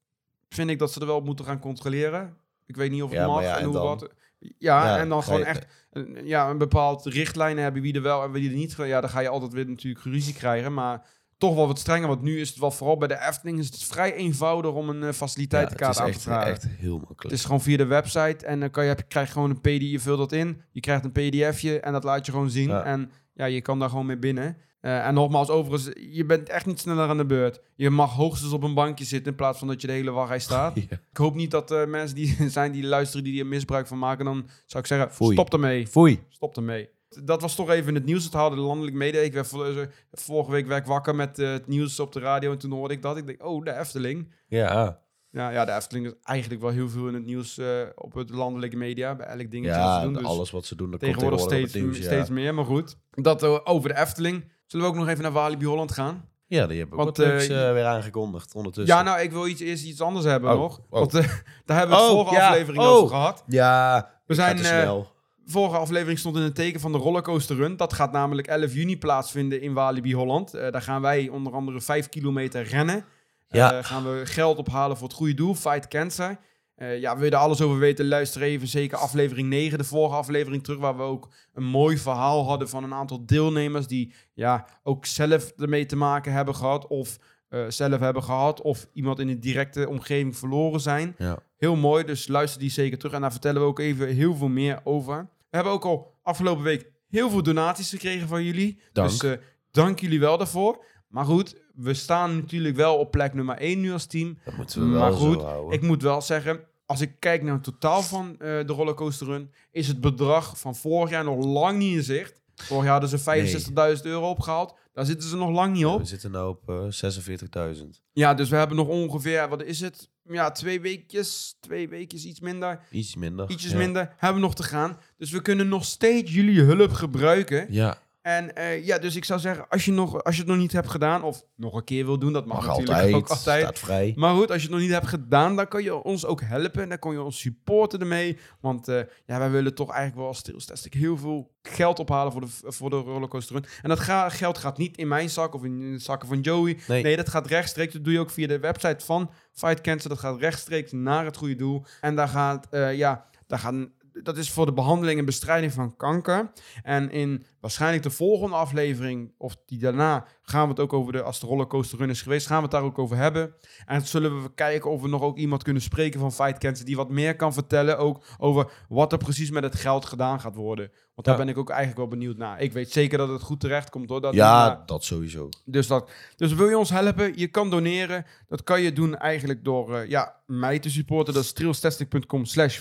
vind 0.50 0.70
ik 0.70 0.80
dat 0.80 0.92
ze 0.92 1.00
er 1.00 1.06
wel 1.06 1.22
moeten 1.22 1.46
gaan 1.46 1.60
controleren. 1.60 2.38
Ik 2.66 2.76
weet 2.76 2.92
niet 2.92 3.04
of 3.04 3.10
het 3.10 3.20
Ja, 3.20 3.28
mag 3.28 3.42
ja, 3.44 3.54
en 3.54 3.60
en 3.60 3.66
hoe 3.66 3.74
dan? 3.74 3.84
wat. 3.84 4.10
Ja, 4.58 4.86
Ja, 4.86 4.98
en 4.98 5.10
dan 5.10 5.24
gewoon 5.24 5.40
je- 5.40 5.46
echt 5.46 5.66
een, 5.92 6.18
ja, 6.24 6.50
een 6.50 6.58
bepaald 6.58 7.06
richtlijnen 7.06 7.64
hebben 7.64 7.82
wie 7.82 7.94
er 7.94 8.02
wel 8.02 8.24
en 8.24 8.32
wie 8.32 8.50
er 8.50 8.56
niet. 8.56 8.76
Ja, 8.78 9.02
dan 9.02 9.10
ga 9.10 9.20
je 9.20 9.30
altijd 9.30 9.54
weer 9.54 9.68
natuurlijk 9.70 10.06
ruzie 10.06 10.34
krijgen. 10.34 10.74
Maar 10.74 11.06
toch 11.38 11.56
wel 11.56 11.68
wat 11.68 11.80
strenger. 11.80 12.08
Want 12.08 12.22
nu 12.22 12.40
is 12.40 12.50
het 12.50 12.58
wel 12.60 12.72
vooral 12.72 12.98
bij 12.98 13.08
de 13.08 13.20
Efteling 13.28 13.60
is 13.60 13.66
het 13.66 13.84
vrij 13.84 14.14
eenvoudig 14.14 14.72
om 14.72 14.90
een 14.90 15.04
eh, 15.04 15.12
faciliteitenkaart 15.14 15.96
ja, 15.96 16.02
aan 16.02 16.08
het 16.10 16.16
te 16.16 16.20
is 16.22 16.26
echt, 16.28 16.36
vragen. 16.38 16.52
echt 16.54 16.68
heel 16.80 16.98
makkelijk. 16.98 17.24
Het 17.24 17.32
is 17.32 17.44
gewoon 17.46 17.62
via 17.62 17.78
de 17.78 17.86
website 17.86 18.46
en 18.46 18.60
dan 18.60 18.70
kan 18.70 18.86
je, 18.86 18.96
krijg 19.08 19.28
je 19.28 19.34
gewoon 19.34 19.50
een 19.50 19.62
pdf, 19.62 19.92
je 19.92 20.00
vult 20.00 20.18
dat 20.18 20.32
in, 20.32 20.62
je 20.72 20.80
krijgt 20.80 21.04
een 21.06 21.12
pdfje 21.12 21.80
en 21.80 21.92
dat 21.94 22.04
laat 22.04 22.26
je 22.26 22.32
gewoon 22.32 22.50
zien. 22.50 22.70
Ja. 22.70 22.84
En 22.84 23.12
ja, 23.34 23.46
je 23.46 23.62
kan 23.62 23.80
daar 23.80 23.90
gewoon 23.90 24.06
mee 24.06 24.18
binnen. 24.18 24.58
Eh, 24.82 25.08
en 25.08 25.14
nogmaals, 25.14 25.50
overigens, 25.50 25.96
je 26.12 26.26
bent 26.26 26.50
echt 26.50 26.66
niet 26.66 26.80
sneller 26.80 27.10
aan 27.10 27.18
de 27.18 27.26
beurt. 27.26 27.62
Je 27.76 27.90
mag 27.90 28.14
hoogstens 28.14 28.54
op 28.54 28.64
een 28.64 28.74
bankje 28.74 29.06
zitten 29.06 29.32
in 29.32 29.38
plaats 29.38 29.60
van 29.60 29.68
dat 29.68 29.82
je 29.82 29.88
de 29.88 29.94
hele 29.94 30.12
wachtrij 30.12 30.40
staat. 30.40 30.76
Ja. 30.90 30.98
Ik 31.12 31.18
hoop 31.18 31.36
niet 31.36 31.52
dat 31.52 31.72
er 31.72 31.90
mensen 31.90 32.16
die 32.16 32.36
zijn 32.50 32.72
die 32.72 32.84
luisteren, 32.84 33.24
die 33.24 33.40
er 33.40 33.46
misbruik 33.48 33.88
van 33.88 34.00
maken. 34.00 34.26
Dan 34.26 34.48
zou 34.66 34.84
ik 34.84 34.90
zeggen, 34.90 35.12
Foei. 35.12 35.34
stop 35.34 35.54
ermee. 35.54 35.88
Foei. 35.88 36.24
Stop 36.30 36.56
ermee. 36.58 36.90
Dat 37.24 37.42
was 37.42 37.56
toch 37.56 37.70
even 37.70 37.88
in 37.90 37.96
het 37.96 38.06
nieuws. 38.06 38.24
Het 38.24 38.34
haalde 38.34 38.56
de 38.56 38.62
landelijk 38.62 38.96
media. 38.96 39.20
Ik 39.22 39.34
werd 39.34 39.48
vor- 39.48 39.88
vorige 40.12 40.52
week 40.52 40.68
werd 40.68 40.82
ik 40.82 40.88
wakker 40.88 41.16
met 41.16 41.40
eh, 41.40 41.52
het 41.52 41.68
nieuws 41.68 42.00
op 42.00 42.12
de 42.12 42.20
radio. 42.20 42.52
En 42.52 42.58
toen 42.58 42.72
hoorde 42.72 42.94
ik 42.94 43.02
dat. 43.02 43.18
Ik 43.18 43.26
denk, 43.26 43.46
oh, 43.46 43.64
de 43.66 43.74
Efteling. 43.80 44.34
Ja, 44.48 45.02
Ja, 45.30 45.50
ja, 45.50 45.66
de 45.66 45.72
Efteling 45.72 46.06
is 46.06 46.14
eigenlijk 46.24 46.62
wel 46.62 46.72
heel 46.72 46.90
veel 46.90 47.08
in 47.08 47.14
het 47.14 47.26
nieuws 47.26 47.58
eh, 47.58 47.68
op 47.96 48.14
het 48.14 48.30
landelijke 48.30 48.78
media. 48.78 49.16
Bij 49.16 49.26
elk 49.26 49.52
dingetje 49.52 49.78
ja 49.80 50.00
ze 50.00 50.04
doen. 50.06 50.14
Dus 50.14 50.24
alles 50.24 50.52
wat 50.52 50.66
ze 50.66 50.76
doen, 50.76 50.92
dat 50.92 51.00
komt 51.00 51.14
tegenwoordig 51.14 51.48
tegenwoordig 51.48 51.70
steeds, 51.70 51.94
nieuws. 52.00 52.06
steeds 52.06 52.30
meer. 52.30 52.54
Maar 52.54 52.66
goed, 52.66 52.98
dat 53.12 53.44
eh, 53.44 53.60
over 53.64 53.90
de 53.90 54.00
Efteling. 54.00 54.44
Zullen 54.72 54.86
we 54.86 54.92
ook 54.92 55.00
nog 55.00 55.08
even 55.08 55.24
naar 55.24 55.32
Walibi 55.32 55.66
Holland 55.66 55.92
gaan? 55.92 56.26
Ja, 56.48 56.68
die 56.68 56.80
hebben 56.80 57.00
ook 57.00 57.18
leuks 57.18 57.48
eh, 57.48 57.68
eh, 57.68 57.74
weer 57.74 57.86
aangekondigd 57.86 58.56
ondertussen. 58.56 58.96
Ja, 58.96 59.02
nou, 59.04 59.20
ik 59.22 59.32
wil 59.32 59.48
iets, 59.48 59.62
eerst 59.62 59.84
iets 59.84 60.02
anders 60.02 60.26
hebben 60.26 60.52
Oh, 60.52 60.60
nog. 60.60 60.78
oh. 60.78 61.00
Want 61.00 61.14
eh, 61.14 61.28
daar 61.66 61.78
hebben 61.78 61.98
we 61.98 62.04
Oh, 62.04 62.10
vorige 62.10 62.36
ja, 62.36 62.48
aflevering 62.48 62.84
oh. 62.84 62.90
over 62.90 63.08
gehad. 63.10 63.44
ja 63.48 64.10
We 64.26 64.34
zijn, 64.34 64.58
snel. 64.58 65.12
vorige 65.46 65.78
aflevering 65.78 66.20
stond 66.20 66.36
in 66.36 66.42
het 66.42 66.56
teken 66.56 66.80
van 66.80 66.92
de 66.92 66.98
rollercoaster 66.98 67.56
run. 67.56 67.78
Dat 67.78 67.94
gaat 67.94 68.12
namelijk 68.12 68.48
11 68.48 68.74
juni 68.74 68.98
plaatsvinden 68.98 69.62
in 69.62 69.74
Walibi 69.74 70.16
Holland. 70.16 70.52
Daar 70.52 70.82
gaan 70.82 71.02
wij 71.02 71.30
onder 71.30 71.54
andere 71.54 71.82
5 71.82 72.10
kilometer 72.10 72.64
rennen. 72.64 73.06
Ja. 73.50 73.82
Gaan 73.82 74.04
we 74.04 74.22
geld 74.26 74.58
ophalen 74.58 74.98
voor 74.98 75.08
het 75.08 75.18
goede 75.18 75.34
doel, 75.34 75.56
Fight 75.56 75.88
Cancer. 75.88 76.38
Eh, 76.82 77.00
ja, 77.00 77.16
wil 77.16 77.26
je 77.26 77.32
er 77.32 77.38
alles 77.38 77.62
over 77.62 77.80
weten, 77.80 78.08
luister 78.08 78.42
even 78.42 78.68
zeker 78.68 78.98
aflevering 78.98 79.50
9, 79.50 79.78
de 79.78 79.84
vorige 79.84 80.16
aflevering 80.16 80.64
terug, 80.64 80.80
waar 80.80 80.98
we 80.98 81.04
ook 81.04 81.30
een 81.54 81.64
mooi 81.64 81.98
verhaal 81.98 82.46
hadden 82.46 82.70
van 82.70 82.84
een 82.84 82.94
aantal 82.94 83.26
deelnemers 83.26 83.88
die 83.88 84.14
ja, 84.34 84.68
ook 84.84 85.06
zelf 85.06 85.52
ermee 85.58 85.86
te 85.86 85.96
maken 85.96 86.34
hebben 86.34 86.56
gehad 86.56 86.88
of 86.88 87.18
eh, 87.50 87.66
zelf 87.68 88.00
hebben 88.00 88.24
gehad 88.24 88.62
of 88.62 88.88
iemand 88.94 89.20
in 89.20 89.28
de 89.28 89.40
directe 89.40 89.88
omgeving 89.90 90.38
verloren 90.38 90.80
zijn. 90.80 91.16
Ja. 91.18 91.40
Heel 91.58 91.76
mooi, 91.76 92.04
dus 92.04 92.28
luister 92.28 92.60
die 92.60 92.72
zeker 92.72 92.98
terug. 92.98 93.14
En 93.14 93.22
daar 93.22 93.32
vertellen 93.32 93.62
we 93.62 93.68
ook 93.68 93.80
even 93.80 94.08
heel 94.08 94.36
veel 94.36 94.50
meer 94.50 94.80
over. 94.84 95.30
We 95.50 95.56
hebben 95.56 95.74
ook 95.74 95.86
al 95.86 96.20
afgelopen 96.22 96.64
week 96.64 96.92
heel 97.10 97.30
veel 97.30 97.44
donaties 97.44 97.90
gekregen 97.90 98.28
van 98.28 98.44
jullie. 98.44 98.82
Dank. 98.94 99.10
Dus 99.10 99.24
eh, 99.24 99.38
dank 99.72 100.00
jullie 100.00 100.20
wel 100.20 100.38
daarvoor. 100.38 100.86
Maar 101.08 101.26
goed, 101.26 101.56
we 101.76 101.94
staan 101.94 102.36
natuurlijk 102.36 102.76
wel 102.76 102.98
op 102.98 103.12
plek 103.12 103.34
nummer 103.34 103.58
1 103.58 103.80
nu 103.80 103.92
als 103.92 104.06
team. 104.06 104.38
Dat 104.46 104.58
moeten 104.58 104.82
we 104.82 104.90
wel 104.90 105.00
Maar 105.00 105.12
goed, 105.12 105.40
zo 105.40 105.46
houden. 105.46 105.74
Ik 105.74 105.82
moet 105.82 106.02
wel 106.02 106.22
zeggen, 106.22 106.70
als 106.92 107.02
ik 107.02 107.16
kijk 107.20 107.44
naar 107.44 107.54
het 107.54 107.64
totaal 107.64 108.02
van 108.02 108.32
eh, 108.32 108.38
de 108.40 108.74
rollercoaster 108.74 109.28
run, 109.28 109.52
is 109.72 109.88
het 109.88 110.02
bedrag 110.02 110.60
van 110.60 110.76
vorig 110.76 111.10
jaar 111.10 111.24
nog 111.24 111.46
lang 111.46 111.78
niet 111.78 111.96
in 111.96 112.04
zicht. 112.04 112.42
Vorig 112.56 112.84
jaar 112.84 113.00
hadden 113.00 113.20
ze 113.20 113.98
65.000 113.98 114.02
euro 114.02 114.30
opgehaald. 114.30 114.76
Daar 114.94 115.06
zitten 115.06 115.30
ze 115.30 115.36
nog 115.36 115.50
lang 115.50 115.74
niet 115.74 115.86
op. 115.86 116.00
We 116.00 116.06
zitten 116.06 116.32
nu 116.32 116.38
op 116.38 116.70
eh 116.70 117.76
46.000. 117.76 117.84
Ja, 118.12 118.34
dus 118.34 118.50
we 118.50 118.56
hebben 118.56 118.78
nog 118.78 118.88
ongeveer, 118.88 119.50
wat 119.50 119.64
is 119.64 119.80
het? 119.82 120.10
Ja, 120.24 120.52
twee 120.52 120.82
weekjes, 120.82 121.56
twee 121.60 121.90
weekjes, 121.90 122.26
iets 122.26 122.40
minder. 122.40 122.80
Iets 122.92 123.16
minder. 123.16 123.50
Ietsjes 123.50 123.72
ja. 123.72 123.78
minder 123.78 124.14
hebben 124.18 124.42
we 124.42 124.48
nog 124.48 124.56
te 124.56 124.64
gaan. 124.64 124.98
Dus 125.18 125.32
we 125.32 125.42
kunnen 125.42 125.68
nog 125.68 125.86
steeds 125.86 126.34
jullie 126.34 126.62
hulp 126.62 126.92
gebruiken. 126.92 127.68
Ja, 127.70 127.98
En 128.22 128.56
eh, 128.56 128.86
ja, 128.86 128.98
dus 128.98 129.16
ik 129.16 129.26
zou 129.26 129.40
zeggen, 129.40 129.68
als 129.70 129.86
je, 129.86 129.92
nog, 129.92 130.24
als 130.24 130.36
je 130.36 130.42
het 130.42 130.50
nog 130.50 130.60
niet 130.60 130.72
hebt 130.72 130.90
gedaan, 130.90 131.24
of 131.24 131.44
nog 131.56 131.74
een 131.74 131.84
keer 131.84 132.06
wil 132.06 132.20
doen, 132.20 132.34
dat 132.34 132.46
mag, 132.46 132.58
mag 132.58 132.66
natuurlijk 132.66 132.98
altijd. 132.98 133.16
ook 133.16 133.28
altijd. 133.30 133.62
Staat 133.62 133.80
vrij. 133.80 134.14
Maar 134.16 134.36
goed, 134.36 134.52
als 134.52 134.58
je 134.62 134.68
het 134.68 134.72
nog 134.72 134.82
niet 134.86 134.92
hebt 134.92 135.08
gedaan, 135.08 135.56
dan 135.56 135.68
kan 135.68 135.84
je 135.84 136.04
ons 136.04 136.26
ook 136.26 136.42
helpen. 136.42 136.90
Dan 136.90 137.00
kan 137.00 137.12
je 137.12 137.22
ons 137.22 137.40
supporten 137.40 138.00
ermee. 138.00 138.38
Want 138.60 138.88
eh, 138.88 139.02
ja, 139.26 139.40
wij 139.40 139.50
willen 139.52 139.76
toch 139.76 139.88
eigenlijk 139.90 140.18
wel 140.20 140.28
als 140.28 140.38
Stilstastic 140.38 140.94
heel 140.94 141.18
veel 141.18 141.52
geld 141.62 142.00
ophalen 142.00 142.32
voor 142.32 142.42
de, 142.42 142.48
voor 142.62 142.90
de 142.90 142.96
rollercoaster 142.96 143.56
run. 143.56 143.66
En 143.82 143.90
dat 143.90 144.00
ga- 144.00 144.30
geld 144.30 144.58
gaat 144.58 144.78
niet 144.78 144.98
in 144.98 145.08
mijn 145.08 145.30
zak 145.30 145.54
of 145.54 145.64
in 145.64 145.80
de 145.92 146.00
zakken 146.00 146.28
van 146.28 146.40
Joey. 146.42 146.78
Nee. 146.88 147.04
Nee, 147.04 147.16
dat 147.16 147.30
gaat 147.30 147.48
rechtstreeks. 147.48 147.94
Dat 147.94 148.04
doe 148.04 148.14
je 148.14 148.20
ook 148.20 148.32
via 148.32 148.48
de 148.48 148.60
website 148.60 149.06
van 149.06 149.32
Fight 149.54 149.82
Cancer. 149.82 150.10
Dat 150.10 150.20
gaat 150.20 150.40
rechtstreeks 150.40 150.92
naar 150.92 151.26
het 151.26 151.38
goede 151.38 151.56
doel. 151.56 151.86
En 152.02 152.16
daar 152.16 152.28
gaat, 152.28 152.68
eh, 152.70 152.96
ja, 152.98 153.26
daar 153.48 153.60
gaan... 153.60 153.92
Dat 154.24 154.38
is 154.38 154.52
voor 154.52 154.66
de 154.66 154.74
behandeling 154.74 155.20
en 155.20 155.26
bestrijding 155.26 155.74
van 155.74 155.96
kanker. 155.96 156.52
En 156.84 157.12
in 157.12 157.46
waarschijnlijk 157.60 158.04
de 158.04 158.10
volgende 158.10 158.56
aflevering, 158.56 159.34
of 159.38 159.56
die 159.66 159.80
daarna, 159.80 160.26
gaan 160.42 160.64
we 160.64 160.70
het 160.70 160.80
ook 160.80 160.94
over 160.94 161.14
de, 161.14 161.22
als 161.22 161.40
de 161.40 161.46
rollercoaster 161.48 161.98
run 161.98 162.10
is 162.10 162.22
geweest, 162.22 162.48
gaan 162.48 162.56
we 162.58 162.64
het 162.64 162.72
daar 162.72 162.84
ook 162.84 163.00
over 163.00 163.18
hebben. 163.18 163.54
En 163.86 164.08
zullen 164.08 164.44
we 164.44 164.54
kijken 164.54 164.90
of 164.92 165.02
we 165.02 165.08
nog 165.08 165.22
ook 165.22 165.38
iemand 165.38 165.64
kunnen 165.64 165.82
spreken 165.82 166.20
van 166.20 166.32
Fight 166.34 166.58
Cancer 166.58 166.86
die 166.86 166.96
wat 166.96 167.10
meer 167.10 167.36
kan 167.36 167.54
vertellen 167.54 167.98
ook 167.98 168.24
over 168.38 168.72
wat 168.90 169.12
er 169.12 169.18
precies 169.18 169.52
met 169.52 169.64
het 169.64 169.76
geld 169.76 170.06
gedaan 170.06 170.40
gaat 170.40 170.56
worden. 170.56 170.92
Want 171.14 171.28
daar 171.28 171.38
Ja. 171.38 171.44
ben 171.44 171.54
ik 171.54 171.58
ook 171.60 171.70
eigenlijk 171.70 172.00
wel 172.00 172.08
benieuwd 172.08 172.38
naar. 172.38 172.60
Ik 172.62 172.74
weet 172.74 172.92
zeker 172.92 173.18
dat 173.18 173.30
het 173.30 173.42
goed 173.42 173.60
terecht 173.60 173.90
komt 173.90 174.10
hoor. 174.10 174.22
Dat 174.22 174.34
Ja, 174.34 174.84
dat 174.86 175.04
sowieso. 175.04 175.50
dus, 175.66 175.88
dat, 175.88 176.10
dus 176.36 176.54
wil 176.54 176.70
je 176.70 176.78
ons 176.78 176.90
helpen? 176.90 177.38
Je 177.38 177.48
kan 177.48 177.70
doneren. 177.70 178.26
Dat 178.48 178.64
kan 178.64 178.82
je 178.82 178.94
doen 178.94 179.18
eigenlijk 179.18 179.64
door 179.64 179.96
eh, 179.96 180.10
ja, 180.10 180.36
mij 180.46 180.80
te 180.80 180.90
supporten. 180.90 181.34
Dat 181.34 181.44
is 181.44 181.54
trailstastic.com 181.54 182.46
slash. 182.46 182.78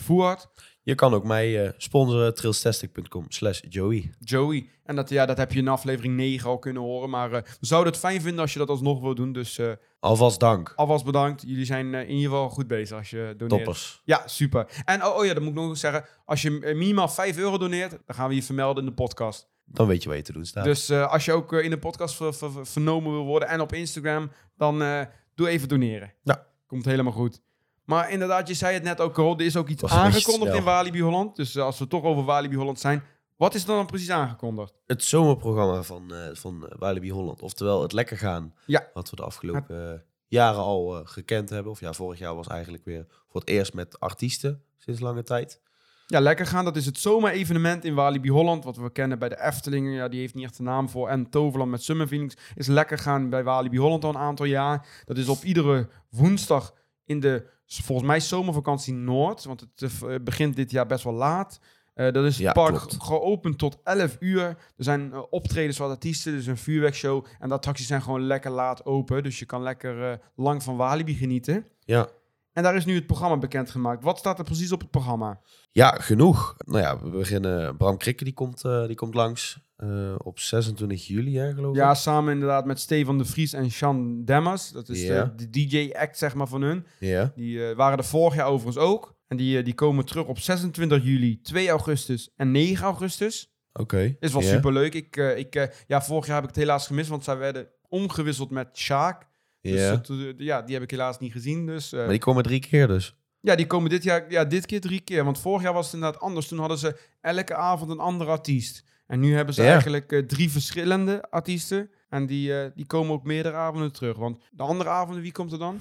Je 0.91 0.97
kan 0.97 1.14
ook 1.14 1.24
mij 1.24 1.64
eh, 1.66 1.72
sponsoren, 1.76 2.34
trailstastic.com 2.34 3.24
slash 3.28 3.61
Joey. 3.68 4.11
Joey. 4.18 4.68
En 4.84 4.97
dat, 4.97 5.09
ja, 5.09 5.26
dat 5.26 5.36
heb 5.36 5.53
je 5.53 5.59
in 5.59 5.68
aflevering 5.68 6.16
9 6.16 6.49
al 6.49 6.59
kunnen 6.59 6.82
horen. 6.82 7.11
Maar 7.11 7.32
eh, 7.32 7.43
we 7.43 7.66
zouden 7.66 7.93
het 7.93 8.01
fijn 8.01 8.20
vinden 8.20 8.41
als 8.41 8.53
je 8.53 8.59
dat 8.59 8.68
alsnog 8.68 9.01
wil 9.01 9.14
doen. 9.14 9.32
Dus 9.32 9.59
eh, 9.59 9.72
Alvast 10.01 10.41
dank. 10.41 10.72
alvast 10.76 11.05
bedankt. 11.05 11.43
Jullie 11.47 11.64
zijn 11.64 11.95
in 11.95 12.09
ieder 12.09 12.24
geval 12.30 12.49
goed 12.49 12.66
bezig 12.66 12.97
als 12.97 13.11
je 13.11 13.34
doneert. 13.36 13.49
Toppers. 13.64 14.03
Ja, 14.05 14.22
super. 14.26 14.82
En 14.84 15.05
oh, 15.07 15.16
oh 15.16 15.24
ja, 15.24 15.34
dat 15.34 15.43
moet 15.43 15.53
ik 15.53 15.59
nog 15.59 15.76
zeggen. 15.78 16.05
Als 16.24 16.43
je 16.43 16.51
minimaal 16.51 17.09
5 17.09 17.36
euro 17.36 17.59
doneert, 17.59 17.91
dan 17.91 18.16
gaan 18.16 18.28
we 18.28 18.34
je 18.34 18.43
vermelden 18.43 18.82
in 18.84 18.88
de 18.88 18.95
podcast. 18.95 19.49
Dan 19.64 19.86
weet 19.86 20.03
je 20.03 20.09
wat 20.09 20.18
je 20.18 20.24
te 20.24 20.32
doen 20.32 20.45
staat. 20.45 20.64
Dus 20.64 20.91
als 20.91 21.24
je 21.24 21.32
ook 21.32 21.53
in 21.53 21.70
de 21.70 21.78
podcast 21.78 22.14
ver- 22.14 22.34
ver- 22.34 22.53
ver- 22.53 22.66
vernomen 22.66 23.12
wil 23.12 23.24
worden 23.24 23.49
en 23.49 23.61
op 23.61 23.72
Instagram, 23.72 24.30
dan 24.57 24.78
doe 25.34 25.49
even 25.49 25.68
doneren. 25.68 26.12
Ja. 26.22 26.47
Komt 26.66 26.84
helemaal 26.84 27.12
goed. 27.12 27.41
Maar 27.91 28.11
inderdaad, 28.11 28.49
je 28.49 28.55
zei 28.55 28.74
het 28.74 28.82
net 28.82 29.01
ook 29.01 29.18
al, 29.18 29.38
er 29.38 29.45
is 29.45 29.57
ook 29.57 29.68
iets 29.68 29.82
Was 29.82 29.91
aangekondigd 29.91 30.55
in. 30.55 30.62
Walibi 30.62 31.03
Holland. 31.03 31.36
Dus 31.36 31.55
eh, 31.55 31.62
als 31.62 31.78
we 31.78 31.86
toch 31.86 32.03
over 32.03 32.24
Walibi 32.24 32.57
Holland 32.57 32.80
zijn, 32.80 33.03
wat 33.36 33.55
is 33.55 33.62
er 33.62 33.68
dan 33.68 33.86
precies 33.86 34.11
aangekondigd? 34.11 34.72
Het 34.86 35.05
zomerprogramma 35.05 35.82
van, 35.82 36.14
eh 36.14 36.28
van 36.32 36.68
eh, 36.68 36.78
Walibi 36.78 37.11
Holland. 37.11 37.43
Oftewel 37.43 37.82
het 37.82 37.93
lekker 37.93 38.18
gaan. 38.18 38.55
Ja. 38.66 38.88
Wat 38.95 39.11
we 39.11 39.16
de 39.16 39.22
afgelopen 39.22 40.05
jaren 40.26 40.61
al 40.61 41.03
gekend 41.05 41.51
hebben. 41.51 41.72
Of 41.72 41.80
ja, 41.80 41.93
vorig 41.93 42.18
jaar 42.18 42.34
was 42.34 42.47
eigenlijk 42.47 42.84
weer 42.84 43.07
voor 43.28 43.41
het 43.41 43.51
eerst 43.51 43.74
met 43.74 44.01
artiesten 44.01 44.62
sinds 44.76 45.01
lange 45.01 45.22
tijd. 45.22 45.61
Ja, 46.07 46.20
lekker 46.20 46.47
gaan. 46.47 46.64
Dat 46.64 46.76
is 46.76 46.86
het 46.86 46.99
zomer-evenement 46.99 47.84
in 47.84 47.95
Walibi 47.95 48.30
Holland. 48.30 48.64
Wat 48.64 48.76
we 48.76 48.93
kennen 48.93 49.18
bij 49.18 49.28
de 49.28 49.43
Efteling. 49.43 49.95
Ja, 49.95 50.09
die 50.09 50.20
heeft 50.20 50.34
niet 50.34 50.45
echt 50.45 50.59
een 50.59 50.64
naam 50.64 50.88
voor. 50.88 51.09
En 51.09 51.30
Toverland 51.30 51.70
met 51.70 51.82
Summer 51.82 52.07
Feelings 52.07 52.36
is 52.55 52.66
lekker 52.66 52.99
gaan 52.99 53.30
bij 53.30 53.45
Walibi 53.45 53.78
Holland 53.78 54.05
al 54.05 54.11
een 54.11 54.16
aantal 54.16 54.47
jaar. 54.47 55.03
Dat 55.05 55.16
is 55.16 55.28
op 55.28 55.43
iedere 55.43 55.88
woensdag 56.11 56.74
in 57.05 57.20
de, 57.20 57.47
volgens 57.78 58.06
mij, 58.08 58.20
zomervakantie 58.20 58.94
Noord. 58.94 59.44
Want 59.44 59.60
het 59.60 59.92
eh, 60.02 60.14
begint 60.24 60.56
dit 60.56 60.70
jaar 60.70 60.86
best 60.86 61.04
wel 61.04 61.12
laat. 61.12 61.60
Eh, 61.94 62.12
dat 62.12 62.24
is 62.24 62.34
het 62.34 62.42
Ja, 62.42 62.52
park 62.52 62.74
klopt. 62.76 62.96
geopend 63.02 63.58
tot 63.58 63.78
11 63.84 64.16
uur. 64.20 64.42
Er 64.42 64.56
zijn 64.76 65.12
eh, 65.12 65.22
optredens 65.30 65.76
van 65.76 65.90
artiesten, 65.90 66.32
dus 66.32 66.46
een 66.46 66.56
vuurwerkshow. 66.56 67.24
En 67.38 67.48
de 67.48 67.54
attracties 67.54 67.86
zijn 67.86 68.02
gewoon 68.02 68.22
lekker 68.22 68.50
laat 68.50 68.84
open. 68.84 69.22
Dus 69.22 69.38
je 69.38 69.44
kan 69.44 69.62
lekker 69.62 70.10
eh, 70.10 70.16
lang 70.36 70.62
van 70.62 70.76
Walibi 70.76 71.14
genieten. 71.14 71.66
Ja. 71.84 72.08
En 72.53 72.62
daar 72.62 72.76
is 72.76 72.84
nu 72.84 72.94
het 72.94 73.07
programma 73.07 73.38
bekendgemaakt. 73.38 74.05
Wat 74.05 74.18
staat 74.18 74.38
er 74.38 74.44
precies 74.44 74.72
op 74.72 74.80
het 74.80 74.90
programma? 74.90 75.40
Ja, 75.70 75.90
genoeg. 75.90 76.55
Nou 76.59 76.78
ja, 76.80 77.01
we 77.03 77.09
beginnen. 77.11 77.76
Bram 77.76 77.96
Krikke 77.96 78.24
die 78.24 78.32
komt, 78.32 78.64
eh, 78.64 78.86
die 78.86 78.96
komt 78.96 79.14
langs 79.14 79.59
eh, 79.76 80.14
op 80.18 80.38
26 80.38 81.07
juli, 81.07 81.38
hè, 81.38 81.53
geloof 81.55 81.76
Ja, 81.76 81.90
ik. 81.90 81.96
samen 81.96 82.32
inderdaad 82.32 82.64
met 82.64 82.80
Stefan 82.80 83.18
de 83.18 83.24
Vries 83.24 83.53
en 83.53 83.70
Sean 83.70 84.24
Demmers. 84.24 84.70
Dat 84.70 84.88
is 84.88 85.03
Ja. 85.03 85.24
de, 85.24 85.48
de 85.48 85.66
DJ-act, 85.66 86.18
zeg 86.18 86.34
maar, 86.34 86.46
van 86.48 86.62
hun. 86.62 86.86
Ja. 86.98 87.32
Die 87.34 87.68
eh, 87.68 87.76
waren 87.76 87.98
er 87.98 88.05
vorig 88.05 88.34
jaar 88.34 88.46
overigens 88.46 88.84
ook. 88.84 89.14
En 89.28 89.36
die, 89.36 89.59
eh, 89.59 89.64
die 89.64 89.74
komen 89.74 90.05
terug 90.05 90.26
op 90.26 90.38
26 90.38 91.05
juli, 91.05 91.40
2 91.42 91.68
augustus 91.68 92.30
en 92.36 92.51
9 92.51 92.84
augustus. 92.84 93.53
Oké. 93.72 94.16
Is 94.20 94.32
wel 94.32 94.42
Ja. 94.42 94.48
superleuk. 94.48 94.94
Ik, 94.94 95.16
eh, 95.16 95.38
ik, 95.38 95.55
eh, 95.55 95.66
ja, 95.86 96.03
vorig 96.03 96.26
jaar 96.26 96.34
heb 96.34 96.44
ik 96.44 96.51
het 96.55 96.59
helaas 96.59 96.86
gemist, 96.86 97.09
want 97.09 97.24
zij 97.24 97.36
werden 97.36 97.68
omgewisseld 97.88 98.51
met 98.51 98.68
Sjaak. 98.78 99.28
Dus 99.61 99.80
Ja. 99.80 99.98
to- 99.98 100.32
ja, 100.36 100.62
die 100.62 100.74
heb 100.74 100.82
ik 100.82 100.90
helaas 100.90 101.18
niet 101.18 101.32
gezien. 101.32 101.66
Dus, 101.66 101.92
eh, 101.92 101.98
Maar 102.00 102.08
die 102.08 102.18
komen 102.18 102.42
drie 102.42 102.61
keer 102.61 102.86
dus. 102.86 103.14
Ja, 103.40 103.54
die 103.54 103.66
komen 103.66 103.90
dit 103.90 104.02
jaar, 104.02 104.30
ja, 104.30 104.44
dit 104.44 104.66
keer 104.66 104.80
drie 104.80 105.00
keer. 105.00 105.24
Want 105.24 105.38
vorig 105.38 105.62
jaar 105.62 105.72
was 105.72 105.84
het 105.84 105.94
inderdaad 105.94 106.20
anders. 106.20 106.48
Toen 106.48 106.58
hadden 106.58 106.78
ze 106.78 106.96
elke 107.20 107.54
avond 107.54 107.90
een 107.90 107.98
andere 107.98 108.30
artiest. 108.30 108.84
En 109.06 109.20
nu 109.20 109.34
hebben 109.34 109.54
ze 109.54 109.62
Ja. 109.62 109.70
eigenlijk 109.70 110.12
eh, 110.12 110.18
drie 110.22 110.50
verschillende 110.50 111.30
artiesten. 111.30 111.90
En 112.08 112.26
die, 112.26 112.52
die 112.74 112.86
komen 112.86 113.12
ook 113.12 113.24
meerdere 113.24 113.54
avonden 113.56 113.92
terug. 113.92 114.16
Want 114.16 114.38
de 114.50 114.62
andere 114.62 114.90
avonden, 114.90 115.22
wie 115.22 115.32
komt 115.32 115.52
er 115.52 115.58
dan? 115.58 115.78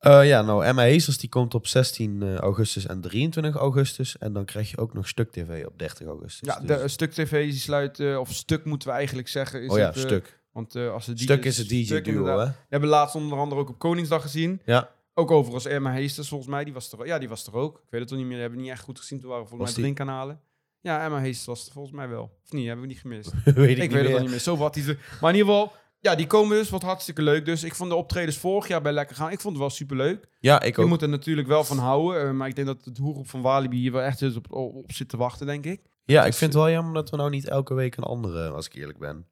Ja, 0.00 0.42
nou, 0.42 0.64
Emma 0.64 0.82
Heesters 0.82 1.18
die 1.18 1.28
komt 1.28 1.54
op 1.54 1.66
16 1.66 2.22
eh, 2.22 2.34
augustus 2.36 2.86
en 2.86 3.00
23 3.00 3.54
augustus. 3.54 4.18
En 4.18 4.32
dan 4.32 4.44
krijg 4.44 4.70
je 4.70 4.78
ook 4.78 4.94
nog 4.94 5.08
Stuk 5.08 5.30
TV 5.30 5.64
op 5.66 5.78
30 5.78 6.06
augustus. 6.06 6.48
Ja, 6.48 6.60
Dus- 6.60 6.80
de, 6.80 6.88
Stuk 6.88 7.12
TV 7.12 7.50
die 7.50 7.58
sluit, 7.60 8.16
of 8.16 8.32
Stuk 8.32 8.64
moeten 8.64 8.88
we 8.88 8.94
eigenlijk 8.94 9.28
zeggen. 9.28 9.62
Is 9.62 9.70
oh 9.70 9.78
ja, 9.78 9.86
het, 9.86 9.98
Stuk. 9.98 10.42
Want 10.54 10.74
eh, 10.74 10.92
als 10.92 11.06
het 11.06 11.20
Stuk 11.20 11.44
is 11.44 11.58
het 11.58 11.68
DJ-duo, 11.68 12.24
hè? 12.26 12.36
We 12.46 12.52
hebben 12.68 12.88
laatst 12.88 13.14
onder 13.14 13.38
andere 13.38 13.60
ook 13.60 13.68
op 13.68 13.78
Koningsdag 13.78 14.22
gezien. 14.22 14.60
Ja. 14.64 14.90
Ook 15.14 15.30
overigens 15.30 15.64
Emma 15.66 15.92
Heesters, 15.92 16.28
volgens 16.28 16.50
mij. 16.50 16.64
Die 16.64 16.72
was 16.72 16.92
er, 16.92 17.06
ja, 17.06 17.18
die 17.18 17.28
was 17.28 17.46
er 17.46 17.54
ook. 17.54 17.76
Ik 17.76 17.90
weet 17.90 18.00
het 18.00 18.08
toch 18.08 18.18
niet 18.18 18.26
meer. 18.26 18.34
Die 18.36 18.42
hebben 18.42 18.58
we 18.58 18.64
niet 18.64 18.74
echt 18.74 18.84
goed 18.84 18.98
gezien. 18.98 19.20
Toen 19.20 19.30
waren 19.30 19.48
volgens 19.48 19.70
Was 19.70 19.78
mij 19.78 19.86
die? 19.86 19.94
drie 19.94 20.06
kanalen. 20.06 20.40
Ja, 20.80 21.04
Emma 21.04 21.20
Heesters 21.20 21.46
was 21.46 21.66
er 21.66 21.72
volgens 21.72 21.94
mij 21.94 22.08
wel. 22.08 22.22
Of 22.44 22.52
niet, 22.52 22.66
hebben 22.66 22.82
we 22.84 22.90
niet 22.90 23.00
gemist. 23.00 23.32
weet 23.44 23.56
ik, 23.56 23.70
Ik 23.70 23.78
niet 23.78 23.92
weet 23.92 24.04
het 24.04 24.14
al 24.14 24.20
niet 24.20 24.30
meer. 24.30 24.38
Zo 24.38 24.56
wat 24.56 24.74
die 24.74 24.82
ze. 24.82 24.98
Maar 25.20 25.30
in 25.32 25.36
ieder 25.38 25.52
geval, 25.52 25.72
ja, 25.98 26.14
die 26.14 26.26
komen 26.26 26.56
dus 26.56 26.70
wat 26.70 26.82
hartstikke 26.82 27.22
leuk. 27.22 27.44
Dus 27.44 27.62
ik 27.64 27.74
vond 27.74 27.90
de 27.90 27.96
optredens 27.96 28.36
vorig 28.36 28.68
jaar 28.68 28.82
bij 28.82 28.92
Lekker 28.92 29.16
Gaan. 29.16 29.30
Ik 29.30 29.40
vond 29.40 29.52
het 29.54 29.62
wel 29.62 29.70
super 29.72 29.96
leuk. 29.96 30.28
Ja, 30.40 30.60
ik 30.62 30.76
Je 30.76 30.82
ook. 30.82 30.88
moet 30.88 31.02
er 31.02 31.08
natuurlijk 31.08 31.48
wel 31.48 31.64
van 31.64 31.78
houden. 31.78 32.22
eh, 32.22 32.30
maar 32.30 32.48
ik 32.48 32.54
denk 32.54 32.66
dat 32.66 32.84
het 32.84 32.98
hoergroep 32.98 33.28
van 33.28 33.42
Walibi 33.42 33.76
hier 33.76 33.92
wel 33.92 34.02
echt 34.02 34.22
is 34.22 34.36
op, 34.36 34.52
op, 34.52 34.74
op 34.74 34.92
zit 34.92 35.08
te 35.08 35.16
wachten, 35.16 35.46
denk 35.46 35.64
ik. 35.64 35.80
Ja, 36.04 36.24
ik 36.24 36.34
vind 36.34 36.52
het 36.52 36.62
wel 36.62 36.70
jammer 36.70 36.94
dat 36.94 37.10
we 37.10 37.16
nou 37.16 37.30
niet 37.30 37.48
elke 37.48 37.74
week 37.74 37.96
een 37.96 38.04
andere, 38.04 38.48
als 38.50 38.66
ik 38.66 38.74
eerlijk 38.74 38.98
ben. 38.98 39.26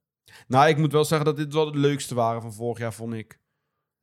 Nou, 0.47 0.69
ik 0.69 0.77
moet 0.77 0.93
wel 0.93 1.05
zeggen 1.05 1.27
dat 1.27 1.37
dit 1.37 1.53
wel 1.53 1.67
het 1.67 1.75
leukste 1.75 2.15
waren 2.15 2.43
van 2.43 2.53
vorig 2.53 2.79
jaar, 2.79 2.93
vond 2.93 3.15
ik. 3.15 3.39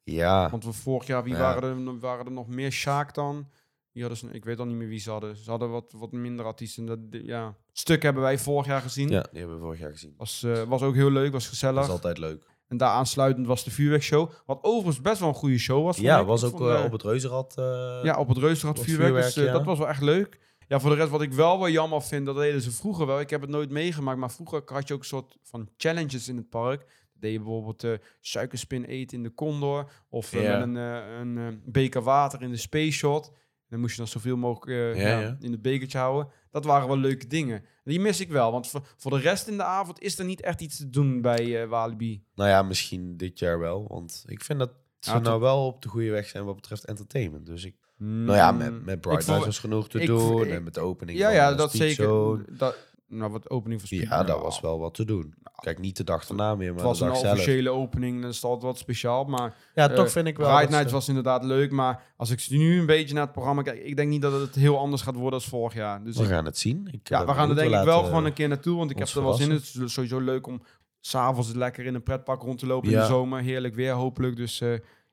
Ja, 0.04 0.50
Want 0.50 0.64
we 0.66 0.74
vorig 0.74 1.08
jaar, 1.08 1.24
wie 1.24 1.34
Ja. 1.34 1.40
waren, 1.40 1.88
er, 1.88 2.00
waren 2.00 2.26
er 2.26 2.32
nog 2.32 2.48
meer? 2.48 2.72
Sjaak 2.72 3.14
dan? 3.14 3.48
Hadden 3.94 4.18
ze, 4.18 4.28
ik 4.32 4.46
weet 4.46 4.60
al 4.60 4.66
niet 4.66 4.76
meer 4.76 4.88
wie 4.88 5.00
ze 5.00 5.10
hadden. 5.12 5.36
Ze 5.38 5.50
hadden 5.50 5.70
wat, 5.70 5.94
wat 5.98 6.12
minder 6.12 6.46
artiesten. 6.46 6.86
Dat, 6.86 7.00
ja. 7.12 7.56
Stuk 7.74 8.02
hebben 8.04 8.22
wij 8.24 8.38
vorig 8.38 8.66
jaar 8.66 8.82
gezien. 8.82 9.10
ja, 9.10 9.22
die 9.32 9.40
hebben 9.40 9.58
we 9.58 9.64
vorig 9.64 9.80
jaar 9.80 9.92
gezien. 9.92 10.14
Was, 10.18 10.44
eh, 10.44 10.64
was 10.64 10.82
ook 10.82 10.96
heel 10.96 11.12
leuk, 11.12 11.32
was 11.32 11.42
Dat 11.44 11.52
gezellig. 11.52 11.84
is 11.84 11.90
altijd 11.90 12.18
leuk. 12.18 12.44
En 12.68 12.78
daar 12.78 12.90
aansluitend 12.90 13.48
was 13.48 13.64
de 13.64 13.72
vuurwerkshow. 13.72 14.32
Wat 14.46 14.60
overigens 14.62 15.02
best 15.02 15.20
wel 15.20 15.30
een 15.30 15.36
goede 15.36 15.58
show 15.58 15.84
was. 15.84 15.98
Ja, 15.98 16.26
was 16.26 16.44
Ik 16.44 16.48
ook 16.52 16.58
vond, 16.58 16.70
eh, 16.70 16.78
eh, 16.80 16.86
op 16.86 16.92
het 16.92 17.02
Reuzenrad. 17.04 17.54
eh, 17.58 18.00
Ja, 18.04 18.18
op 18.18 18.28
het 18.28 18.38
Reuzenrad 18.38 18.80
vuurwerk. 18.80 19.14
Dus, 19.14 19.36
eh, 19.38 19.44
ja. 19.46 19.52
Dat 19.52 19.64
was 19.66 19.78
wel 19.78 19.88
echt 19.88 20.02
leuk. 20.02 20.40
Ja, 20.70 20.80
voor 20.80 20.90
de 20.90 20.96
rest 20.96 21.10
wat 21.10 21.22
ik 21.22 21.34
wel 21.34 21.60
wel 21.60 21.70
jammer 21.70 22.02
vind, 22.02 22.26
dat 22.26 22.36
deden 22.36 22.62
ze 22.62 22.72
vroeger 22.72 23.06
wel. 23.06 23.20
Ik 23.20 23.30
heb 23.30 23.42
het 23.42 23.50
nooit 23.50 23.70
meegemaakt, 23.70 24.20
maar 24.20 24.32
vroeger 24.32 24.62
had 24.66 24.88
je 24.88 24.94
ook 24.94 25.00
een 25.00 25.06
soort 25.06 25.38
van 25.44 25.70
challenges 25.78 26.28
in 26.28 26.38
het 26.38 26.50
park. 26.50 26.86
Deed 27.14 27.32
je 27.32 27.38
bijvoorbeeld 27.38 27.84
eh, 27.84 27.94
suikerspin 28.20 28.84
eten 28.84 29.18
in 29.18 29.24
de 29.24 29.34
Condor. 29.34 29.92
Of 30.10 30.34
eh, 30.34 30.42
met 30.42 30.62
een, 30.62 30.78
eh, 30.78 31.20
een 31.20 31.62
beker 31.66 32.02
water 32.02 32.42
in 32.42 32.50
de 32.50 32.58
Space 32.58 32.92
Shot. 32.92 33.32
dan 33.70 33.80
moest 33.80 33.92
je 33.92 33.98
dan 33.98 34.08
zoveel 34.08 34.38
mogelijk 34.38 34.98
Ja, 34.98 35.20
ja. 35.20 35.38
in 35.40 35.52
het 35.52 35.62
bekertje 35.62 35.98
houden. 35.98 36.32
Dat 36.52 36.66
waren 36.66 36.88
wel 36.88 36.98
leuke 36.98 37.28
dingen. 37.28 37.64
Die 37.84 38.00
mis 38.00 38.20
ik 38.20 38.30
wel, 38.30 38.52
want 38.52 38.68
voor, 38.68 38.82
voor 38.98 39.12
de 39.12 39.20
rest 39.20 39.48
in 39.48 39.58
de 39.58 39.64
avond 39.64 40.02
is 40.02 40.20
er 40.20 40.26
niet 40.26 40.42
echt 40.42 40.62
iets 40.62 40.78
te 40.78 40.90
doen 40.90 41.22
bij 41.22 41.68
Walibi. 41.68 42.24
Nou 42.36 42.50
ja, 42.50 42.62
misschien 42.62 43.18
dit 43.18 43.40
jaar 43.40 43.60
wel. 43.60 43.88
Want 43.88 44.24
ik 44.28 44.44
vind 44.44 44.60
dat 44.60 44.72
ze 45.00 45.12
Ja, 45.12 45.20
nou 45.20 45.40
wel 45.40 45.66
op 45.66 45.82
de 45.82 45.90
goede 45.90 46.12
weg 46.12 46.28
zijn 46.28 46.46
wat 46.46 46.56
betreft 46.56 46.86
entertainment. 46.86 47.46
Dus 47.46 47.64
ik, 47.64 47.76
nou 48.00 48.38
ja, 48.38 48.52
met, 48.52 48.86
met 48.86 49.02
Bright 49.02 49.28
Lights 49.28 49.46
was 49.46 49.60
genoeg 49.60 49.90
te 49.90 50.00
ik- 50.00 50.08
doen. 50.08 50.42
ik- 50.42 50.50
en 50.52 50.64
met 50.64 50.74
de 50.74 50.80
opening 50.80 51.18
Ja, 51.18 51.26
van 51.26 51.36
ja, 51.36 51.52
eh, 51.52 51.58
dat 51.58 51.70
Speed 51.74 51.82
zeker. 51.82 52.04
Zone. 52.04 52.44
Dat, 52.50 52.76
nou, 53.08 53.32
wat 53.32 53.50
opening 53.50 53.80
van 53.80 53.88
Speed. 53.90 54.02
Ja, 54.02 54.18
dat 54.18 54.28
nou, 54.28 54.42
was 54.42 54.60
wel 54.60 54.80
wat 54.80 54.94
te 54.94 55.06
doen. 55.06 55.34
Kijk, 55.60 55.80
niet 55.80 55.98
de 55.98 56.04
dag 56.04 56.30
erna 56.30 56.56
meer, 56.56 56.68
Het 56.68 56.76
maar 56.76 56.86
was 56.86 57.00
de 57.00 57.06
een 57.06 57.16
zelf. 57.16 57.32
officiële 57.34 57.70
opening, 57.70 58.22
dat 58.22 58.32
is 58.34 58.44
altijd 58.44 58.64
wat 58.64 58.78
speciaal. 58.78 59.24
Maar 59.24 59.56
Ja, 59.76 59.90
eh, 59.90 59.96
toch 59.96 60.12
vind 60.12 60.28
ik 60.28 60.38
wel... 60.38 60.60
Dat 60.60 60.70
Night 60.70 60.92
was 60.92 61.08
inderdaad 61.08 61.44
leuk, 61.44 61.72
maar 61.72 62.04
als 62.18 62.30
ik 62.30 62.46
nu 62.50 62.80
een 62.80 62.86
beetje 62.86 63.14
naar 63.14 63.24
het 63.24 63.32
programma 63.32 63.62
kijk, 63.62 63.84
ik 63.84 63.96
denk 63.96 64.10
niet 64.10 64.22
dat 64.22 64.42
het 64.42 64.56
heel 64.56 64.78
anders 64.80 65.02
gaat 65.02 65.16
worden 65.16 65.34
als 65.34 65.48
vorig 65.48 65.74
jaar. 65.74 66.04
Dus 66.04 66.18
We 66.18 66.24
ik- 66.24 66.30
gaan 66.30 66.46
het 66.46 66.58
zien. 66.58 66.88
Ik 66.92 67.08
ja, 67.10 67.18
ben 67.18 67.28
we 67.28 67.34
gaan 67.34 67.50
er 67.50 67.56
denk 67.56 67.72
ik 67.72 67.80
We 67.80 67.86
wel 67.86 68.04
gewoon 68.04 68.26
een 68.26 68.34
keer 68.34 68.48
naartoe, 68.48 68.78
want 68.78 68.92
ik 68.92 68.98
heb 69.00 69.08
er 69.08 69.24
wel 69.24 69.34
zin 69.34 69.50
in. 69.50 69.56
Het 69.56 69.76
is 69.84 69.94
sowieso 69.94 70.20
leuk 70.20 70.48
om 70.48 70.62
s'avonds 71.00 71.54
lekker 71.54 71.86
in 71.86 71.96
een 71.96 72.04
pretpark 72.04 72.42
rond 72.42 72.60
te 72.60 72.66
lopen 72.66 72.90
in 72.90 72.96
Ja. 72.96 73.02
de 73.02 73.08
zomer. 73.08 73.42
Heerlijk 73.42 73.76
weer, 73.76 73.92
hopelijk. 73.94 74.36
Dus 74.36 74.62
eh, 74.62 74.70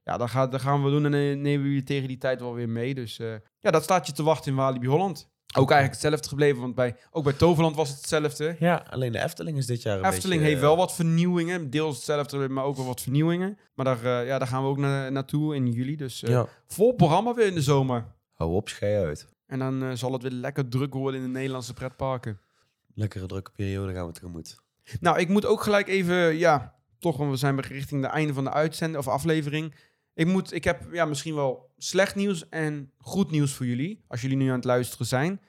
ja, 0.06 0.16
dat, 0.16 0.30
gaat, 0.30 0.52
dat 0.52 0.60
gaan 0.60 0.84
we 0.84 0.90
doen 0.90 1.04
en 1.04 1.10
dan 1.10 1.40
nemen 1.40 1.66
we 1.66 1.74
je 1.74 1.82
tegen 1.82 2.08
die 2.08 2.18
tijd 2.18 2.40
wel 2.40 2.54
weer 2.54 2.68
mee. 2.68 2.94
Dus 2.94 3.18
eh, 3.18 3.34
ja, 3.60 3.70
dat 3.70 3.82
staat 3.82 4.06
je 4.06 4.12
te 4.12 4.22
wachten 4.22 4.50
in 4.50 4.56
Walibi 4.56 4.86
Holland. 4.86 5.28
Ook 5.54 5.70
eigenlijk 5.70 6.02
hetzelfde 6.02 6.28
gebleven, 6.28 6.60
want 6.60 6.74
bij, 6.74 6.96
ook 7.10 7.24
bij 7.24 7.32
Toverland 7.32 7.76
was 7.76 7.88
het 7.88 7.98
hetzelfde. 7.98 8.56
Ja, 8.58 8.84
alleen 8.90 9.12
de 9.12 9.22
Efteling 9.22 9.58
is 9.58 9.66
dit 9.66 9.82
jaar 9.82 9.98
een 9.98 10.04
Efteling 10.04 10.40
beetje... 10.40 10.46
heeft 10.46 10.60
wel 10.60 10.76
wat 10.76 10.94
vernieuwingen. 10.94 11.70
Deels 11.70 11.96
hetzelfde, 11.96 12.48
maar 12.48 12.64
ook 12.64 12.76
wel 12.76 12.86
wat 12.86 13.00
vernieuwingen. 13.00 13.58
Maar 13.74 13.84
daar, 13.84 14.04
eh, 14.04 14.26
ja, 14.26 14.38
daar 14.38 14.48
gaan 14.48 14.62
we 14.62 14.68
ook 14.68 14.78
na 14.78 15.08
naartoe 15.08 15.54
in 15.54 15.72
juli. 15.72 15.96
Dus 15.96 16.22
eh, 16.22 16.30
Ja, 16.30 16.46
vol 16.66 16.92
programma 16.92 17.34
weer 17.34 17.46
in 17.46 17.54
de 17.54 17.62
zomer. 17.62 18.04
hou 18.32 18.52
op, 18.52 18.68
schei 18.68 19.04
uit. 19.04 19.28
En 19.46 19.58
dan 19.58 19.82
eh, 19.82 19.90
zal 19.92 20.12
het 20.12 20.22
weer 20.22 20.30
lekker 20.30 20.68
druk 20.68 20.94
worden 20.94 21.20
in 21.20 21.26
de 21.26 21.32
Nederlandse 21.32 21.74
pretparken. 21.74 22.40
Lekkere 22.94 23.26
drukke 23.26 23.50
periode 23.50 23.92
gaan 23.92 24.06
we 24.06 24.12
tegemoet. 24.12 24.56
Nou, 25.00 25.18
ik 25.18 25.28
moet 25.28 25.46
ook 25.46 25.62
gelijk 25.62 25.88
even, 25.88 26.36
ja, 26.36 26.74
toch, 26.98 27.16
want 27.16 27.30
we 27.30 27.36
zijn 27.36 27.60
richting 27.60 28.02
het 28.02 28.12
einde 28.12 28.32
van 28.34 28.44
de 28.44 28.52
uitzending 28.52 28.98
of 28.98 29.08
aflevering. 29.08 29.74
Ik, 30.16 30.26
moet, 30.26 30.52
ik 30.52 30.64
heb 30.64 30.92
ja, 30.92 31.04
misschien 31.04 31.34
wel 31.34 31.72
slecht 31.76 32.14
nieuws 32.14 32.48
en 32.48 32.92
goed 32.98 33.30
nieuws 33.30 33.52
voor 33.52 33.66
jullie, 33.66 34.04
als 34.08 34.20
jullie 34.20 34.36
nu 34.36 34.48
aan 34.48 34.54
het 34.54 34.64
luisteren 34.64 35.06
zijn. 35.06 35.40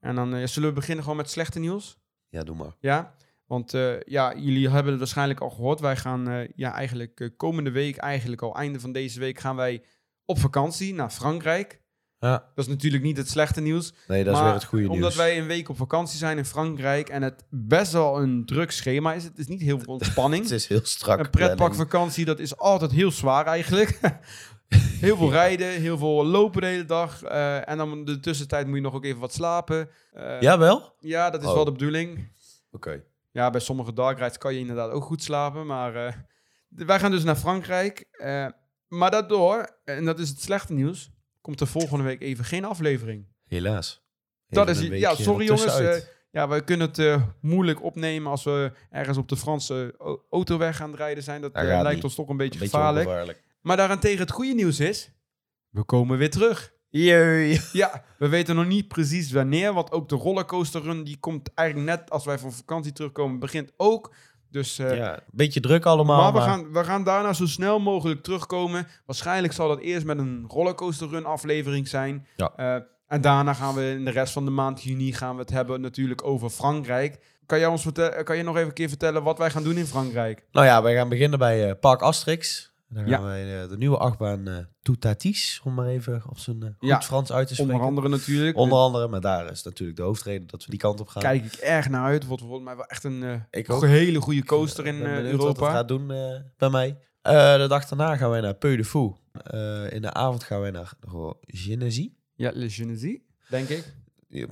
En 0.00 0.14
dan 0.14 0.34
eh, 0.34 0.46
zullen 0.46 0.68
we 0.68 0.74
beginnen 0.74 1.02
gewoon 1.02 1.18
met 1.18 1.30
slechte 1.30 1.58
nieuws. 1.58 1.98
Ja, 2.28 2.42
doe 2.42 2.56
maar. 2.56 2.76
Ja, 2.78 3.14
want 3.46 3.74
eh, 3.74 4.00
ja, 4.00 4.36
jullie 4.36 4.70
hebben 4.70 4.90
het 4.90 5.00
waarschijnlijk 5.00 5.40
al 5.40 5.50
gehoord. 5.50 5.80
Wij 5.80 5.96
gaan 5.96 6.28
eh, 6.28 6.48
ja, 6.56 6.72
eigenlijk 6.72 7.30
komende 7.36 7.70
week, 7.70 7.96
eigenlijk 7.96 8.42
al 8.42 8.56
einde 8.56 8.80
van 8.80 8.92
deze 8.92 9.20
week, 9.20 9.38
gaan 9.38 9.56
wij 9.56 9.82
op 10.24 10.38
vakantie 10.38 10.94
naar 10.94 11.10
Frankrijk. 11.10 11.80
Ja, 12.24 12.50
Dat 12.54 12.64
is 12.66 12.72
natuurlijk 12.72 13.02
niet 13.02 13.16
het 13.16 13.28
slechte 13.28 13.60
nieuws. 13.60 13.92
nee, 14.08 14.24
dat 14.24 14.34
is 14.36 14.40
weer 14.42 14.52
het 14.52 14.64
goede 14.64 14.84
nieuws. 14.84 14.94
omdat 14.96 15.14
wij 15.14 15.38
een 15.38 15.46
week 15.46 15.68
op 15.68 15.76
vakantie 15.76 16.18
zijn 16.18 16.38
in 16.38 16.44
Frankrijk 16.44 17.08
en 17.08 17.22
het 17.22 17.44
best 17.50 17.92
wel 17.92 18.22
een 18.22 18.46
druk 18.46 18.70
schema 18.70 19.12
is. 19.12 19.24
Het 19.24 19.38
is 19.38 19.46
niet 19.46 19.60
heel 19.60 19.78
veel 19.78 19.92
ontspanning. 19.98 20.42
Het 20.42 20.52
is 20.52 20.66
heel 20.66 20.80
strak. 20.82 21.18
een 21.18 21.30
pretparkvakantie, 21.30 22.24
dat 22.24 22.38
is 22.38 22.56
altijd 22.56 22.90
heel 22.90 23.10
zwaar 23.10 23.46
eigenlijk. 23.46 23.98
heel 25.06 25.16
veel 25.16 25.30
rijden, 25.30 25.68
heel 25.68 25.98
veel 25.98 26.24
lopen 26.26 26.60
de 26.60 26.66
hele 26.66 26.84
dag. 26.84 27.22
eh, 27.22 27.68
en 27.68 27.76
dan 27.78 27.92
in 27.92 28.04
de 28.04 28.20
tussentijd 28.20 28.66
moet 28.66 28.76
je 28.76 28.82
nog 28.82 28.94
ook 28.94 29.04
even 29.04 29.20
wat 29.20 29.32
slapen. 29.32 29.88
Eh, 30.12 30.40
Jawel? 30.40 30.94
ja, 31.00 31.30
dat 31.30 31.42
is 31.42 31.48
Oh. 31.48 31.54
wel 31.54 31.64
de 31.64 31.72
bedoeling. 31.72 32.32
Oké. 32.70 33.02
Ja, 33.32 33.50
bij 33.50 33.60
sommige 33.60 33.92
dark 33.92 34.18
rides 34.18 34.38
kan 34.38 34.52
je 34.54 34.60
inderdaad 34.60 34.90
ook 34.90 35.04
goed 35.04 35.22
slapen. 35.22 35.66
Maar 35.66 35.94
eh, 36.06 36.12
wij 36.68 36.98
gaan 37.00 37.10
dus 37.10 37.24
naar 37.24 37.36
Frankrijk. 37.36 38.04
maar 38.88 39.10
daardoor, 39.10 39.76
en 39.84 40.04
dat 40.04 40.18
is 40.18 40.28
het 40.28 40.40
slechte 40.40 40.72
nieuws, 40.72 41.10
komt 41.44 41.60
er 41.60 41.66
volgende 41.66 42.04
week 42.04 42.20
even 42.20 42.44
geen 42.44 42.64
aflevering. 42.64 43.26
Helaas. 43.46 44.02
Dat 44.48 44.68
is- 44.68 44.80
ja, 44.80 45.14
sorry 45.14 45.44
jongens, 45.44 45.62
ertussenuit. 45.64 46.12
Ja, 46.30 46.48
we 46.48 46.64
kunnen 46.64 46.86
het 46.86 46.98
eh, 46.98 47.22
moeilijk 47.40 47.82
opnemen 47.82 48.30
als 48.30 48.44
we 48.44 48.72
ergens 48.90 49.16
op 49.18 49.28
de 49.28 49.36
Franse 49.36 49.94
o- 49.98 50.24
autoweg 50.30 50.80
aan 50.80 50.90
het 50.90 50.98
rijden 50.98 51.22
zijn. 51.22 51.40
Dat 51.40 51.52
eh, 51.52 51.62
lijkt 51.82 51.94
niet. 51.94 52.04
ons 52.04 52.14
toch 52.14 52.28
een 52.28 52.36
beetje 52.36 52.52
een 52.54 52.58
beetje 52.58 52.76
gevaarlijk. 52.76 53.08
Maar 53.60 53.76
daarentegen 53.76 54.18
het 54.18 54.30
goede 54.30 54.54
nieuws 54.54 54.80
is, 54.80 55.10
we 55.68 55.84
komen 55.84 56.18
weer 56.18 56.30
terug. 56.30 56.72
Jee. 56.88 57.60
Ja, 57.72 58.04
we 58.18 58.28
weten 58.28 58.54
nog 58.56 58.66
niet 58.66 58.88
precies 58.88 59.32
wanneer, 59.32 59.72
want 59.72 59.92
ook 59.92 60.08
de 60.08 60.14
rollercoaster 60.16 60.82
run 60.82 61.04
die 61.04 61.18
komt 61.18 61.54
eigenlijk 61.54 61.88
net 61.88 62.10
als 62.10 62.24
wij 62.24 62.38
van 62.38 62.52
vakantie 62.52 62.92
terugkomen, 62.92 63.38
begint 63.38 63.72
ook. 63.76 64.14
Dus, 64.54 64.78
eh, 64.78 64.96
Ja, 64.96 65.12
een 65.16 65.22
beetje 65.30 65.60
druk 65.60 65.86
allemaal. 65.86 66.32
maar 66.32 66.32
we 66.32 66.48
gaan, 66.48 66.72
we 66.72 66.84
gaan 66.84 67.04
daarna 67.04 67.32
zo 67.32 67.46
snel 67.46 67.80
mogelijk 67.80 68.22
terugkomen. 68.22 68.86
Waarschijnlijk 69.06 69.52
zal 69.52 69.68
dat 69.68 69.80
eerst 69.80 70.06
met 70.06 70.18
een 70.18 70.44
rollercoaster 70.48 71.08
run 71.08 71.24
aflevering 71.24 71.88
zijn. 71.88 72.26
Ja. 72.36 72.52
Eh, 72.56 72.74
en 73.06 73.20
daarna 73.20 73.54
gaan 73.54 73.74
we 73.74 73.90
in 73.90 74.04
de 74.04 74.10
rest 74.10 74.32
van 74.32 74.44
de 74.44 74.50
maand 74.50 74.82
juni 74.82 75.12
gaan 75.12 75.34
we 75.34 75.40
het 75.40 75.50
hebben 75.50 75.80
natuurlijk 75.80 76.24
over 76.24 76.50
Frankrijk. 76.50 77.18
Kan 77.46 77.58
jij 77.58 77.68
ons 77.68 77.82
vertellen, 77.82 78.24
kan 78.24 78.36
je 78.36 78.42
nog 78.42 78.56
even 78.56 78.68
een 78.68 78.74
keer 78.74 78.88
vertellen 78.88 79.22
wat 79.22 79.38
wij 79.38 79.50
gaan 79.50 79.62
doen 79.62 79.76
in 79.76 79.86
Frankrijk? 79.86 80.44
Nou 80.52 80.66
ja, 80.66 80.82
wij 80.82 80.94
gaan 80.94 81.08
beginnen 81.08 81.38
bij 81.38 81.68
eh, 81.68 81.74
Park 81.80 82.00
Asterix. 82.02 82.72
Daar 82.94 83.08
Ja. 83.08 83.16
gaan 83.16 83.24
wij 83.24 83.62
eh, 83.62 83.68
de 83.68 83.76
nieuwe 83.76 83.96
achtbaan 83.98 84.68
Toutatis, 84.82 85.60
om 85.64 85.74
maar 85.74 85.86
even 85.86 86.22
op 86.28 86.38
zijn 86.38 86.62
eh, 86.62 86.68
goed 86.78 86.88
Ja, 86.88 87.00
Frans 87.02 87.32
uit 87.32 87.46
te 87.48 87.54
spreken. 87.54 87.74
Onder 87.74 87.88
andere 87.88 88.08
natuurlijk. 88.08 88.56
Onder 88.56 88.78
andere, 88.78 89.08
maar 89.08 89.20
daar 89.20 89.50
is 89.50 89.62
natuurlijk 89.62 89.98
de 89.98 90.04
hoofdreden 90.04 90.46
dat 90.46 90.64
we 90.64 90.70
die 90.70 90.78
kant 90.80 91.00
op 91.00 91.08
gaan. 91.08 91.22
Kijk 91.22 91.44
ik 91.44 91.52
erg 91.54 91.88
naar 91.88 92.04
uit. 92.04 92.24
Wordt 92.26 92.42
volgens 92.42 92.64
mij 92.64 92.76
wel 92.76 92.84
echt 92.86 93.04
een 93.04 93.22
eh, 93.22 93.34
Ik 93.50 93.70
ook. 93.70 93.84
hele 93.86 94.20
goede 94.20 94.44
coaster 94.44 94.86
in 94.86 94.96
Ik 94.96 95.02
benieuwd 95.02 95.22
wat 95.22 95.46
het 95.48 95.56
Europa. 95.56 95.70
gaat 95.72 95.88
doen 95.88 96.06
bij 96.56 96.70
mij. 96.70 96.98
De 97.22 97.66
dag 97.68 97.88
daarna 97.88 98.16
gaan 98.16 98.30
wij 98.30 98.40
naar 98.40 98.54
Peu 98.54 98.76
de 98.76 98.84
Fou. 98.84 99.14
In 99.90 100.02
de 100.02 100.12
avond 100.12 100.42
gaan 100.44 100.60
wij 100.60 100.70
naar 100.70 100.92
Genesee. 101.46 102.16
Ja, 102.34 102.50
Le 102.54 102.70
Genesee, 102.70 103.26
denk 103.48 103.68
ik. 103.68 103.94
Ja, 104.28 104.46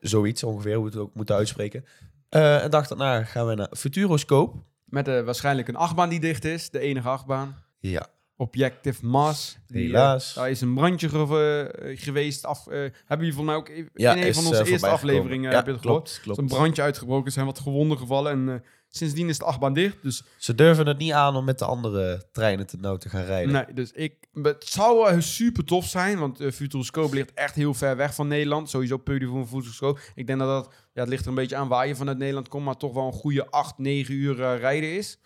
Zoiets 0.00 0.42
ongeveer, 0.44 0.74
hoe 0.74 0.84
we 0.84 0.90
het 0.90 0.98
ook 0.98 1.14
moeten 1.14 1.34
uitspreken. 1.36 1.84
Een 2.28 2.70
dag 2.70 2.86
daarna 2.88 3.24
gaan 3.24 3.46
wij 3.46 3.54
naar 3.54 3.68
Futuroscope. 3.76 4.56
Met 4.84 5.06
waarschijnlijk 5.06 5.68
een 5.68 5.76
achtbaan 5.76 6.08
die 6.08 6.20
dicht 6.20 6.44
is. 6.44 6.70
De 6.70 6.78
enige 6.78 7.08
achtbaan. 7.08 7.56
Ja, 7.78 8.06
Objective. 8.36 9.00
Die, 9.00 9.82
eh, 9.82 9.86
helaas. 9.86 10.34
Daar 10.34 10.50
is 10.50 10.60
een 10.60 10.74
brandje 10.74 11.08
ge- 11.08 11.70
eh, 11.82 12.00
geweest. 12.00 12.44
Af, 12.44 12.66
eh, 12.66 12.72
hebben 12.78 12.92
jullie 13.26 13.32
volgens 13.32 13.46
mij 13.46 13.54
ook 13.54 13.68
in 13.68 13.88
ja, 13.94 14.12
een 14.16 14.18
is, 14.22 14.36
van 14.36 14.46
onze 14.46 14.70
eerste 14.70 14.86
afleveringen 14.88 15.50
Ja, 15.50 15.56
heb 15.56 15.66
je 15.66 15.72
het 15.72 15.80
gehoord? 15.80 16.18
klopt, 16.22 16.38
is 16.38 16.44
een 16.44 16.50
brandje 16.58 16.82
uitgebroken, 16.82 17.26
er 17.26 17.32
zijn 17.32 17.46
wat 17.46 17.58
gewonden 17.58 17.98
gevallen. 17.98 18.32
En 18.50 18.64
sindsdien 18.88 19.28
is 19.28 19.38
de 19.38 19.44
achtbaan 19.44 19.72
dicht. 19.74 20.02
Dus, 20.02 20.22
Ze 20.36 20.54
durven 20.54 20.86
het 20.86 20.98
niet 20.98 21.12
aan 21.12 21.36
om 21.36 21.44
met 21.44 21.58
de 21.58 21.64
andere 21.64 22.28
treinen 22.32 22.66
te, 22.66 22.76
nou 22.76 22.98
te 22.98 23.08
gaan 23.08 23.24
rijden. 23.24 23.52
nee, 23.52 23.64
dus 23.74 23.92
ik, 23.92 24.14
het 24.42 24.64
zou 24.64 25.22
super 25.22 25.64
tof 25.64 25.86
zijn, 25.86 26.18
want 26.18 26.40
uh, 26.40 26.50
Futuroscope 26.52 27.14
ligt 27.14 27.34
echt 27.34 27.54
heel 27.54 27.74
ver 27.74 27.96
weg 27.96 28.14
van 28.14 28.28
Nederland. 28.28 28.70
Sowieso 28.70 28.96
Peudio 28.96 29.30
van 29.30 29.48
Futuroscope. 29.48 30.00
Ik 30.14 30.26
denk 30.26 30.38
dat 30.38 30.48
dat, 30.48 30.74
ja, 30.92 31.00
het 31.00 31.08
ligt 31.10 31.22
er 31.22 31.28
een 31.28 31.34
beetje 31.34 31.56
aan 31.56 31.68
waar 31.68 31.86
je 31.86 31.96
vanuit 31.96 32.18
Nederland 32.18 32.48
komt, 32.48 32.64
maar 32.64 32.76
toch 32.76 32.92
wel 32.94 33.06
een 33.06 33.12
goede 33.12 33.50
8, 33.50 33.78
9 33.78 34.14
uur 34.14 34.34
rijden 34.36 34.96
is. 34.96 35.18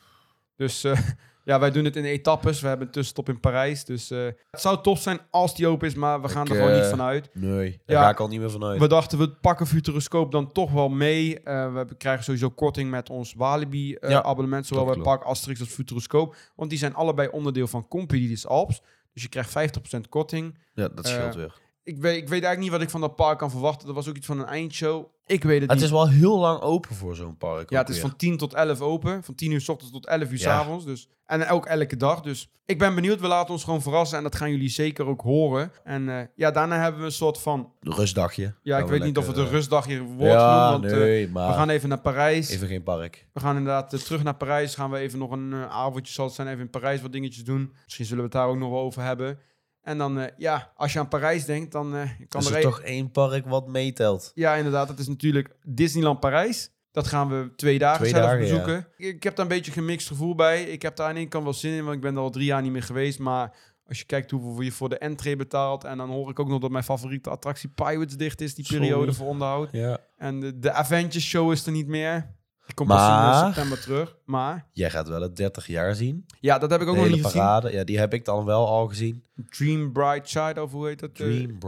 Dus 0.56 0.84
ja, 1.44 1.60
wij 1.60 1.70
doen 1.70 1.84
het 1.84 1.96
in 1.96 2.04
etappes. 2.04 2.60
We 2.60 2.68
hebben 2.68 2.86
een 2.86 2.92
tussenstop 2.92 3.28
in 3.28 3.40
Parijs. 3.40 3.84
Dus 3.84 4.10
eh, 4.10 4.24
het 4.50 4.60
zou 4.60 4.82
tof 4.82 5.00
zijn 5.00 5.20
als 5.30 5.54
die 5.54 5.66
open 5.66 5.86
is, 5.88 5.94
maar 5.94 6.22
we 6.22 6.28
gaan 6.28 6.44
Ik, 6.44 6.50
er 6.50 6.56
gewoon 6.56 6.72
niet 6.72 6.82
eh, 6.82 6.88
vanuit. 6.90 7.30
Nee, 7.32 7.80
daar 7.86 7.96
Ja. 7.96 8.02
ga 8.04 8.10
ik 8.10 8.20
al 8.20 8.28
niet 8.28 8.40
meer 8.40 8.50
vanuit. 8.50 8.80
We 8.80 8.86
dachten, 8.88 9.18
we 9.18 9.30
pakken 9.30 9.66
Futuroscope 9.66 10.30
dan 10.30 10.52
toch 10.52 10.70
wel 10.72 10.88
mee. 10.88 11.40
Eh, 11.40 11.72
we 11.74 11.96
krijgen 11.96 12.24
sowieso 12.24 12.50
korting 12.50 12.90
met 12.90 13.10
ons 13.10 13.34
Walibi 13.34 13.94
eh, 13.94 14.10
Ja, 14.10 14.22
abonnement. 14.22 14.66
Zowel 14.66 14.84
bij. 14.84 14.96
Park 15.02 15.22
Asterix 15.22 15.60
als 15.60 15.68
Futuroscope. 15.68 16.36
Want 16.56 16.70
die 16.70 16.78
zijn 16.78 16.94
allebei 16.94 17.28
onderdeel 17.28 17.66
van 17.66 17.88
Compedides 17.88 18.46
Alps. 18.46 18.82
Dus 19.12 19.22
je 19.22 19.28
krijgt 19.28 19.50
50% 19.50 20.08
korting. 20.08 20.58
Ja, 20.74 20.88
dat 20.88 21.06
scheelt 21.06 21.34
weer. 21.34 21.54
Ik 21.84 21.98
weet, 21.98 22.16
ik 22.16 22.20
weet 22.28 22.30
eigenlijk 22.30 22.58
niet 22.60 22.70
wat 22.70 22.80
ik 22.82 22.90
van 22.90 23.00
dat 23.00 23.16
park 23.16 23.38
kan 23.38 23.50
verwachten. 23.50 23.88
Er 23.88 23.94
was 23.94 24.08
ook 24.08 24.16
iets 24.16 24.26
van 24.26 24.38
een 24.38 24.46
eindshow. 24.46 25.04
Ik 25.26 25.42
weet 25.44 25.60
het 25.60 25.70
Het 25.70 25.78
niet. 25.78 25.86
is 25.86 25.92
wel 25.92 26.08
heel 26.08 26.38
lang 26.38 26.60
open 26.60 26.94
voor 26.94 27.14
zo'n 27.16 27.36
park. 27.36 27.70
ja, 27.70 27.78
het 27.78 27.88
is 27.88 27.94
weer. 27.94 28.04
van 28.08 28.16
10 28.16 28.36
tot 28.36 28.54
11 28.54 28.80
open. 28.80 29.22
Van 29.24 29.34
10 29.34 29.50
uur 29.52 29.60
s 29.60 29.68
ochtends 29.68 29.92
tot 29.92 30.06
11 30.06 30.30
uur 30.30 30.38
s 30.38 30.46
avonds. 30.46 30.84
Dus, 30.84 31.08
en 31.26 31.48
ook 31.48 31.66
elke 31.66 31.96
dag. 31.96 32.20
Dus 32.20 32.50
ik 32.66 32.78
ben 32.78 32.94
benieuwd. 32.94 33.20
We 33.20 33.26
laten 33.26 33.52
ons 33.54 33.64
gewoon 33.64 33.82
verrassen. 33.82 34.16
En 34.18 34.22
dat 34.24 34.34
gaan 34.36 34.50
jullie 34.50 34.68
zeker 34.68 35.06
ook 35.06 35.20
horen. 35.20 35.72
En 35.84 36.08
eh, 36.08 36.26
ja, 36.34 36.50
daarna 36.50 36.80
hebben 36.82 37.00
we 37.00 37.06
een 37.06 37.12
soort 37.12 37.38
van... 37.38 37.72
Rustdagje. 37.80 38.54
Ja, 38.62 38.78
ik 38.78 38.86
weet 38.86 39.00
we 39.00 39.06
niet 39.06 39.16
of 39.18 39.26
het 39.26 39.32
een 39.36 39.40
lekker, 39.40 39.58
rustdagje 39.58 40.02
wordt 40.02 40.20
eh, 40.22 40.28
Ja, 40.28 40.66
genoemd. 40.66 40.82
Want 40.82 40.94
eh, 40.94 40.98
nee, 41.00 41.28
maar 41.28 41.48
we 41.48 41.54
gaan 41.54 41.68
even 41.68 41.88
naar 41.88 42.00
Parijs. 42.00 42.50
even 42.50 42.68
geen 42.68 42.82
park. 42.82 43.26
We 43.32 43.40
gaan 43.40 43.56
inderdaad 43.56 43.92
eh, 43.92 44.00
terug 44.00 44.22
naar 44.22 44.34
Parijs. 44.36 44.74
Gaan 44.74 44.90
we 44.90 44.98
even 44.98 45.18
nog 45.18 45.30
een 45.30 45.52
eh, 45.52 45.70
avondje, 45.70 46.12
zal 46.12 46.24
het 46.24 46.34
zijn, 46.34 46.48
even 46.48 46.60
in 46.60 46.70
Parijs 46.70 47.02
wat 47.02 47.12
dingetjes 47.12 47.44
doen. 47.44 47.72
Misschien 47.84 48.04
zullen 48.06 48.24
we 48.24 48.28
het 48.30 48.38
daar 48.38 48.48
ook 48.48 48.58
nog 48.58 48.70
wel 48.70 48.80
over 48.80 49.02
hebben. 49.02 49.38
En 49.82 49.98
dan, 49.98 50.18
eh, 50.18 50.32
ja, 50.36 50.72
als 50.76 50.92
je 50.92 50.98
aan 50.98 51.08
Parijs 51.08 51.44
denkt, 51.44 51.72
dan 51.72 51.96
eh, 51.96 52.10
kan 52.28 52.40
is 52.40 52.48
er 52.48 52.56
er 52.56 52.62
toch 52.62 52.80
één 52.80 53.10
park 53.10 53.46
wat 53.46 53.68
meetelt. 53.68 54.32
Ja, 54.34 54.54
inderdaad. 54.54 54.88
Dat 54.88 54.98
is 54.98 55.08
natuurlijk 55.08 55.56
Disneyland 55.62 56.20
Parijs. 56.20 56.70
Dat 56.90 57.06
gaan 57.06 57.28
we 57.28 57.50
twee 57.56 57.78
dagen 57.78 57.98
Twee 57.98 58.10
zelf 58.10 58.24
dagen, 58.24 58.40
bezoeken. 58.40 58.88
Ik, 58.96 59.14
ik 59.14 59.22
heb 59.22 59.36
daar 59.36 59.44
een 59.44 59.52
beetje 59.52 59.70
een 59.70 59.76
gemixt 59.76 60.06
gevoel 60.06 60.34
bij. 60.34 60.62
Ik 60.62 60.82
heb 60.82 60.96
daar 60.96 61.08
aan 61.08 61.16
ene 61.16 61.28
kant 61.28 61.44
wel 61.44 61.52
zin 61.52 61.72
in, 61.72 61.82
want 61.84 61.96
ik 61.96 62.02
ben 62.02 62.14
er 62.14 62.20
al 62.20 62.30
drie 62.30 62.44
jaar 62.44 62.62
niet 62.62 62.72
meer 62.72 62.82
geweest. 62.82 63.18
Maar 63.18 63.56
als 63.86 63.98
je 63.98 64.04
kijkt 64.04 64.30
hoeveel 64.30 64.60
je 64.62 64.72
voor 64.72 64.88
de 64.88 64.98
entree 64.98 65.36
betaalt... 65.36 65.84
en 65.84 65.98
dan 65.98 66.10
hoor 66.10 66.30
ik 66.30 66.38
ook 66.38 66.48
nog 66.48 66.60
dat 66.60 66.70
mijn 66.70 66.84
favoriete 66.84 67.30
attractie 67.30 67.68
Pirates 67.68 68.16
dicht 68.16 68.40
is... 68.40 68.54
die 68.54 68.64
Sorry. 68.64 68.80
periode 68.80 69.12
voor 69.12 69.26
onderhoud. 69.26 69.68
Ja. 69.72 69.98
En 70.16 70.40
de, 70.40 70.58
de 70.58 70.72
Avengers 70.72 71.24
Show 71.24 71.52
is 71.52 71.66
er 71.66 71.72
niet 71.72 71.86
meer. 71.86 72.34
Die 72.72 72.86
komt 72.86 72.88
pas 72.98 73.08
in 73.08 73.14
Maar- 73.14 73.44
september 73.46 73.80
terug. 73.80 74.16
Maar 74.24 74.66
Jij 74.72 74.90
gaat 74.90 75.08
wel 75.08 75.20
het 75.22 75.36
30 75.36 75.66
jaar 75.66 75.94
zien. 75.94 76.26
ja, 76.40 76.58
dat 76.58 76.70
heb 76.70 76.80
ik 76.80 76.86
ook 76.86 76.94
de 76.94 77.00
nog 77.00 77.08
hele 77.08 77.16
niet 77.16 77.26
gezien. 77.26 77.40
parade. 77.40 77.72
Ja, 77.72 77.84
die 77.84 77.98
heb 77.98 78.14
ik 78.14 78.24
dan 78.24 78.44
wel 78.44 78.66
al 78.68 78.86
gezien. 78.88 79.24
Dream 79.48 79.92
Bright 79.92 80.28
Side, 80.28 80.62
of 80.62 80.72
hoe 80.72 80.86
heet 80.86 81.00
dat? 81.00 81.10
eh? 81.10 81.16
Dream 81.16 81.58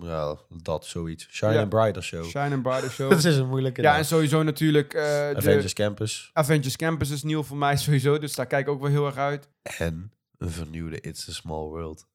ja, 0.00 0.36
dat 0.62 0.84
zoiets. 0.86 1.26
Shine 1.30 1.52
Ja. 1.52 1.60
and 1.60 1.68
Brighter 1.68 2.02
Show. 2.02 2.24
Shine 2.24 2.54
and 2.54 2.62
Brighter 2.62 2.90
Show. 2.96 3.10
Dat 3.10 3.24
is 3.24 3.36
een 3.36 3.48
moeilijke 3.48 3.82
ja, 3.82 3.96
en 3.96 4.04
sowieso 4.04 4.42
natuurlijk... 4.42 4.94
eh, 4.94 5.02
de 5.02 5.34
Avengers 5.36 5.72
Campus. 5.72 6.30
Avengers 6.32 6.76
Campus 6.76 7.10
is 7.10 7.22
nieuw 7.22 7.42
voor 7.42 7.56
mij 7.56 7.76
sowieso. 7.86 8.18
Dus 8.18 8.34
daar 8.34 8.46
kijk 8.46 8.66
ik 8.66 8.72
ook 8.72 8.80
wel 8.80 8.90
heel 8.90 9.06
erg 9.06 9.16
uit. 9.16 9.48
En 9.62 10.12
een 10.38 10.50
vernieuwde 10.50 11.00
It's 11.00 11.28
a 11.28 11.32
Small 11.32 11.64
World. 11.68 12.06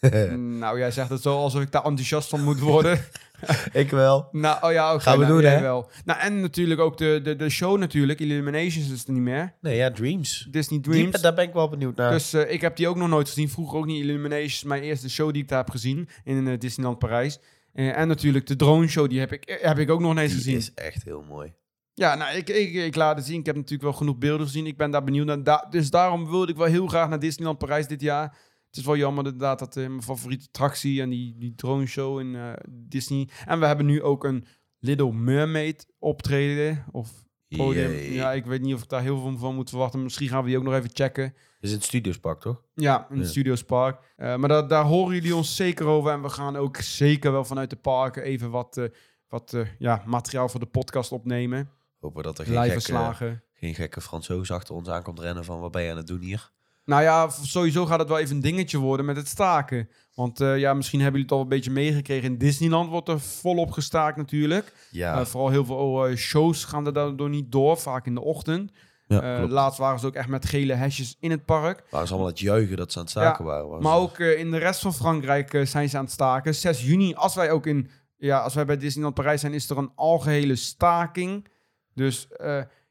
nou, 0.60 0.78
jij 0.78 0.90
zegt 0.90 1.10
het 1.10 1.22
zo 1.22 1.36
alsof 1.36 1.62
ik 1.62 1.72
daar 1.72 1.84
enthousiast 1.84 2.28
van 2.28 2.44
moet 2.44 2.60
worden. 2.60 3.00
ik 3.72 3.90
wel. 3.90 4.28
nou, 4.32 4.64
oh 4.64 4.72
ja, 4.72 4.94
oké. 4.94 5.02
Gaan 5.02 5.18
we 5.18 5.24
nou, 5.24 5.40
doen, 5.42 5.50
hè? 5.50 5.60
wel. 5.60 5.90
Nou, 6.04 6.20
en 6.20 6.40
natuurlijk 6.40 6.80
ook 6.80 6.98
de, 6.98 7.20
de, 7.22 7.36
de 7.36 7.48
show 7.48 7.78
natuurlijk. 7.78 8.20
Illuminations 8.20 8.90
is 8.90 9.06
er 9.06 9.12
niet 9.12 9.22
meer. 9.22 9.54
Nee, 9.60 9.76
ja, 9.76 9.90
Dreams. 9.90 10.48
Disney 10.50 10.80
Die, 10.80 10.92
Dreams. 10.92 11.20
daar 11.20 11.34
ben 11.34 11.44
ik 11.44 11.52
wel 11.52 11.68
benieuwd 11.68 11.96
naar. 11.96 12.10
Dus 12.10 12.32
eh, 12.32 12.52
ik 12.52 12.60
heb 12.60 12.76
die 12.76 12.88
ook 12.88 12.96
nog 12.96 13.08
nooit 13.08 13.28
gezien. 13.28 13.48
Vroeger 13.48 13.78
ook 13.78 13.86
niet. 13.86 14.02
Illuminations, 14.02 14.62
mijn 14.64 14.82
eerste 14.82 15.10
show 15.10 15.32
die 15.32 15.42
ik 15.42 15.48
daar 15.48 15.58
heb 15.58 15.70
gezien 15.70 16.08
in 16.24 16.48
eh, 16.48 16.58
Disneyland 16.58 16.98
Parijs. 16.98 17.38
Eh, 17.72 17.98
en 17.98 18.08
natuurlijk 18.08 18.46
de 18.46 18.56
drone 18.56 18.88
show, 18.88 19.08
die 19.08 19.18
heb 19.20 19.32
ik, 19.32 19.58
heb 19.62 19.78
ik 19.78 19.90
ook 19.90 20.00
nog 20.00 20.12
niet 20.14 20.22
eens 20.22 20.32
die 20.32 20.40
gezien. 20.42 20.56
is 20.56 20.74
echt 20.74 21.04
heel 21.04 21.24
mooi. 21.28 21.52
Ja, 21.94 22.14
nou, 22.14 22.36
ik, 22.36 22.48
ik, 22.48 22.74
ik 22.74 22.94
laat 22.94 23.16
het 23.16 23.26
zien. 23.26 23.40
Ik 23.40 23.46
heb 23.46 23.54
natuurlijk 23.54 23.82
wel 23.82 23.92
genoeg 23.92 24.18
beelden 24.18 24.46
gezien. 24.46 24.66
Ik 24.66 24.76
ben 24.76 24.90
daar 24.90 25.04
benieuwd 25.04 25.26
naar. 25.26 25.42
Da- 25.42 25.66
dus 25.70 25.90
daarom 25.90 26.30
wilde 26.30 26.52
ik 26.52 26.56
wel 26.58 26.66
heel 26.66 26.86
graag 26.86 27.08
naar 27.08 27.18
Disneyland 27.18 27.58
Parijs 27.58 27.86
dit 27.86 28.00
jaar. 28.00 28.36
Het 28.68 28.76
is 28.76 28.84
wel 28.84 28.96
jammer 28.96 29.24
inderdaad 29.24 29.58
dat 29.58 29.76
eh, 29.76 29.86
mijn 29.86 30.02
favoriete 30.02 30.46
attractie 30.46 31.00
en 31.02 31.08
die, 31.08 31.34
die 31.38 31.54
drone 31.54 31.86
show 31.86 32.20
in 32.20 32.34
eh, 32.36 32.52
Disney. 32.70 33.28
En 33.44 33.60
we 33.60 33.66
hebben 33.66 33.86
nu 33.86 34.02
ook 34.02 34.24
een 34.24 34.46
Little 34.78 35.12
Mermaid 35.12 35.86
optreden. 35.98 36.84
Of 36.90 37.10
podium. 37.48 37.92
Ja, 38.12 38.32
ik 38.32 38.46
weet 38.46 38.60
niet 38.60 38.74
of 38.74 38.82
ik 38.82 38.88
daar 38.88 39.02
heel 39.02 39.20
veel 39.20 39.38
van 39.38 39.54
moet 39.54 39.68
verwachten. 39.68 40.02
Misschien 40.02 40.28
gaan 40.28 40.42
we 40.42 40.48
die 40.48 40.58
ook 40.58 40.64
nog 40.64 40.74
even 40.74 40.90
checken. 40.92 41.34
Is 41.60 41.72
het 41.72 41.84
Studiospark, 41.84 42.40
toch? 42.40 42.62
Ja, 42.74 43.06
in 43.10 43.16
het 43.16 43.24
Ja. 43.24 43.30
Studios 43.30 43.64
Park. 43.64 44.12
Eh, 44.16 44.36
maar 44.36 44.48
daar, 44.48 44.68
daar 44.68 44.84
horen 44.84 45.14
jullie 45.14 45.36
ons 45.36 45.56
zeker 45.56 45.86
over. 45.86 46.12
En 46.12 46.22
we 46.22 46.28
gaan 46.28 46.56
ook 46.56 46.76
zeker 46.76 47.32
wel 47.32 47.44
vanuit 47.44 47.70
de 47.70 47.76
parken 47.76 48.22
even 48.22 48.50
wat, 48.50 48.88
wat 49.28 49.56
ja, 49.78 50.02
materiaal 50.06 50.48
voor 50.48 50.60
de 50.60 50.66
podcast 50.66 51.12
opnemen. 51.12 51.70
Hopen 51.98 52.22
dat 52.22 52.38
er 52.38 52.44
geen 52.44 52.54
gekke, 52.54 52.72
verslagen. 52.72 53.42
geen 53.52 53.74
gekke 53.74 54.00
Fransoos 54.00 54.50
achter 54.50 54.74
ons 54.74 54.88
aankomt 54.88 55.18
rennen 55.18 55.44
van 55.44 55.60
wat 55.60 55.72
ben 55.72 55.82
je 55.82 55.90
aan 55.90 55.96
het 55.96 56.06
doen 56.06 56.20
hier? 56.20 56.50
Nou 56.88 57.02
ja, 57.02 57.28
sowieso 57.28 57.86
gaat 57.86 57.98
het 57.98 58.08
wel 58.08 58.18
even 58.18 58.34
een 58.36 58.42
dingetje 58.42 58.78
worden 58.78 59.06
met 59.06 59.16
het 59.16 59.28
staken. 59.28 59.88
Want 60.14 60.40
eh, 60.40 60.58
ja, 60.58 60.74
misschien 60.74 61.00
hebben 61.00 61.20
jullie 61.20 61.34
het 61.36 61.44
al 61.44 61.52
een 61.52 61.56
beetje 61.58 61.70
meegekregen. 61.70 62.30
In 62.30 62.38
Disneyland 62.38 62.90
wordt 62.90 63.08
er 63.08 63.20
volop 63.20 63.70
gestaakt 63.70 64.16
natuurlijk. 64.16 64.72
Ja, 64.90 65.20
Eh, 65.20 65.26
vooral 65.26 65.50
heel 65.50 65.64
veel 65.64 66.06
eh, 66.06 66.16
shows 66.16 66.64
gaan 66.64 66.86
er 66.86 66.92
daardoor 66.92 67.28
niet 67.28 67.52
door, 67.52 67.78
vaak 67.78 68.06
in 68.06 68.14
de 68.14 68.20
ochtend. 68.20 68.72
ja 69.06 69.46
laatst 69.48 69.78
waren 69.78 69.98
ze 69.98 70.06
ook 70.06 70.14
echt 70.14 70.28
met 70.28 70.46
gele 70.46 70.72
hesjes 70.74 71.16
in 71.20 71.30
het 71.30 71.44
park. 71.44 71.84
Waren 71.90 72.06
ze 72.06 72.12
allemaal 72.12 72.30
aan 72.30 72.36
het 72.36 72.42
juichen 72.42 72.76
dat 72.76 72.92
ze 72.92 72.98
aan 72.98 73.04
het 73.04 73.12
staken 73.12 73.44
waren. 73.44 73.68
waren 73.68 73.82
Maar 73.82 73.96
ook 73.96 74.18
in 74.18 74.50
de 74.50 74.58
rest 74.58 74.80
van 74.80 74.94
Frankrijk 74.94 75.60
zijn 75.64 75.88
ze 75.88 75.96
aan 75.96 76.04
het 76.04 76.12
staken. 76.12 76.54
6 76.54 76.84
juni, 76.84 77.14
als 77.14 77.34
wij 77.34 77.50
ook 77.50 77.66
in, 77.66 77.90
ja, 78.16 78.38
als 78.40 78.54
wij 78.54 78.64
bij 78.64 78.76
Disneyland 78.76 79.14
Parijs 79.14 79.40
zijn, 79.40 79.54
is 79.54 79.70
er 79.70 79.78
een 79.78 79.92
algehele 79.94 80.56
staking. 80.56 81.48
Dus 81.94 82.28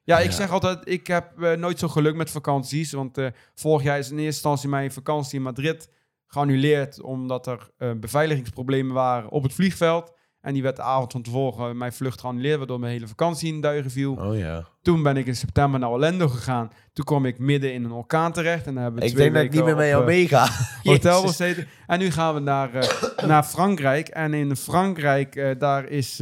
ja, 0.08 0.20
ik 0.20 0.32
zeg 0.32 0.52
altijd, 0.52 0.80
ik 0.84 1.08
heb 1.08 1.42
eh, 1.42 1.54
nooit 1.54 1.80
zo 1.80 1.88
geluk 1.88 2.16
met 2.16 2.32
vakanties. 2.32 2.92
Want 2.92 3.18
eh, 3.18 3.28
vorig 3.56 3.84
jaar 3.84 3.98
is 3.98 4.10
in 4.10 4.12
eerste 4.12 4.26
instantie 4.26 4.70
mijn 4.70 4.92
vakantie 4.92 5.38
in 5.38 5.44
Madrid 5.44 5.90
geannuleerd. 6.28 7.02
Omdat 7.02 7.48
er 7.48 7.70
eh, 7.78 7.92
beveiligingsproblemen 7.92 8.94
waren 8.94 9.30
op 9.30 9.44
het 9.44 9.54
vliegveld. 9.54 10.14
En 10.42 10.54
die 10.54 10.64
werd 10.64 10.76
de 10.76 10.82
avond 10.82 11.12
van 11.12 11.22
tevoren 11.22 11.78
mijn 11.78 11.94
vlucht 11.94 12.20
geannuleerd, 12.20 12.58
waardoor 12.58 12.80
mijn 12.80 12.92
hele 12.92 13.08
vakantie 13.08 13.54
in 13.54 13.62
duigen 13.62 13.92
viel. 13.92 14.14
Oh 14.14 14.38
ja. 14.38 14.68
Toen 14.88 15.04
ben 15.04 15.18
ik 15.18 15.26
in 15.26 15.36
september 15.36 15.80
naar 15.80 15.90
Orlando 15.90 16.28
gegaan. 16.28 16.72
Toen 16.94 17.06
kwam 17.06 17.26
ik 17.26 17.40
midden 17.40 17.74
in 17.74 17.84
een 17.84 17.92
orkaan 17.92 18.32
terecht. 18.32 18.66
En 18.66 18.74
dan 18.74 18.84
hebben 18.84 19.02
we 19.02 19.08
Ik 19.08 19.14
twee 19.14 19.24
denk 19.24 19.36
dat 19.36 19.44
ik 19.44 19.52
niet 19.52 19.64
meer 19.64 19.76
mee 19.76 19.90
jou 19.90 20.02
eh, 20.02 20.08
meega. 20.08 20.50
hotel 20.84 21.22
gezeten. 21.22 21.68
En 21.88 22.00
nu 22.00 22.12
gaan 22.12 22.34
we 22.34 22.40
naar, 22.40 22.74
eh, 22.74 23.26
naar 23.32 23.44
Frankrijk. 23.44 24.08
En 24.08 24.34
in 24.34 24.56
Frankrijk, 24.56 25.36
eh, 25.36 25.50
daar 25.58 25.90
is 25.90 26.18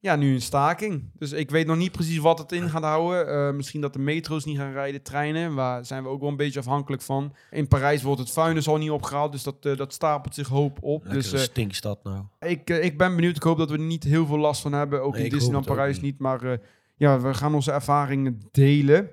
ja, 0.00 0.16
nu 0.16 0.34
een 0.34 0.42
staking. 0.42 1.10
Dus 1.18 1.32
ik 1.32 1.50
weet 1.50 1.66
nog 1.66 1.76
niet 1.76 1.92
precies 1.92 2.18
wat 2.18 2.38
het 2.38 2.52
in 2.52 2.68
gaat 2.68 2.82
houden. 2.82 3.56
Misschien 3.56 3.80
dat 3.80 3.92
de 3.92 3.98
metro's 3.98 4.44
niet 4.44 4.58
gaan 4.58 4.72
rijden, 4.72 5.02
treinen. 5.02 5.54
Waar 5.54 5.84
zijn 5.84 6.02
we 6.02 6.08
ook 6.08 6.20
wel 6.20 6.28
een 6.28 6.36
beetje 6.36 6.60
afhankelijk 6.60 7.02
van. 7.02 7.34
In 7.50 7.68
Parijs 7.68 8.02
wordt 8.02 8.20
het 8.20 8.30
vuilnis 8.30 8.68
al 8.68 8.76
niet 8.76 8.90
opgehaald. 8.90 9.32
Dus 9.32 9.42
dat, 9.42 9.62
dat 9.62 9.92
stapelt 9.92 10.34
zich 10.34 10.48
hoop 10.48 10.78
op. 10.80 11.02
Lekker 11.02 11.22
dus 11.22 11.32
een 11.32 11.38
stinkstad 11.38 12.04
nou. 12.04 12.22
ik, 12.40 12.70
ik 12.70 12.98
ben 12.98 13.14
benieuwd. 13.14 13.36
Ik 13.36 13.42
hoop 13.42 13.58
dat 13.58 13.70
we 13.70 13.76
er 13.76 13.82
niet 13.82 14.04
heel 14.04 14.26
veel 14.26 14.38
last 14.38 14.62
van 14.62 14.72
hebben. 14.72 15.02
Ook 15.02 15.14
Nee, 15.14 15.24
in 15.24 15.30
Disneyland 15.30 15.66
Parijs 15.66 15.94
niet. 15.94 16.04
niet. 16.04 16.18
Maar 16.18 16.58
ja, 16.96 17.20
we 17.20 17.34
gaan 17.34 17.54
onze 17.54 17.72
ervaringen 17.72 18.40
delen. 18.50 19.10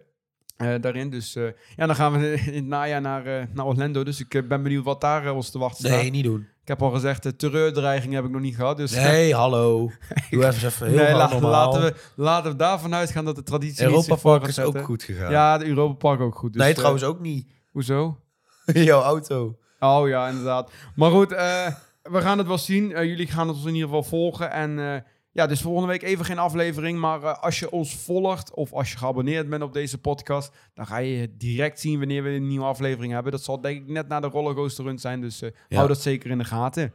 eh, 0.57 0.81
daarin. 0.81 1.09
Dus 1.09 1.35
eh, 1.35 1.43
ja, 1.75 1.85
dan 1.85 1.95
gaan 1.95 2.19
we 2.19 2.33
in 2.45 2.53
het 2.53 2.65
najaar 2.65 3.01
naar, 3.01 3.25
eh, 3.25 3.45
naar 3.53 3.65
Orlando. 3.65 4.03
Dus 4.03 4.19
ik 4.19 4.47
ben 4.47 4.63
benieuwd 4.63 4.83
wat 4.83 5.01
daar 5.01 5.33
ons 5.33 5.49
te 5.49 5.59
wachten 5.59 5.85
staat. 5.85 6.01
Nee, 6.01 6.09
niet 6.09 6.23
doen. 6.23 6.47
Ik 6.61 6.67
heb 6.69 6.81
al 6.81 6.91
gezegd, 6.91 7.23
de 7.23 7.35
terreurdreiging 7.35 8.13
heb 8.13 8.25
ik 8.25 8.31
nog 8.31 8.41
niet 8.41 8.55
gehad. 8.55 8.77
Dus 8.77 8.91
Nee, 8.91 9.35
hallo. 9.43 9.91
Doe 10.29 10.45
even, 10.45 10.67
even 10.67 10.87
heel 10.87 10.95
nee, 10.95 11.13
laten, 11.13 11.81
we, 11.81 11.93
laten 12.15 12.51
we 12.51 12.57
daarvan 12.57 12.93
uitgaan 12.95 13.25
dat 13.25 13.35
de 13.35 13.43
traditie 13.43 13.83
Europa 13.83 14.15
Park 14.15 14.47
is 14.47 14.59
ook 14.59 14.81
goed 14.81 15.03
gegaan. 15.03 15.31
Ja, 15.31 15.57
de 15.57 15.65
Europa 15.65 15.93
Park 15.93 16.19
ook 16.19 16.35
goed. 16.35 16.53
Dus, 16.53 16.61
nee, 16.61 16.73
trouwens 16.73 17.03
ook 17.03 17.19
niet. 17.19 17.47
Hoezo? 17.71 18.19
Jouw 18.65 19.01
auto. 19.01 19.57
Oh 19.79 20.07
ja, 20.07 20.27
inderdaad. 20.27 20.71
Maar 20.95 21.11
goed, 21.11 21.29
we 21.29 22.21
gaan 22.21 22.37
het 22.37 22.47
wel 22.47 22.57
zien. 22.57 22.87
Jullie 22.87 23.27
gaan 23.27 23.47
het 23.47 23.55
ons 23.55 23.65
in 23.65 23.73
ieder 23.73 23.87
geval 23.87 24.03
volgen. 24.03 24.51
En 24.51 25.03
ja, 25.33 25.47
dus 25.47 25.61
volgende 25.61 25.87
week 25.87 26.01
even 26.03 26.25
geen 26.25 26.37
aflevering. 26.39 26.99
Maar 26.99 27.23
eh, 27.23 27.43
als 27.43 27.59
je 27.59 27.71
ons 27.71 27.95
volgt 27.95 28.53
of 28.53 28.73
als 28.73 28.91
je 28.91 28.97
geabonneerd 28.97 29.49
bent 29.49 29.63
op 29.63 29.73
deze 29.73 29.97
podcast, 29.97 30.51
dan 30.73 30.85
ga 30.87 30.97
je 30.97 31.37
direct 31.37 31.79
zien 31.79 31.99
wanneer 31.99 32.23
we 32.23 32.29
een 32.29 32.47
nieuwe 32.47 32.65
aflevering 32.65 33.13
hebben. 33.13 33.31
Dat 33.31 33.43
zal 33.43 33.61
denk 33.61 33.81
ik 33.81 33.87
net 33.87 34.07
na 34.07 34.19
de 34.19 34.27
rollercoaster 34.27 34.83
run 34.83 34.99
zijn. 34.99 35.21
Dus 35.21 35.41
eh, 35.41 35.49
Ja. 35.69 35.75
hou 35.75 35.87
dat 35.87 36.01
zeker 36.01 36.29
in 36.31 36.37
de 36.37 36.43
gaten. 36.43 36.93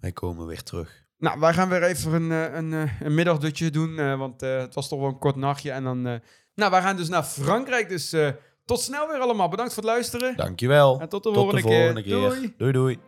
Wij 0.00 0.12
komen 0.12 0.46
weer 0.46 0.62
terug. 0.62 1.00
Nou, 1.18 1.40
wij 1.40 1.52
gaan 1.52 1.68
weer 1.68 1.82
even 1.82 2.12
een, 2.12 2.32
eh, 2.32 2.54
een, 2.54 2.90
een 3.00 3.14
middagdutje 3.14 3.70
doen. 3.70 4.18
want 4.18 4.40
het 4.40 4.74
was 4.74 4.88
toch 4.88 4.98
wel 4.98 5.08
een 5.08 5.18
kort 5.18 5.36
nachtje. 5.36 5.70
En 5.70 5.84
dan. 5.84 6.02
nou, 6.54 6.70
wij 6.70 6.82
gaan 6.82 6.96
dus 6.96 7.08
naar 7.08 7.22
Frankrijk. 7.22 7.88
Dus 7.88 8.14
tot 8.64 8.80
snel 8.80 9.08
weer 9.08 9.18
allemaal. 9.18 9.48
Bedankt 9.48 9.74
voor 9.74 9.82
het 9.82 9.92
luisteren. 9.92 10.36
Dankjewel. 10.36 11.00
En 11.00 11.08
tot 11.08 11.22
de 11.22 11.28
Tot 11.30 11.38
volgende, 11.38 11.62
de 11.62 11.68
volgende 11.74 12.02
keer. 12.02 12.12
Doei. 12.20 12.54
Doei 12.56 12.72
doei. 12.72 12.98